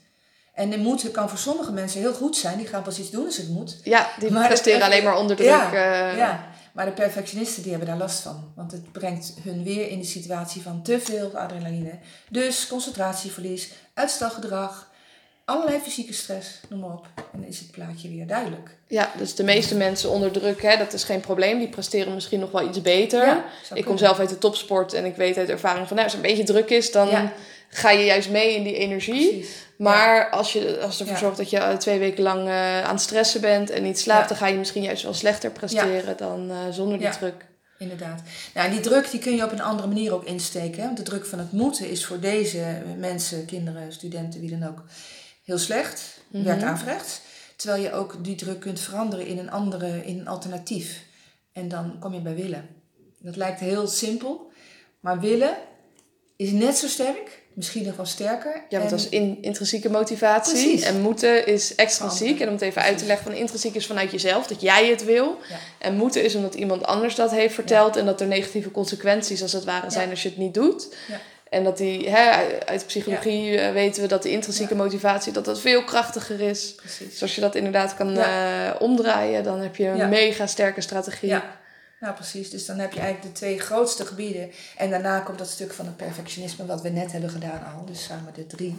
En 0.54 0.70
de 0.70 0.78
moeten 0.78 1.12
kan 1.12 1.30
voor 1.30 1.38
sommige 1.38 1.72
mensen 1.72 2.00
heel 2.00 2.14
goed 2.14 2.36
zijn, 2.38 2.58
die 2.58 2.68
gaan 2.68 2.84
pas 2.84 3.00
iets 3.00 3.10
doen 3.10 3.26
als 3.26 3.38
het 3.38 3.50
moet. 3.50 3.80
ja, 3.84 4.10
die 4.20 4.32
Maar 4.32 4.48
presteren 4.48 4.82
alleen 4.82 5.04
maar 5.04 5.18
onder 5.18 5.36
druk. 5.36 5.48
Ja, 5.50 5.74
eh, 5.74 6.18
Ja, 6.18 6.48
maar 6.78 6.86
de 6.86 6.92
perfectionisten 6.92 7.62
die 7.62 7.72
hebben 7.72 7.90
daar 7.90 7.98
last 7.98 8.20
van. 8.20 8.52
Want 8.56 8.72
het 8.72 8.92
brengt 8.92 9.34
hun 9.44 9.64
weer 9.64 9.90
in 9.90 10.00
de 10.00 10.06
situatie 10.06 10.62
van 10.62 10.82
te 10.82 11.00
veel 11.00 11.32
adrenaline. 11.36 11.92
Dus 12.30 12.68
concentratieverlies, 12.68 13.72
uitstelgedrag. 13.94 14.90
allerlei 15.46 15.80
fysieke 15.80 16.14
stress, 16.14 16.60
noem 16.70 16.80
maar 16.80 16.90
op. 16.90 17.08
En 17.16 17.40
dan 17.40 17.50
is 17.50 17.60
het 17.60 17.72
plaatje 17.72 18.10
weer 18.10 18.28
duidelijk. 18.28 18.78
Ja, 18.88 19.12
dus 19.18 19.36
de 19.36 19.44
meeste 19.44 19.76
mensen 19.76 20.10
onder 20.10 20.32
druk, 20.32 20.62
hè, 20.62 20.78
dat 20.78 20.94
is 20.94 21.04
geen 21.04 21.20
probleem. 21.20 21.60
Die 21.60 21.70
presteren 21.70 22.14
misschien 22.14 22.40
nog 22.40 22.52
wel 22.52 22.68
iets 22.68 22.82
beter. 22.82 23.26
Ja, 23.26 23.46
ik 23.74 23.86
kom 23.86 23.98
zelf 23.98 24.20
uit 24.20 24.30
de 24.30 24.38
topsport 24.38 24.94
en 24.94 25.06
ik 25.06 25.16
weet 25.16 25.38
uit 25.38 25.50
ervaring 25.50 25.88
van, 25.88 25.96
nou, 25.96 26.08
als 26.08 26.18
het 26.18 26.26
een 26.26 26.36
beetje 26.36 26.54
druk 26.54 26.70
is, 26.70 26.92
dan 26.92 27.08
Ja. 27.08 27.34
Ga 27.70 27.90
je 27.92 28.06
juist 28.06 28.30
mee 28.30 28.56
in 28.56 28.64
die 28.64 28.76
energie. 28.76 29.30
Precies. 29.30 29.66
Maar 29.78 30.30
als, 30.30 30.54
je, 30.54 30.80
als 30.80 31.00
ervoor 31.00 31.16
Ja. 31.16 31.22
zorgt 31.22 31.38
dat 31.38 31.50
je 31.50 31.58
eh, 31.58 31.76
twee 31.78 32.00
weken 32.00 32.24
lang 32.24 32.48
eh, 32.48 32.84
aan 32.84 32.94
het 32.94 33.02
stressen 33.02 33.42
bent 33.42 33.70
en 33.70 33.84
niet 33.84 34.00
slaapt, 34.00 34.22
Ja. 34.22 34.28
dan 34.28 34.38
ga 34.38 34.48
je 34.48 34.58
misschien 34.58 34.84
juist 34.84 35.04
wel 35.04 35.14
slechter 35.14 35.52
presteren 35.52 36.18
dan 36.18 36.50
eh, 36.52 36.58
zonder 36.72 36.98
die 36.98 37.08
Ja. 37.08 37.14
druk. 37.14 37.46
Inderdaad. 37.80 38.22
Nou, 38.54 38.68
en 38.68 38.74
die 38.74 38.82
druk 38.82 39.12
die 39.12 39.20
kun 39.20 39.36
je 39.36 39.44
op 39.44 39.52
een 39.52 39.62
andere 39.62 39.88
manier 39.88 40.14
ook 40.14 40.24
insteken. 40.26 40.80
Hè? 40.80 40.86
Want 40.86 40.98
de 40.98 41.04
druk 41.04 41.26
van 41.26 41.40
het 41.40 41.52
moeten 41.52 41.90
is 41.90 42.06
voor 42.06 42.20
deze 42.20 42.82
mensen, 42.98 43.46
kinderen, 43.46 43.92
studenten, 43.94 44.40
wie 44.40 44.50
dan 44.60 44.70
ook, 44.70 44.84
heel 45.44 45.58
slecht. 45.58 46.20
Mhm. 46.28 46.44
Werkt 46.44 46.64
averechts. 46.64 47.22
Terwijl 47.56 47.84
je 47.84 47.92
ook 47.94 48.24
die 48.24 48.36
druk 48.36 48.60
kunt 48.60 48.80
veranderen 48.80 49.26
in 49.26 49.38
een 49.38 49.52
andere, 49.52 50.06
in 50.06 50.20
een 50.20 50.28
alternatief. 50.28 51.02
En 51.54 51.68
dan 51.68 51.96
kom 52.00 52.14
je 52.14 52.20
bij 52.20 52.36
willen. 52.36 52.68
Dat 53.20 53.36
lijkt 53.36 53.60
heel 53.60 53.88
simpel. 53.88 54.52
Maar 55.00 55.20
willen 55.20 55.58
is 56.36 56.52
net 56.52 56.78
zo 56.78 56.88
sterk. 56.88 57.44
Misschien 57.58 57.86
nog 57.86 57.96
wel 57.96 58.06
sterker. 58.06 58.52
Ja, 58.70 58.80
want 58.80 58.92
En- 58.92 58.98
dat 58.98 59.00
is 59.00 59.10
in, 59.10 59.38
intrinsieke 59.42 59.90
motivatie. 59.90 60.54
Precies. 60.54 60.82
En 60.82 61.02
moeten 61.02 61.48
is 61.48 61.76
extrinsiek. 61.76 62.40
En 62.40 62.48
om 62.48 62.54
het 62.54 62.62
even 62.62 62.82
uit 62.82 62.98
te 62.98 63.06
leggen, 63.06 63.26
van 63.26 63.36
intrinsiek 63.36 63.76
is 63.76 63.86
vanuit 63.86 64.12
jezelf, 64.12 64.48
dat 64.48 64.62
jij 64.62 64.88
het 64.90 65.06
wil. 65.06 65.38
Ja. 65.50 65.56
En 65.78 65.96
moeten 65.96 66.24
is 66.24 66.36
omdat 66.36 66.56
iemand 66.56 66.86
anders 66.86 67.16
dat 67.16 67.32
heeft 67.32 67.54
verteld. 67.54 67.96
En 67.96 68.06
dat 68.06 68.22
er 68.22 68.28
negatieve 68.28 68.72
consequenties 68.72 69.42
als 69.42 69.54
het 69.54 69.64
ware 69.64 69.92
zijn 69.92 70.10
als 70.10 70.24
je 70.24 70.30
het 70.30 70.38
niet 70.38 70.54
doet. 70.54 70.88
Ja. 71.08 71.20
En 71.50 71.64
dat 71.64 71.78
die, 71.78 72.10
hè, 72.10 72.32
uit 72.66 72.86
psychologie 72.88 73.58
eh, 73.58 73.72
weten 73.72 74.02
we 74.02 74.08
dat 74.08 74.24
de 74.24 74.32
intrinsieke 74.32 74.76
motivatie 74.76 75.34
dat 75.34 75.46
dat 75.46 75.60
veel 75.60 75.84
krachtiger 75.84 76.42
is. 76.42 76.74
Precies. 76.76 77.10
Dus 77.10 77.22
als 77.22 77.36
je 77.36 77.42
dat 77.42 77.56
inderdaad 77.56 77.96
kan 77.96 78.18
eh, 78.18 78.70
omdraaien, 78.80 79.44
dan 79.44 79.60
heb 79.60 79.76
je 79.76 79.88
een 79.88 80.10
mega 80.10 80.48
sterke 80.48 80.82
strategie. 80.82 81.30
Ja, 81.30 81.60
nou 82.00 82.14
precies. 82.14 82.50
Dus 82.50 82.66
dan 82.66 82.80
heb 82.80 82.94
je 82.94 83.00
eigenlijk 83.00 83.34
de 83.34 83.40
twee 83.40 83.60
grootste 83.60 84.06
gebieden. 84.06 84.52
En 84.78 84.90
daarna 84.90 85.20
komt 85.20 85.38
dat 85.38 85.50
stuk 85.50 85.74
van 85.74 85.86
het 85.86 85.98
perfectionisme 85.98 86.66
wat 86.66 86.82
we 86.82 86.90
net 86.90 87.12
hebben 87.12 87.30
gedaan 87.30 87.74
al. 87.76 87.86
Dus 87.86 88.04
samen 88.04 88.34
de 88.34 88.48
drie. 88.48 88.76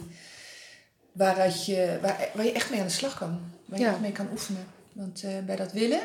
Waaruit 1.11 1.65
je, 1.65 1.97
waar, 2.01 2.29
waar 2.33 2.45
je 2.45 2.51
echt 2.51 2.69
mee 2.69 2.79
aan 2.79 2.85
de 2.87 2.91
slag 2.93 3.17
kan. 3.17 3.39
Waar 3.65 3.79
je 3.79 3.85
Ja. 3.85 3.91
echt 3.91 3.99
mee 3.99 4.11
kan 4.11 4.27
oefenen. 4.31 4.67
Want 4.93 5.23
eh, 5.23 5.31
bij 5.45 5.55
dat 5.55 5.71
willen 5.71 6.01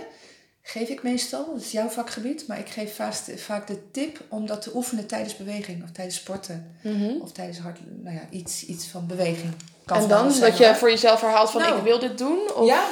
geef 0.66 0.88
ik 0.88 1.03
meestal, 1.03 1.46
dat 1.55 1.62
is 1.62 1.70
jouw 1.70 1.88
vakgebied. 1.88 2.46
Maar 2.46 2.59
ik 2.59 2.68
geef 2.68 2.94
vaak, 2.94 3.14
vaak 3.37 3.66
de 3.66 3.90
tip 3.90 4.20
om 4.29 4.46
dat 4.46 4.62
te 4.62 4.70
oefenen 4.74 5.07
tijdens 5.07 5.37
beweging. 5.37 5.83
Of 5.83 5.90
tijdens 5.90 6.16
sporten. 6.16 6.77
Mhm. 6.83 7.20
Of 7.20 7.33
tijdens 7.33 7.59
hard, 7.59 7.79
nou 8.03 8.16
ja, 8.16 8.22
iets, 8.31 8.64
iets 8.64 8.87
van 8.87 9.07
beweging. 9.07 9.55
Kan 9.85 10.03
En 10.03 10.09
dan 10.09 10.40
dat 10.40 10.59
je 10.59 10.74
voor 10.74 10.90
jezelf 10.90 11.20
herhaalt 11.20 11.50
van 11.50 11.61
Nou. 11.61 11.77
ik 11.77 11.83
wil 11.83 11.98
dit 11.98 12.18
doen? 12.18 12.55
Of... 12.55 12.66
Ja, 12.66 12.88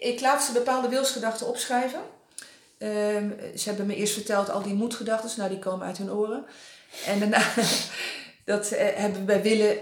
ik 0.00 0.20
laat 0.20 0.44
ze 0.44 0.52
bepaalde 0.52 0.88
wilsgedachten 0.88 1.46
opschrijven. 1.46 2.00
Ehm, 2.78 3.56
ze 3.56 3.68
hebben 3.68 3.86
me 3.86 3.94
eerst 3.94 4.12
verteld 4.12 4.50
al 4.50 4.62
die 4.62 4.74
moedgedachten, 4.74 5.30
nou 5.36 5.50
die 5.50 5.58
komen 5.58 5.86
uit 5.86 5.98
hun 5.98 6.10
oren. 6.10 6.44
En 7.06 7.18
daarna 7.18 7.42
dat, 8.44 8.70
eh, 8.70 8.94
hebben 8.94 9.20
we 9.20 9.26
bij 9.26 9.42
willen 9.42 9.78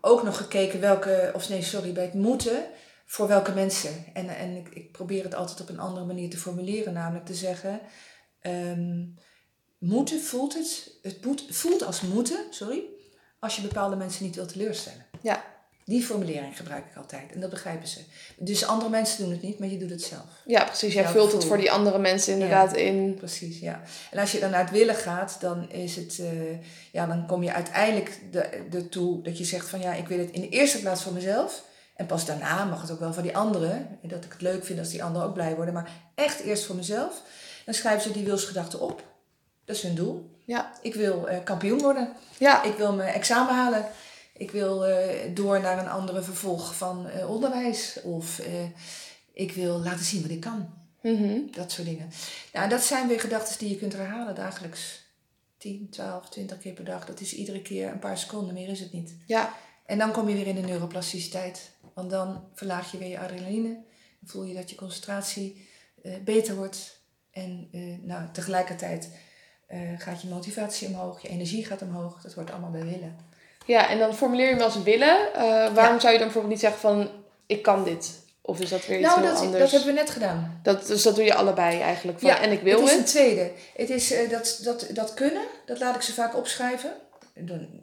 ook 0.00 0.22
nog 0.22 0.36
gekeken 0.36 0.80
welke, 0.80 1.30
of 1.34 1.48
nee, 1.48 1.62
sorry, 1.62 1.92
bij 1.92 2.04
het 2.04 2.14
moeten, 2.14 2.64
voor 3.06 3.28
welke 3.28 3.52
mensen. 3.52 4.04
En, 4.12 4.28
en 4.28 4.56
ik, 4.56 4.68
ik 4.68 4.92
probeer 4.92 5.24
het 5.24 5.34
altijd 5.34 5.60
op 5.60 5.68
een 5.68 5.80
andere 5.80 6.06
manier 6.06 6.30
te 6.30 6.38
formuleren, 6.38 6.92
namelijk 6.92 7.26
te 7.26 7.34
zeggen, 7.34 7.80
ehm, 8.40 9.06
moeten 9.78 10.20
voelt 10.20 10.54
het, 10.54 10.98
het 11.02 11.18
voelt 11.48 11.82
als 11.82 12.00
moeten, 12.00 12.46
sorry, 12.50 12.82
als 13.38 13.56
je 13.56 13.62
bepaalde 13.62 13.96
mensen 13.96 14.24
niet 14.24 14.34
wilt 14.34 14.52
teleurstellen. 14.52 15.06
Ja. 15.22 15.44
Die 15.90 16.02
formulering 16.02 16.56
gebruik 16.56 16.84
ik 16.90 16.96
altijd 16.96 17.32
en 17.32 17.40
dat 17.40 17.50
begrijpen 17.50 17.88
ze. 17.88 18.00
Dus 18.36 18.66
andere 18.66 18.90
mensen 18.90 19.22
doen 19.22 19.32
het 19.32 19.42
niet, 19.42 19.58
maar 19.58 19.68
je 19.68 19.78
doet 19.78 19.90
het 19.90 20.02
zelf. 20.02 20.24
Ja, 20.46 20.64
precies. 20.64 20.92
Jij 20.92 21.02
Jouw 21.02 21.12
vult 21.12 21.32
het 21.32 21.44
voor 21.44 21.56
die 21.56 21.70
andere 21.72 21.98
mensen 21.98 22.32
inderdaad 22.32 22.76
in. 22.76 23.14
Precies, 23.14 23.58
ja. 23.58 23.80
En 24.10 24.18
als 24.18 24.32
je 24.32 24.40
dan 24.40 24.50
naar 24.50 24.60
het 24.60 24.70
willen 24.70 24.94
gaat, 24.94 25.36
dan 25.40 25.70
is 25.70 25.96
het, 25.96 26.18
eh, 26.18 26.28
ja, 26.92 27.06
dan 27.06 27.26
kom 27.26 27.42
je 27.42 27.52
uiteindelijk 27.52 28.20
de- 28.30 28.64
ertoe 28.72 29.22
dat 29.22 29.38
je 29.38 29.44
zegt 29.44 29.68
van 29.68 29.80
ja, 29.80 29.92
ik 29.94 30.08
wil 30.08 30.18
het 30.18 30.30
in 30.30 30.40
de 30.40 30.48
eerste 30.48 30.80
plaats 30.80 31.02
voor 31.02 31.12
mezelf. 31.12 31.62
En 31.96 32.06
pas 32.06 32.24
daarna 32.26 32.64
mag 32.64 32.80
het 32.82 32.90
ook 32.90 33.00
wel 33.00 33.12
voor 33.12 33.22
die 33.22 33.36
anderen. 33.36 33.98
En 34.02 34.08
Dat 34.08 34.24
ik 34.24 34.32
het 34.32 34.40
leuk 34.42 34.64
vind 34.64 34.78
als 34.78 34.88
die 34.88 35.02
anderen 35.04 35.28
ook 35.28 35.34
blij 35.34 35.54
worden. 35.54 35.74
Maar 35.74 35.90
echt 36.14 36.40
eerst 36.40 36.64
voor 36.64 36.76
mezelf. 36.76 37.22
Dan 37.64 37.74
schrijven 37.74 38.02
ze 38.02 38.12
die 38.12 38.24
wilsgedachten 38.24 38.80
op. 38.80 39.02
Dat 39.64 39.76
is 39.76 39.82
hun 39.82 39.94
doel. 39.94 40.30
Ja. 40.44 40.72
Ik 40.82 40.94
wil 40.94 41.28
eh, 41.28 41.36
kampioen 41.44 41.80
worden. 41.80 42.12
Ja. 42.38 42.62
Ik 42.62 42.74
wil 42.76 42.92
mijn 42.92 43.14
examen 43.14 43.54
halen. 43.54 43.84
Ik 44.40 44.50
wil 44.50 44.86
eh, 44.86 45.34
door 45.34 45.60
naar 45.60 45.78
een 45.78 45.88
andere 45.88 46.22
vervolg 46.22 46.74
van 46.74 47.08
eh, 47.08 47.30
onderwijs. 47.30 48.00
Of 48.02 48.38
eh, 48.38 48.64
ik 49.32 49.52
wil 49.52 49.78
laten 49.78 50.04
zien 50.04 50.22
wat 50.22 50.30
ik 50.30 50.40
kan. 50.40 50.74
Mhm. 51.02 51.38
Dat 51.50 51.72
soort 51.72 51.86
dingen. 51.86 52.10
Nou, 52.52 52.68
dat 52.68 52.82
zijn 52.82 53.08
weer 53.08 53.20
gedachten 53.20 53.58
die 53.58 53.68
je 53.68 53.76
kunt 53.76 53.92
herhalen 53.92 54.34
dagelijks. 54.34 55.08
10, 55.58 55.88
12, 55.90 56.28
20 56.28 56.58
keer 56.58 56.72
per 56.72 56.84
dag. 56.84 57.06
Dat 57.06 57.20
is 57.20 57.34
iedere 57.34 57.62
keer 57.62 57.88
een 57.88 57.98
paar 57.98 58.18
seconden, 58.18 58.54
meer 58.54 58.68
is 58.68 58.80
het 58.80 58.92
niet. 58.92 59.14
Ja. 59.26 59.54
En 59.86 59.98
dan 59.98 60.12
kom 60.12 60.28
je 60.28 60.34
weer 60.34 60.46
in 60.46 60.54
de 60.54 60.60
neuroplasticiteit. 60.60 61.70
Want 61.94 62.10
dan 62.10 62.44
verlaag 62.54 62.92
je 62.92 62.98
weer 62.98 63.08
je 63.08 63.18
adrenaline. 63.18 63.74
Dan 64.20 64.30
voel 64.30 64.44
je 64.44 64.54
dat 64.54 64.70
je 64.70 64.76
concentratie 64.76 65.68
beter 66.24 66.56
wordt. 66.56 67.00
En 67.30 67.68
nou, 68.02 68.30
tegelijkertijd 68.32 69.10
gaat 69.96 70.22
je 70.22 70.28
motivatie 70.28 70.88
omhoog, 70.88 71.22
je 71.22 71.28
energie 71.28 71.64
gaat 71.64 71.82
omhoog. 71.82 72.22
Dat 72.22 72.34
wordt 72.34 72.50
allemaal 72.50 72.70
bij 72.70 72.84
willen. 72.84 73.29
Ja, 73.66 73.88
en 73.88 73.98
dan 73.98 74.14
formuleer 74.14 74.46
je 74.46 74.52
hem 74.54 74.62
als 74.62 74.82
willen. 74.82 75.34
Eh, 75.34 75.74
waarom 75.74 76.00
zou 76.00 76.12
je 76.12 76.18
dan 76.18 76.26
bijvoorbeeld 76.26 76.52
niet 76.52 76.60
zeggen 76.60 76.80
van 76.80 77.10
ik 77.46 77.62
kan 77.62 77.84
dit? 77.84 78.20
Of 78.42 78.60
is 78.60 78.68
dat 78.68 78.86
weer 78.86 78.98
iets 78.98 79.08
Nou, 79.08 79.20
heel 79.20 79.30
dat, 79.30 79.40
anders? 79.40 79.62
dat 79.62 79.70
hebben 79.70 79.94
we 79.94 80.00
net 80.00 80.10
gedaan. 80.10 80.60
Dat, 80.62 80.86
dus 80.86 81.02
dat 81.02 81.14
doe 81.14 81.24
je 81.24 81.34
allebei 81.34 81.80
eigenlijk. 81.80 82.18
Van, 82.20 82.30
en 82.30 82.52
ik 82.52 82.60
wil 82.60 82.78
het. 82.78 82.86
is 82.86 82.90
het. 82.90 83.00
een 83.00 83.06
tweede. 83.06 83.50
Het 83.76 83.90
is 83.90 84.12
eh, 84.12 84.30
dat, 84.30 84.58
dat, 84.62 84.86
dat 84.92 85.14
kunnen, 85.14 85.42
dat 85.66 85.78
laat 85.78 85.94
ik 85.94 86.02
ze 86.02 86.12
vaak 86.12 86.36
opschrijven. 86.36 86.92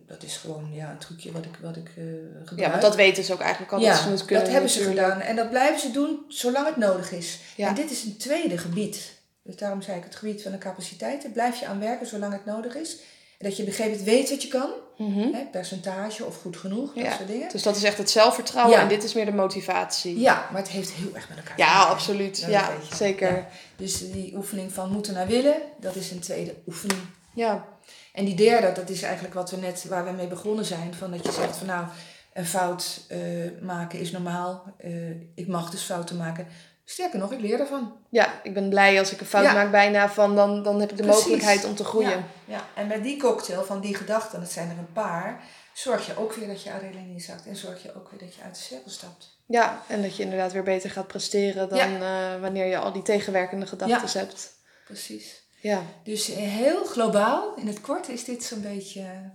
Dat 0.08 0.24
is 0.24 0.38
gewoon 0.38 0.70
ja, 0.74 0.90
een 0.90 0.98
trucje 0.98 1.32
wat 1.32 1.46
ik, 1.46 1.58
wat 1.62 1.76
ik 1.76 1.88
eh 1.88 2.04
gebruik. 2.46 2.60
Ja, 2.60 2.70
want 2.70 2.82
dat 2.82 2.96
weten 2.96 3.24
ze 3.24 3.34
ook 3.34 3.40
eigenlijk 3.40 3.72
al. 3.72 3.80
ja, 3.80 3.92
dat 3.92 4.02
ze 4.02 4.10
het 4.10 4.26
kunnen 4.26 4.44
dat 4.44 4.54
hebben 4.54 4.72
ze 4.72 4.80
natuurlijk. 4.80 5.08
gedaan. 5.08 5.22
En 5.22 5.36
dat 5.36 5.50
blijven 5.50 5.80
ze 5.80 5.92
doen 5.92 6.26
zolang 6.28 6.66
het 6.66 6.78
nodig 6.78 7.12
is. 7.12 7.40
Ja. 7.56 7.68
En 7.68 7.76
dit 7.76 7.92
is 7.92 8.04
een 8.04 8.18
tweede 8.18 8.58
gebied. 8.58 9.16
Dus 9.44 9.56
daarom 9.56 9.82
zei 9.82 9.98
ik 9.98 10.04
het 10.04 10.16
gebied 10.16 10.42
van 10.42 10.52
de 10.52 10.58
capaciteiten. 10.58 11.32
Blijf 11.32 11.60
je 11.60 11.66
aan 11.66 11.80
werken 11.80 12.08
zolang 12.08 12.34
het 12.34 12.46
nodig 12.46 12.76
is. 12.76 12.98
En 13.38 13.48
dat 13.48 13.56
je 13.56 13.62
op 13.62 13.68
een 13.68 13.76
gegeven 13.76 13.98
moment 13.98 14.16
weet 14.16 14.30
wat 14.30 14.42
je 14.42 14.48
kan. 14.48 14.70
Mhm. 14.98 15.34
Hè, 15.34 15.46
percentage 15.52 16.26
of 16.26 16.42
goed 16.42 16.58
genoeg, 16.58 16.94
dat 16.94 17.04
Ja. 17.04 17.16
soort 17.16 17.28
dingen. 17.28 17.50
Dus 17.50 17.64
dat 17.64 17.76
is 17.76 17.84
echt 17.84 17.98
het 17.98 18.10
zelfvertrouwen 18.10 18.76
Ja. 18.76 18.82
en 18.82 18.88
dit 18.88 19.04
is 19.04 19.14
meer 19.14 19.26
de 19.26 19.32
motivatie. 19.34 20.20
Ja, 20.20 20.48
maar 20.52 20.62
het 20.62 20.72
heeft 20.72 20.92
heel 20.92 21.16
erg 21.16 21.30
met 21.30 21.38
elkaar 21.38 21.56
te 21.56 21.62
Ja, 21.62 21.74
maken. 21.78 21.90
absoluut. 21.92 22.42
Dat 22.42 22.50
Ja, 22.50 22.72
weet 22.78 22.88
je. 22.90 22.96
zeker. 22.96 23.32
Ja. 23.36 23.48
Dus 23.76 24.12
die 24.12 24.36
oefening 24.36 24.72
van 24.74 24.92
moeten 24.92 25.14
naar 25.14 25.28
willen, 25.28 25.56
dat 25.80 25.96
is 25.96 26.12
een 26.12 26.20
tweede 26.20 26.56
oefening. 26.68 27.00
Ja. 27.34 27.66
En 28.14 28.26
die 28.26 28.36
derde, 28.36 28.72
dat 28.72 28.90
is 28.90 29.02
eigenlijk 29.02 29.34
wat 29.34 29.52
we 29.52 29.58
net, 29.58 29.86
waar 29.90 30.06
we 30.06 30.12
mee 30.12 30.28
begonnen 30.28 30.66
zijn. 30.66 30.94
Van 30.94 31.12
dat 31.12 31.26
je 31.26 31.32
zegt 31.32 31.58
van 31.58 31.68
nou, 31.68 31.86
een 32.34 32.46
fout 32.46 33.02
eh, 33.08 33.20
maken 33.62 34.00
is 34.00 34.12
normaal. 34.12 34.64
Eh, 34.78 35.10
ik 35.36 35.48
mag 35.48 35.70
dus 35.70 35.82
fouten 35.82 36.18
maken. 36.18 36.48
Sterker 36.90 37.20
nog, 37.20 37.32
ik 37.32 37.40
leer 37.40 37.60
ervan. 37.60 37.98
ja, 38.10 38.40
ik 38.44 38.54
ben 38.54 38.70
blij 38.70 39.00
als 39.00 39.12
ik 39.12 39.20
een 39.20 39.26
fout 39.26 39.44
Ja. 39.44 39.54
maak 39.54 39.72
bijna 39.72 40.10
van 40.10 40.36
dan, 40.36 40.64
dan 40.64 40.80
heb 40.80 40.92
ik 40.92 40.98
de 40.98 41.04
Precies. 41.04 41.20
mogelijkheid 41.22 41.66
om 41.66 41.76
te 41.76 41.84
groeien. 41.84 42.10
Ja, 42.10 42.24
ja, 42.46 42.66
en 42.76 42.88
met 42.88 43.04
die 43.04 43.20
cocktail 43.20 43.64
van 43.64 43.80
die 43.82 43.96
gedachten, 43.96 44.40
dat 44.40 44.52
zijn 44.52 44.70
er 44.70 44.78
een 44.78 44.94
paar, 44.94 45.44
zorg 45.74 46.06
je 46.06 46.18
ook 46.18 46.34
weer 46.34 46.48
dat 46.48 46.64
je 46.64 46.72
adrenaline 46.72 47.20
zakt. 47.20 47.46
En 47.48 47.56
zorg 47.56 47.84
je 47.84 47.96
ook 47.96 48.10
weer 48.10 48.20
dat 48.20 48.36
je 48.36 48.42
uit 48.42 48.56
de 48.56 48.62
cirkel 48.62 48.92
stapt. 48.92 49.36
Ja, 49.46 49.82
en 49.88 50.02
dat 50.02 50.16
je 50.18 50.24
inderdaad 50.24 50.52
weer 50.52 50.64
beter 50.64 50.90
gaat 50.90 51.08
presteren 51.08 51.70
dan 51.70 51.80
eh, 52.02 52.42
wanneer 52.42 52.66
je 52.66 52.78
al 52.78 52.92
die 52.92 53.02
tegenwerkende 53.02 53.66
gedachten 53.66 54.20
hebt. 54.20 54.54
Precies. 54.86 55.44
Ja. 55.62 55.82
Dus 56.04 56.30
eh, 56.30 56.38
heel 56.38 56.86
globaal, 56.86 57.54
in 57.56 57.68
het 57.68 57.82
kort, 57.82 58.10
is 58.10 58.24
dit 58.24 58.44
zo'n 58.44 58.62
beetje 58.62 59.32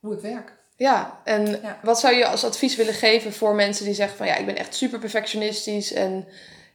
hoe 0.00 0.14
ik 0.14 0.20
werk. 0.20 0.52
Ja, 0.76 1.20
en 1.24 1.46
Ja. 1.62 1.78
wat 1.82 2.00
zou 2.00 2.14
je 2.14 2.26
als 2.26 2.44
advies 2.44 2.76
willen 2.76 2.94
geven 2.94 3.32
voor 3.32 3.54
mensen 3.54 3.84
die 3.84 3.94
zeggen 3.94 4.16
van 4.16 4.26
ja, 4.26 4.36
ik 4.36 4.46
ben 4.46 4.56
echt 4.56 4.74
super 4.74 4.98
perfectionistisch 4.98 5.92
en 5.92 6.28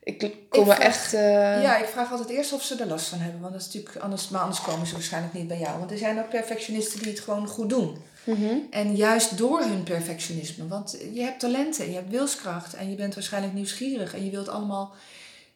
ik 0.07 0.19
kom 0.49 0.61
Ik 0.61 0.67
er 0.69 0.75
vraag- 0.75 0.79
echt... 0.79 1.13
eh, 1.13 1.61
Ja, 1.61 1.77
ik 1.77 1.87
vraag 1.87 2.11
altijd 2.11 2.29
eerst 2.29 2.53
of 2.53 2.63
ze 2.63 2.75
er 2.75 2.87
last 2.87 3.07
van 3.07 3.19
hebben. 3.19 3.41
Want 3.41 3.53
dat 3.53 3.61
is 3.61 3.73
natuurlijk 3.73 4.03
anders, 4.03 4.29
maar 4.29 4.41
anders 4.41 4.61
komen 4.61 4.87
ze 4.87 4.93
waarschijnlijk 4.93 5.33
niet 5.33 5.47
bij 5.47 5.59
jou. 5.59 5.79
Want 5.79 5.91
er 5.91 5.97
zijn 5.97 6.19
ook 6.19 6.29
perfectionisten 6.29 6.99
die 6.99 7.11
het 7.11 7.19
gewoon 7.19 7.47
goed 7.47 7.69
doen. 7.69 7.97
mhm. 8.23 8.55
En 8.71 8.95
juist 8.95 9.37
door 9.37 9.59
hun 9.61 9.83
perfectionisme. 9.83 10.67
Want 10.67 10.97
je 11.13 11.21
hebt 11.21 11.39
talenten, 11.39 11.89
je 11.89 11.95
hebt 11.95 12.09
wilskracht 12.09 12.73
en 12.73 12.89
je 12.89 12.95
bent 12.95 13.13
waarschijnlijk 13.15 13.53
nieuwsgierig. 13.53 14.13
En 14.15 14.25
je 14.25 14.31
wilt 14.31 14.49
allemaal 14.49 14.95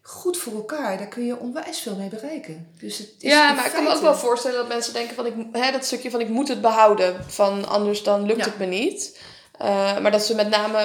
goed 0.02 0.38
voor 0.38 0.54
elkaar. 0.54 0.98
Daar 0.98 1.08
kun 1.08 1.26
je 1.26 1.40
onwijs 1.40 1.80
veel 1.80 1.96
mee 1.96 2.10
bereiken. 2.10 2.68
Dus 2.80 2.98
het 2.98 3.10
is 3.20 3.32
Ja, 3.32 3.52
maar 3.54 3.66
ik 3.66 3.72
kan 3.72 3.84
me 3.84 3.90
ook 3.96 4.02
wel 4.02 4.16
voorstellen 4.16 4.58
dat 4.58 4.68
mensen 4.68 4.94
denken 4.94 5.16
van 5.16 5.26
ik, 5.26 5.34
hè, 5.52 5.72
dat 5.72 5.86
stukje 5.86 6.12
van 6.12 6.20
ik 6.20 6.30
moet 6.30 6.48
het 6.48 6.62
behouden. 6.62 7.16
Van 7.28 7.68
anders 7.68 8.04
dan 8.04 8.26
lukt 8.26 8.40
Ja. 8.40 8.46
het 8.46 8.58
me 8.58 8.66
niet. 8.66 9.20
Eh, 9.62 9.97
maar 10.00 10.12
dat 10.12 10.24
ze 10.26 10.36
met 10.36 10.50
name 10.50 10.78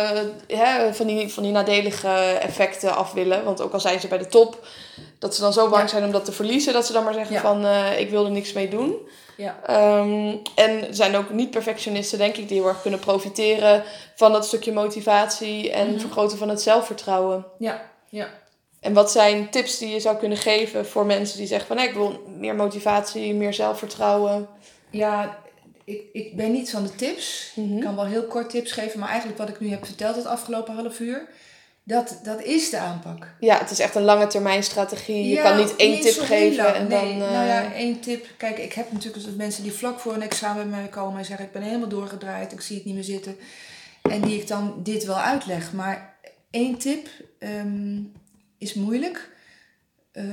hè, 0.48 0.94
van, 0.94 1.06
die, 1.06 1.28
van 1.32 1.42
die 1.42 1.52
nadelige 1.52 2.08
effecten 2.40 2.96
af 2.96 3.12
willen. 3.12 3.44
Want 3.44 3.60
ook 3.60 3.72
al 3.72 3.80
zijn 3.80 4.00
ze 4.00 4.08
bij 4.08 4.18
de 4.18 4.26
top, 4.26 4.66
dat 5.18 5.34
ze 5.34 5.40
dan 5.40 5.52
zo 5.52 5.68
bang 5.68 5.82
Ja. 5.82 5.88
zijn 5.88 6.04
om 6.04 6.10
dat 6.12 6.24
te 6.24 6.32
verliezen, 6.32 6.72
dat 6.72 6.86
ze 6.86 6.92
dan 6.92 7.04
maar 7.04 7.14
zeggen 7.14 7.34
Ja. 7.34 7.40
van 7.40 7.64
eh, 7.66 8.00
ik 8.00 8.10
wil 8.10 8.24
er 8.24 8.30
niks 8.30 8.52
mee 8.52 8.68
doen. 8.68 8.94
Ja. 9.36 9.56
Ehm, 9.66 10.36
en 10.54 10.86
er 10.88 10.94
zijn 10.94 11.16
ook 11.16 11.30
niet-perfectionisten, 11.30 12.18
denk 12.18 12.36
ik, 12.36 12.48
die 12.48 12.58
heel 12.60 12.68
erg 12.68 12.82
kunnen 12.82 13.00
profiteren 13.00 13.82
van 14.14 14.32
dat 14.32 14.46
stukje 14.46 14.72
motivatie 14.72 15.70
en 15.72 15.90
Mhm. 15.90 15.98
vergroten 16.00 16.38
van 16.38 16.48
het 16.48 16.62
zelfvertrouwen. 16.62 17.46
Ja, 17.58 17.82
ja. 18.08 18.28
En 18.80 18.92
wat 18.92 19.10
zijn 19.10 19.50
tips 19.50 19.78
die 19.78 19.88
je 19.88 20.00
zou 20.00 20.16
kunnen 20.16 20.38
geven 20.38 20.86
voor 20.86 21.06
mensen 21.06 21.38
die 21.38 21.46
zeggen 21.46 21.76
van 21.76 21.78
ik 21.86 21.94
wil 21.94 22.22
meer 22.38 22.54
motivatie, 22.54 23.34
meer 23.34 23.54
zelfvertrouwen? 23.54 24.48
Ja, 24.90 25.38
ik, 25.86 26.02
ik 26.12 26.36
ben 26.36 26.52
niet 26.52 26.70
van 26.70 26.82
de 26.82 26.94
tips. 26.94 27.52
Mhm. 27.54 27.76
Ik 27.76 27.82
kan 27.82 27.96
wel 27.96 28.06
heel 28.06 28.26
kort 28.26 28.50
tips 28.50 28.72
geven, 28.72 28.98
maar 29.00 29.08
eigenlijk 29.08 29.38
wat 29.38 29.48
ik 29.48 29.60
nu 29.60 29.68
heb 29.70 29.84
verteld 29.84 30.16
het 30.16 30.26
afgelopen 30.26 30.74
half 30.74 31.00
uur, 31.00 31.28
dat, 31.82 32.20
dat 32.22 32.42
is 32.42 32.70
de 32.70 32.78
aanpak. 32.78 33.26
Ja, 33.40 33.58
het 33.58 33.70
is 33.70 33.78
echt 33.78 33.94
een 33.94 34.02
lange 34.02 34.26
termijn 34.26 34.62
strategie. 34.62 35.28
Je 35.28 35.42
kan 35.42 35.56
niet 35.56 35.76
één 35.76 36.00
tip 36.00 36.18
geven 36.18 36.56
lang. 36.64 36.74
en 36.76 36.86
nee, 36.88 37.18
dan. 37.18 37.26
eh, 37.28 37.32
Nou 37.32 37.46
ja, 37.46 37.72
één 37.72 38.00
tip. 38.00 38.26
Kijk, 38.36 38.58
ik 38.58 38.72
heb 38.72 38.92
natuurlijk 38.92 39.24
dus 39.24 39.34
mensen 39.34 39.62
die 39.62 39.72
vlak 39.72 40.00
voor 40.00 40.14
een 40.14 40.22
examen 40.22 40.70
bij 40.70 40.80
mij 40.80 40.88
komen 40.88 41.18
en 41.18 41.24
zeggen: 41.24 41.46
Ik 41.46 41.52
ben 41.52 41.62
helemaal 41.62 41.88
doorgedraaid, 41.88 42.52
ik 42.52 42.60
zie 42.60 42.76
het 42.76 42.84
niet 42.84 42.94
meer 42.94 43.04
zitten. 43.04 43.36
En 44.02 44.20
die 44.20 44.40
ik 44.40 44.48
dan 44.48 44.80
dit 44.82 45.04
wel 45.04 45.18
uitleg. 45.18 45.72
Maar 45.72 46.16
één 46.50 46.78
tip 46.78 47.08
ehm, 47.38 47.98
is 48.58 48.74
moeilijk. 48.74 49.30
Eh, 50.12 50.24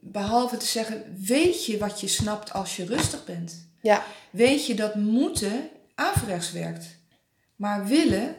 behalve 0.00 0.56
te 0.56 0.66
zeggen: 0.66 1.16
Weet 1.26 1.66
je 1.66 1.78
wat 1.78 2.00
je 2.00 2.08
snapt 2.08 2.52
als 2.52 2.76
je 2.76 2.84
rustig 2.84 3.24
bent? 3.24 3.68
Ja. 3.80 4.04
Weet 4.30 4.66
je 4.66 4.74
dat 4.74 4.94
moeten 4.94 5.70
averechts 5.94 6.52
werkt, 6.52 6.98
maar 7.56 7.86
willen 7.86 8.36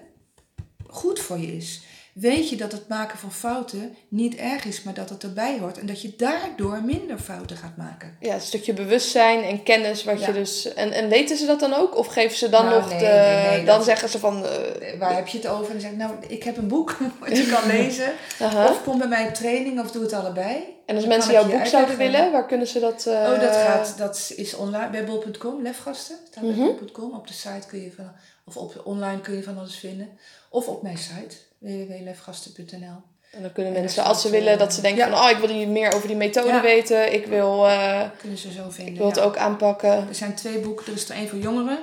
goed 0.88 1.20
voor 1.20 1.40
je 1.40 1.56
is. 1.56 1.84
Weet 2.14 2.50
je 2.50 2.56
dat 2.56 2.72
het 2.72 2.88
maken 2.88 3.18
van 3.18 3.32
fouten 3.32 3.96
niet 4.08 4.36
erg 4.36 4.66
is, 4.66 4.84
maar 4.84 4.94
dat 4.94 5.10
het 5.10 5.24
erbij 5.24 5.58
hoort 5.60 5.78
en 5.80 5.86
dat 5.86 6.02
je 6.02 6.14
daardoor 6.18 6.82
minder 6.84 7.18
fouten 7.20 7.58
gaat 7.58 7.78
maken. 7.78 8.16
ja, 8.20 8.34
een 8.34 8.42
stukje 8.42 8.74
bewustzijn 8.74 9.44
en 9.44 9.64
kennis 9.64 10.04
wat 10.04 10.20
Ja. 10.20 10.28
je 10.28 10.34
dus. 10.34 10.74
En, 10.74 10.92
en 10.92 11.10
weten 11.10 11.38
ze 11.38 11.46
dat 11.46 11.60
dan 11.60 11.74
ook? 11.74 11.98
Of 11.98 12.08
geven 12.08 12.38
ze 12.38 12.50
dan 12.50 12.66
Nou, 12.66 12.80
nog 12.82 12.90
nee, 12.90 13.00
de. 13.00 13.06
nee, 13.06 13.56
nee, 13.58 13.66
dan 13.66 13.84
zeggen 13.84 14.10
ze 14.10 14.20
van. 14.20 14.46
eh, 14.46 14.94
Eh, 14.94 15.00
Waar 15.00 15.16
heb 15.16 15.28
je 15.28 15.38
het 15.38 15.48
over? 15.48 15.66
En 15.66 15.72
dan 15.72 15.82
zeg 15.82 15.92
ik, 15.92 15.98
nou, 15.98 16.12
ik 16.28 16.44
heb 16.44 16.58
een 16.58 16.68
boek 16.68 16.98
wat 17.20 17.38
je 17.38 17.48
kan 17.48 17.68
lezen. 17.78 18.12
Of 18.40 18.84
kom 18.84 18.98
bij 18.98 19.08
mij 19.08 19.28
op 19.28 19.34
training 19.34 19.80
of 19.80 19.92
doe 19.92 20.02
het 20.04 20.14
allebei. 20.14 20.56
En 20.86 20.96
als 20.96 21.06
dan 21.06 21.14
mensen 21.14 21.34
jouw 21.34 21.48
boek 21.50 21.66
zouden 21.66 21.98
willen, 21.98 22.32
waar 22.32 22.46
kunnen 22.46 22.68
ze 22.68 22.80
dat. 22.80 23.06
eh, 23.06 23.14
Oh, 23.14 23.40
dat 23.42 23.56
gaat, 23.56 23.98
dat 23.98 24.34
is 24.36 24.56
online 24.56 24.90
bij 24.90 25.06
bol.com, 25.06 25.62
lefgasten. 25.62 26.18
Staat 26.32 26.44
bij 26.44 26.54
bol.com. 26.54 27.14
Op 27.16 27.28
de 27.28 27.34
site 27.34 27.68
kun 27.68 27.82
je 27.82 27.92
van, 27.92 28.12
of 28.46 28.58
op 28.58 28.82
online 28.84 29.22
kun 29.22 29.36
je 29.36 29.44
van 29.44 29.58
alles 29.58 29.76
vinden. 29.76 30.10
Of 30.50 30.68
op 30.68 30.82
mijn 30.82 30.98
site, 30.98 31.36
www.lefgasten.nl. 31.62 33.02
En 33.32 33.42
dan 33.42 33.52
kunnen 33.52 33.74
En 33.76 33.80
mensen, 33.82 34.04
als 34.04 34.22
ze 34.22 34.30
willen, 34.30 34.54
eh, 34.54 34.60
dat 34.60 34.74
ze 34.74 34.82
denken 34.82 35.06
ja. 35.08 35.10
van, 35.12 35.26
oh, 35.26 35.30
ik 35.30 35.38
wil 35.38 35.56
hier 35.56 35.68
meer 35.68 35.94
over 35.94 36.08
die 36.08 36.18
methode 36.18 36.48
Ja. 36.48 36.62
weten. 36.62 37.14
Ik 37.14 37.26
wil, 37.26 37.68
eh, 37.68 38.10
Kunnen 38.18 38.38
ze 38.38 38.52
zo 38.52 38.70
vinden. 38.70 38.94
ik 38.94 39.00
wil 39.00 39.08
het 39.08 39.16
ja. 39.16 39.24
ook 39.24 39.38
aanpakken. 39.38 40.08
Er 40.08 40.16
zijn 40.16 40.36
twee 40.36 40.60
boeken. 40.60 40.86
Er 40.86 40.94
is 40.94 41.10
er 41.10 41.16
één 41.16 41.28
voor 41.30 41.40
jongeren. 41.40 41.80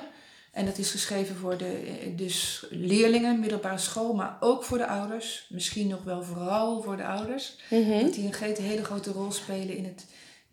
En 0.52 0.66
dat 0.66 0.78
is 0.78 0.90
geschreven 0.90 1.36
voor 1.36 1.56
de 1.56 1.72
eh, 2.00 2.16
dus 2.16 2.66
leerlingen, 2.70 3.40
middelbare 3.40 3.78
school, 3.78 4.14
maar 4.14 4.36
ook 4.40 4.64
voor 4.64 4.78
de 4.78 4.86
ouders. 4.86 5.46
Misschien 5.48 5.88
nog 5.88 6.02
wel 6.02 6.22
vooral 6.22 6.82
voor 6.82 6.96
de 6.96 7.04
ouders. 7.06 7.56
Dat 7.70 8.14
die 8.14 8.30
een 8.40 8.62
hele 8.62 8.84
grote 8.84 9.10
rol 9.10 9.32
spelen 9.32 9.76
in 9.76 9.84
het, 9.84 10.06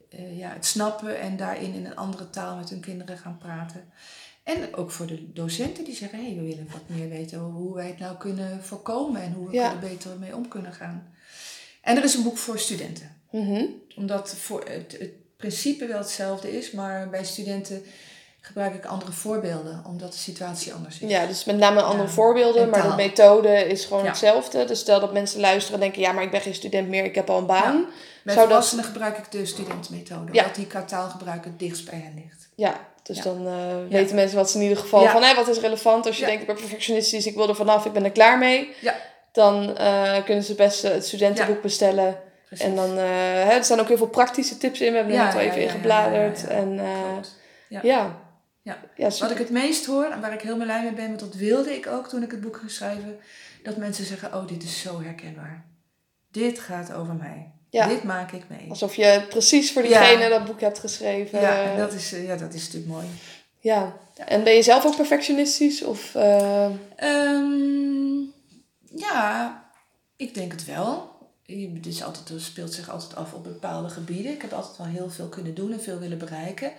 eh, 0.09 0.39
ja, 0.39 0.49
het 0.49 0.65
snappen 0.65 1.19
en 1.19 1.37
daarin 1.37 1.73
in 1.73 1.85
een 1.85 1.95
andere 1.95 2.29
taal 2.29 2.55
met 2.55 2.69
hun 2.69 2.79
kinderen 2.79 3.17
gaan 3.17 3.37
praten. 3.37 3.91
En 4.45 4.75
ook 4.75 4.91
voor 4.91 5.05
de 5.05 5.31
docenten 5.33 5.83
die 5.83 5.95
zeggen, 5.95 6.19
hé, 6.19 6.25
hey, 6.25 6.35
we 6.35 6.41
willen 6.41 6.67
wat 6.71 6.81
meer 6.85 7.09
weten 7.09 7.39
over 7.39 7.51
hoe 7.53 7.75
wij 7.75 7.87
het 7.87 7.99
nou 7.99 8.17
kunnen 8.17 8.63
voorkomen 8.63 9.21
en 9.21 9.33
hoe 9.33 9.47
we 9.49 9.53
Ja. 9.53 9.71
er 9.71 9.79
beter 9.79 10.11
mee 10.19 10.35
om 10.35 10.47
kunnen 10.47 10.73
gaan. 10.73 11.13
En 11.81 11.97
er 11.97 12.03
is 12.03 12.13
een 12.13 12.23
boek 12.23 12.37
voor 12.37 12.59
studenten 12.59 13.13
Mhm. 13.31 13.63
omdat 13.95 14.35
voor 14.35 14.63
het, 14.69 14.95
het 14.99 15.37
principe 15.37 15.85
wel 15.85 15.97
hetzelfde 15.97 16.57
is, 16.57 16.71
maar 16.71 17.09
bij 17.09 17.23
studenten 17.25 17.83
gebruik 18.41 18.73
ik 18.73 18.85
andere 18.85 19.11
voorbeelden, 19.11 19.83
omdat 19.87 20.11
de 20.11 20.17
situatie 20.17 20.73
anders 20.73 20.99
is. 20.99 21.09
Ja, 21.09 21.25
dus 21.25 21.43
met 21.45 21.57
name 21.57 21.81
andere 21.81 22.07
Ja. 22.07 22.13
voorbeelden, 22.13 22.61
En 22.61 22.69
maar 22.69 22.89
de 22.89 22.95
methode 22.95 23.49
is 23.67 23.85
gewoon 23.85 24.03
Ja. 24.03 24.09
hetzelfde. 24.09 24.65
Dus 24.65 24.79
stel 24.79 24.99
dat 24.99 25.13
mensen 25.13 25.39
luisteren 25.39 25.73
en 25.79 25.85
denken, 25.85 26.01
ja, 26.01 26.11
maar 26.11 26.23
ik 26.23 26.31
ben 26.31 26.41
geen 26.41 26.53
student 26.55 26.87
meer, 26.89 27.03
ik 27.03 27.15
heb 27.15 27.29
al 27.29 27.37
een 27.37 27.45
baan. 27.45 27.73
Zou 27.75 27.87
dat- 28.23 28.35
volwassenen 28.37 28.85
gebruik 28.85 29.17
ik 29.17 29.31
de 29.31 29.45
studentenmethode, 29.45 30.33
Ja. 30.33 30.39
omdat 30.41 30.55
die 30.55 30.67
qua 30.67 30.83
taalgebruik 30.83 31.45
het 31.45 31.59
dichtst 31.59 31.89
bij 31.89 31.99
hen 31.99 32.13
ligt. 32.15 32.49
Ja, 32.55 32.79
dus 33.05 33.17
Ja. 33.17 33.23
dan 33.23 33.47
eh, 33.47 33.75
weten 33.89 34.15
mensen 34.15 34.37
wat 34.37 34.49
ze 34.49 34.57
in 34.57 34.63
ieder 34.63 34.77
geval 34.77 35.07
van, 35.07 35.23
hé, 35.23 35.35
wat 35.35 35.47
is 35.47 35.59
relevant 35.59 36.05
als 36.05 36.17
je 36.17 36.25
denkt, 36.25 36.41
ik 36.41 36.47
ben 36.47 36.55
perfectionistisch, 36.55 37.25
ik 37.25 37.35
wil 37.35 37.49
er 37.49 37.55
vanaf, 37.55 37.85
ik 37.85 37.93
ben 37.93 38.03
er 38.03 38.11
klaar 38.11 38.37
mee. 38.37 38.75
Ja. 38.81 38.95
Dan 39.31 39.77
eh, 39.77 40.23
kunnen 40.23 40.43
ze 40.43 40.55
best 40.55 40.83
eh, 40.83 40.91
het 40.91 41.05
studentenboek 41.05 41.61
bestellen. 41.61 42.19
Precies. 42.45 42.65
En 42.65 42.75
dan, 42.75 42.97
hè, 42.97 43.51
er 43.53 43.63
staan 43.63 43.79
ook 43.79 43.87
heel 43.87 43.97
veel 43.97 44.07
praktische 44.07 44.57
tips 44.57 44.81
in. 44.81 44.91
We 44.91 44.97
hebben 44.97 45.15
er 45.15 45.23
net 45.25 45.33
al 45.33 45.39
even 45.39 45.55
ja, 45.55 45.61
in 45.61 45.67
ja, 45.67 45.71
gebladerd. 45.71 46.41
ja, 46.41 46.47
ja, 46.47 46.55
ja. 46.55 46.61
En 46.61 46.75
ja. 47.67 47.79
Ja. 47.83 48.77
Ja. 48.95 49.09
Wat 49.19 49.31
ik 49.31 49.37
het 49.37 49.49
meest 49.49 49.85
hoor, 49.85 50.05
en 50.05 50.21
waar 50.21 50.33
ik 50.33 50.41
heel 50.41 50.57
blij 50.57 50.83
mee 50.83 50.93
ben, 50.93 51.07
want 51.07 51.19
dat 51.19 51.35
wilde 51.35 51.75
ik 51.75 51.87
ook 51.87 52.07
toen 52.07 52.23
ik 52.23 52.31
het 52.31 52.41
boek 52.41 52.57
ging 52.57 52.71
schrijven, 52.71 53.19
dat 53.63 53.77
mensen 53.77 54.05
zeggen, 54.05 54.33
oh, 54.33 54.47
dit 54.47 54.63
is 54.63 54.81
zo 54.81 55.01
herkenbaar. 55.01 55.65
Dit 56.31 56.59
gaat 56.59 56.93
over 56.93 57.13
mij. 57.13 57.51
Ja. 57.75 57.87
Dit 57.87 58.03
maak 58.03 58.31
ik 58.31 58.43
mee. 58.49 58.69
Alsof 58.69 58.95
je 58.95 59.25
precies 59.29 59.71
voor 59.73 59.87
Ja. 59.87 59.99
diegene 59.99 60.29
dat 60.29 60.45
boek 60.45 60.61
hebt 60.61 60.79
geschreven. 60.79 61.41
Ja, 61.41 61.63
en 61.63 61.77
dat 61.77 61.93
is, 61.93 62.13
eh, 62.13 62.27
ja, 62.27 62.35
dat 62.35 62.53
is 62.53 62.63
natuurlijk 62.63 62.91
mooi. 62.93 63.05
Ja. 63.59 63.97
En 64.25 64.43
ben 64.43 64.53
je 64.53 64.61
zelf 64.61 64.85
ook 64.85 64.95
perfectionistisch? 64.95 65.83
Of, 65.83 66.15
eh, 66.15 66.65
Ehm, 66.95 68.19
ja, 68.95 69.63
ik 70.15 70.33
denk 70.33 70.51
het 70.51 70.65
wel. 70.65 71.13
Je- 71.45 71.71
Het 71.73 71.85
is 71.85 72.03
altijd, 72.03 72.29
het 72.29 72.41
speelt 72.41 72.73
zich 72.73 72.89
altijd 72.89 73.15
af 73.15 73.33
op 73.33 73.43
bepaalde 73.43 73.89
gebieden. 73.89 74.31
Ik 74.31 74.41
heb 74.41 74.53
altijd 74.53 74.77
wel 74.77 74.87
heel 74.87 75.09
veel 75.09 75.27
kunnen 75.29 75.53
doen 75.55 75.71
en 75.71 75.81
veel 75.81 75.99
willen 75.99 76.17
bereiken. 76.17 76.71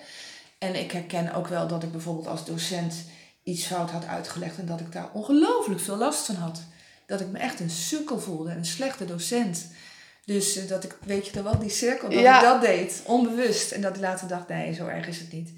En 0.59 0.74
ik 0.74 0.92
herken 0.92 1.35
ook 1.35 1.46
wel 1.48 1.66
dat 1.68 1.82
ik 1.82 1.92
bijvoorbeeld 1.92 2.26
als 2.26 2.44
docent 2.44 2.94
iets 3.42 3.66
fout 3.66 3.90
had 3.90 4.06
uitgelegd 4.06 4.59
en 4.59 4.66
dat 4.66 4.80
ik 4.80 4.92
daar 4.92 5.09
ongelooflijk 5.12 5.80
veel 5.80 5.96
last 5.96 6.24
van 6.26 6.35
had. 6.35 6.61
Dat 7.06 7.20
ik 7.20 7.26
me 7.28 7.38
echt 7.38 7.61
een 7.61 7.70
sukkel 7.70 8.18
voelde, 8.20 8.50
een 8.50 8.64
slechte 8.64 9.04
docent. 9.04 9.66
Dus 10.27 10.57
eh, 10.57 10.69
dat 10.69 10.85
ik, 10.85 10.97
weet 11.05 11.27
je 11.27 11.33
toch 11.33 11.43
wel, 11.43 11.59
die 11.59 11.71
cirkel, 11.71 12.09
dat 12.11 12.19
Ja. 12.19 12.37
ik 12.37 12.43
dat 12.45 12.61
deed, 12.61 13.03
onbewust. 13.05 13.73
En 13.73 13.81
dat 13.81 13.95
ik 13.97 14.01
later 14.01 14.29
dacht, 14.29 14.49
nee, 14.49 14.75
zo 14.75 14.87
erg 14.87 15.07
is 15.07 15.19
het 15.19 15.33
niet. 15.33 15.53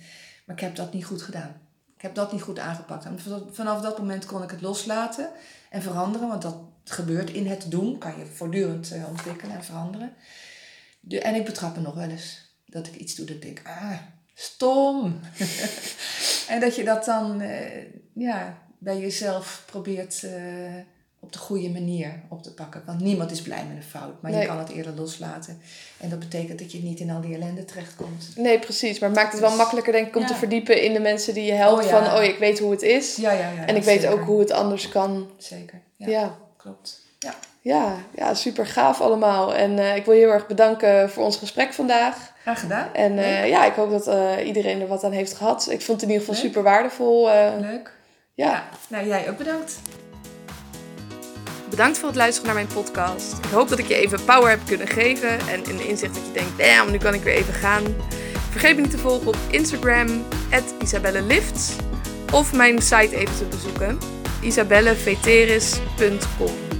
Maar 0.44 0.56
ik 0.56 0.62
heb 0.62 0.76
dat 0.76 0.92
niet 0.92 1.04
goed 1.04 1.22
gedaan. 1.22 1.60
Ik 1.96 2.02
heb 2.02 2.14
dat 2.14 2.32
niet 2.32 2.42
goed 2.42 2.58
aangepakt. 2.58 3.04
En 3.04 3.18
vanaf- 3.52 3.80
dat 3.80 3.98
moment 3.98 4.26
kon 4.26 4.42
ik 4.42 4.50
het 4.50 4.60
loslaten 4.60 5.30
en 5.70 5.82
veranderen. 5.82 6.28
Want 6.28 6.42
dat 6.42 6.56
gebeurt 6.84 7.30
in 7.30 7.46
het 7.46 7.70
doen. 7.70 7.98
Kan 7.98 8.18
je 8.18 8.26
voortdurend 8.26 8.92
eh, 8.92 9.08
ontwikkelen 9.08 9.54
en 9.56 9.64
veranderen. 9.64 10.12
De, 11.00 11.20
en 11.20 11.34
ik 11.34 11.44
betrap 11.44 11.76
me 11.76 11.82
nog 11.82 11.94
wel 11.94 12.08
eens. 12.08 12.46
Dat 12.66 12.86
ik 12.86 12.94
iets 12.96 13.14
doe 13.14 13.26
dat 13.26 13.34
ik 13.36 13.42
denk, 13.42 13.60
ah, 13.64 13.92
stom. 14.34 15.20
en 16.52 16.60
dat 16.60 16.76
je 16.76 16.84
dat 16.84 17.04
dan 17.04 17.40
eh, 17.40 17.84
ja, 18.14 18.58
bij 18.78 18.98
jezelf 19.00 19.62
probeert 19.66 20.22
eh, 20.24 20.74
op 21.28 21.34
de 21.34 21.38
goede 21.40 21.68
manier 21.70 22.12
op 22.28 22.42
te 22.42 22.54
pakken. 22.54 22.82
Want 22.86 23.00
niemand 23.00 23.30
is 23.30 23.42
blij 23.42 23.64
met 23.68 23.76
een 23.76 23.82
fout. 23.90 24.22
Maar 24.22 24.30
Nee. 24.30 24.40
je 24.40 24.46
kan 24.46 24.58
het 24.58 24.68
eerder 24.68 24.92
loslaten. 24.96 25.60
En 26.00 26.08
dat 26.08 26.18
betekent 26.18 26.58
dat 26.58 26.72
je 26.72 26.78
niet 26.82 27.00
in 27.00 27.10
al 27.10 27.20
die 27.20 27.34
ellende 27.34 27.64
terechtkomt. 27.64 28.28
nee, 28.36 28.58
precies. 28.58 28.98
Maar 28.98 29.08
het 29.08 29.18
maakt 29.18 29.30
het 29.32 29.40
wel 29.40 29.48
Dus- 29.50 29.58
makkelijker, 29.58 29.92
denk 29.92 30.06
ik, 30.06 30.16
om 30.16 30.20
Ja. 30.22 30.26
te 30.28 30.34
verdiepen 30.34 30.82
in 30.82 30.92
de 30.92 31.00
mensen 31.00 31.34
die 31.34 31.44
je 31.44 31.52
helpt. 31.52 31.84
Oh, 31.84 31.90
ja. 31.90 32.04
Van, 32.04 32.16
oh, 32.18 32.22
ik 32.24 32.38
weet 32.38 32.58
hoe 32.58 32.70
het 32.70 32.82
is. 32.82 33.16
Ja, 33.16 33.32
ja, 33.32 33.38
ja. 33.50 33.66
en 33.66 33.76
ik 33.76 33.82
weet 33.82 34.00
zeker. 34.00 34.14
ook 34.20 34.26
hoe 34.26 34.40
het 34.40 34.50
anders 34.50 34.88
kan. 34.88 35.30
Zeker, 35.38 35.80
ja, 35.96 36.08
Ja. 36.08 36.36
klopt. 36.56 37.00
Ja. 37.18 37.34
Ja, 37.60 37.94
ja, 38.14 38.34
super 38.34 38.66
gaaf 38.66 39.00
allemaal. 39.00 39.54
En 39.54 39.78
eh, 39.78 39.96
ik 39.96 40.04
wil 40.04 40.14
je 40.14 40.20
heel 40.20 40.30
erg 40.32 40.46
bedanken 40.46 41.10
voor 41.10 41.24
ons 41.24 41.36
gesprek 41.36 41.72
vandaag. 41.72 42.32
Graag 42.42 42.60
gedaan. 42.60 42.94
En 42.94 43.18
eh, 43.18 43.48
ja, 43.48 43.64
ik 43.64 43.74
hoop 43.74 43.90
dat 43.90 44.06
eh, 44.06 44.46
iedereen 44.46 44.80
er 44.80 44.86
wat 44.86 45.04
aan 45.04 45.12
heeft 45.12 45.34
gehad. 45.34 45.68
Ik 45.70 45.80
vond 45.82 46.00
het 46.00 46.10
in 46.10 46.14
ieder 46.14 46.26
geval 46.26 46.34
Leuk. 46.34 46.44
super 46.52 46.62
waardevol. 46.62 47.24
Leuk. 47.60 47.92
ja. 48.34 48.68
Nou, 48.88 49.06
jij 49.06 49.30
ook 49.30 49.36
bedankt. 49.38 49.78
Bedankt 51.70 51.98
voor 51.98 52.08
het 52.08 52.16
luisteren 52.16 52.54
naar 52.54 52.64
mijn 52.64 52.74
podcast. 52.74 53.38
Ik 53.38 53.50
hoop 53.50 53.68
dat 53.68 53.78
ik 53.78 53.86
je 53.86 53.94
even 53.94 54.24
power 54.24 54.50
heb 54.50 54.60
kunnen 54.66 54.88
geven 54.88 55.48
en 55.48 55.68
een 55.68 55.80
inzicht 55.80 56.14
dat 56.14 56.26
je 56.26 56.32
denkt, 56.32 56.58
damn, 56.58 56.90
nu 56.90 56.98
kan 56.98 57.14
ik 57.14 57.22
weer 57.22 57.34
even 57.34 57.54
gaan. 57.54 57.82
Vergeet 58.50 58.76
me 58.76 58.82
niet 58.82 58.90
te 58.90 58.98
volgen 58.98 59.26
op 59.26 59.36
Instagram, 59.50 60.24
isabellelifts. 60.82 61.76
Of 62.32 62.52
mijn 62.52 62.82
site 62.82 63.16
even 63.16 63.36
te 63.36 63.44
bezoeken, 63.44 63.98
isabelleveteris.com. 64.40 66.77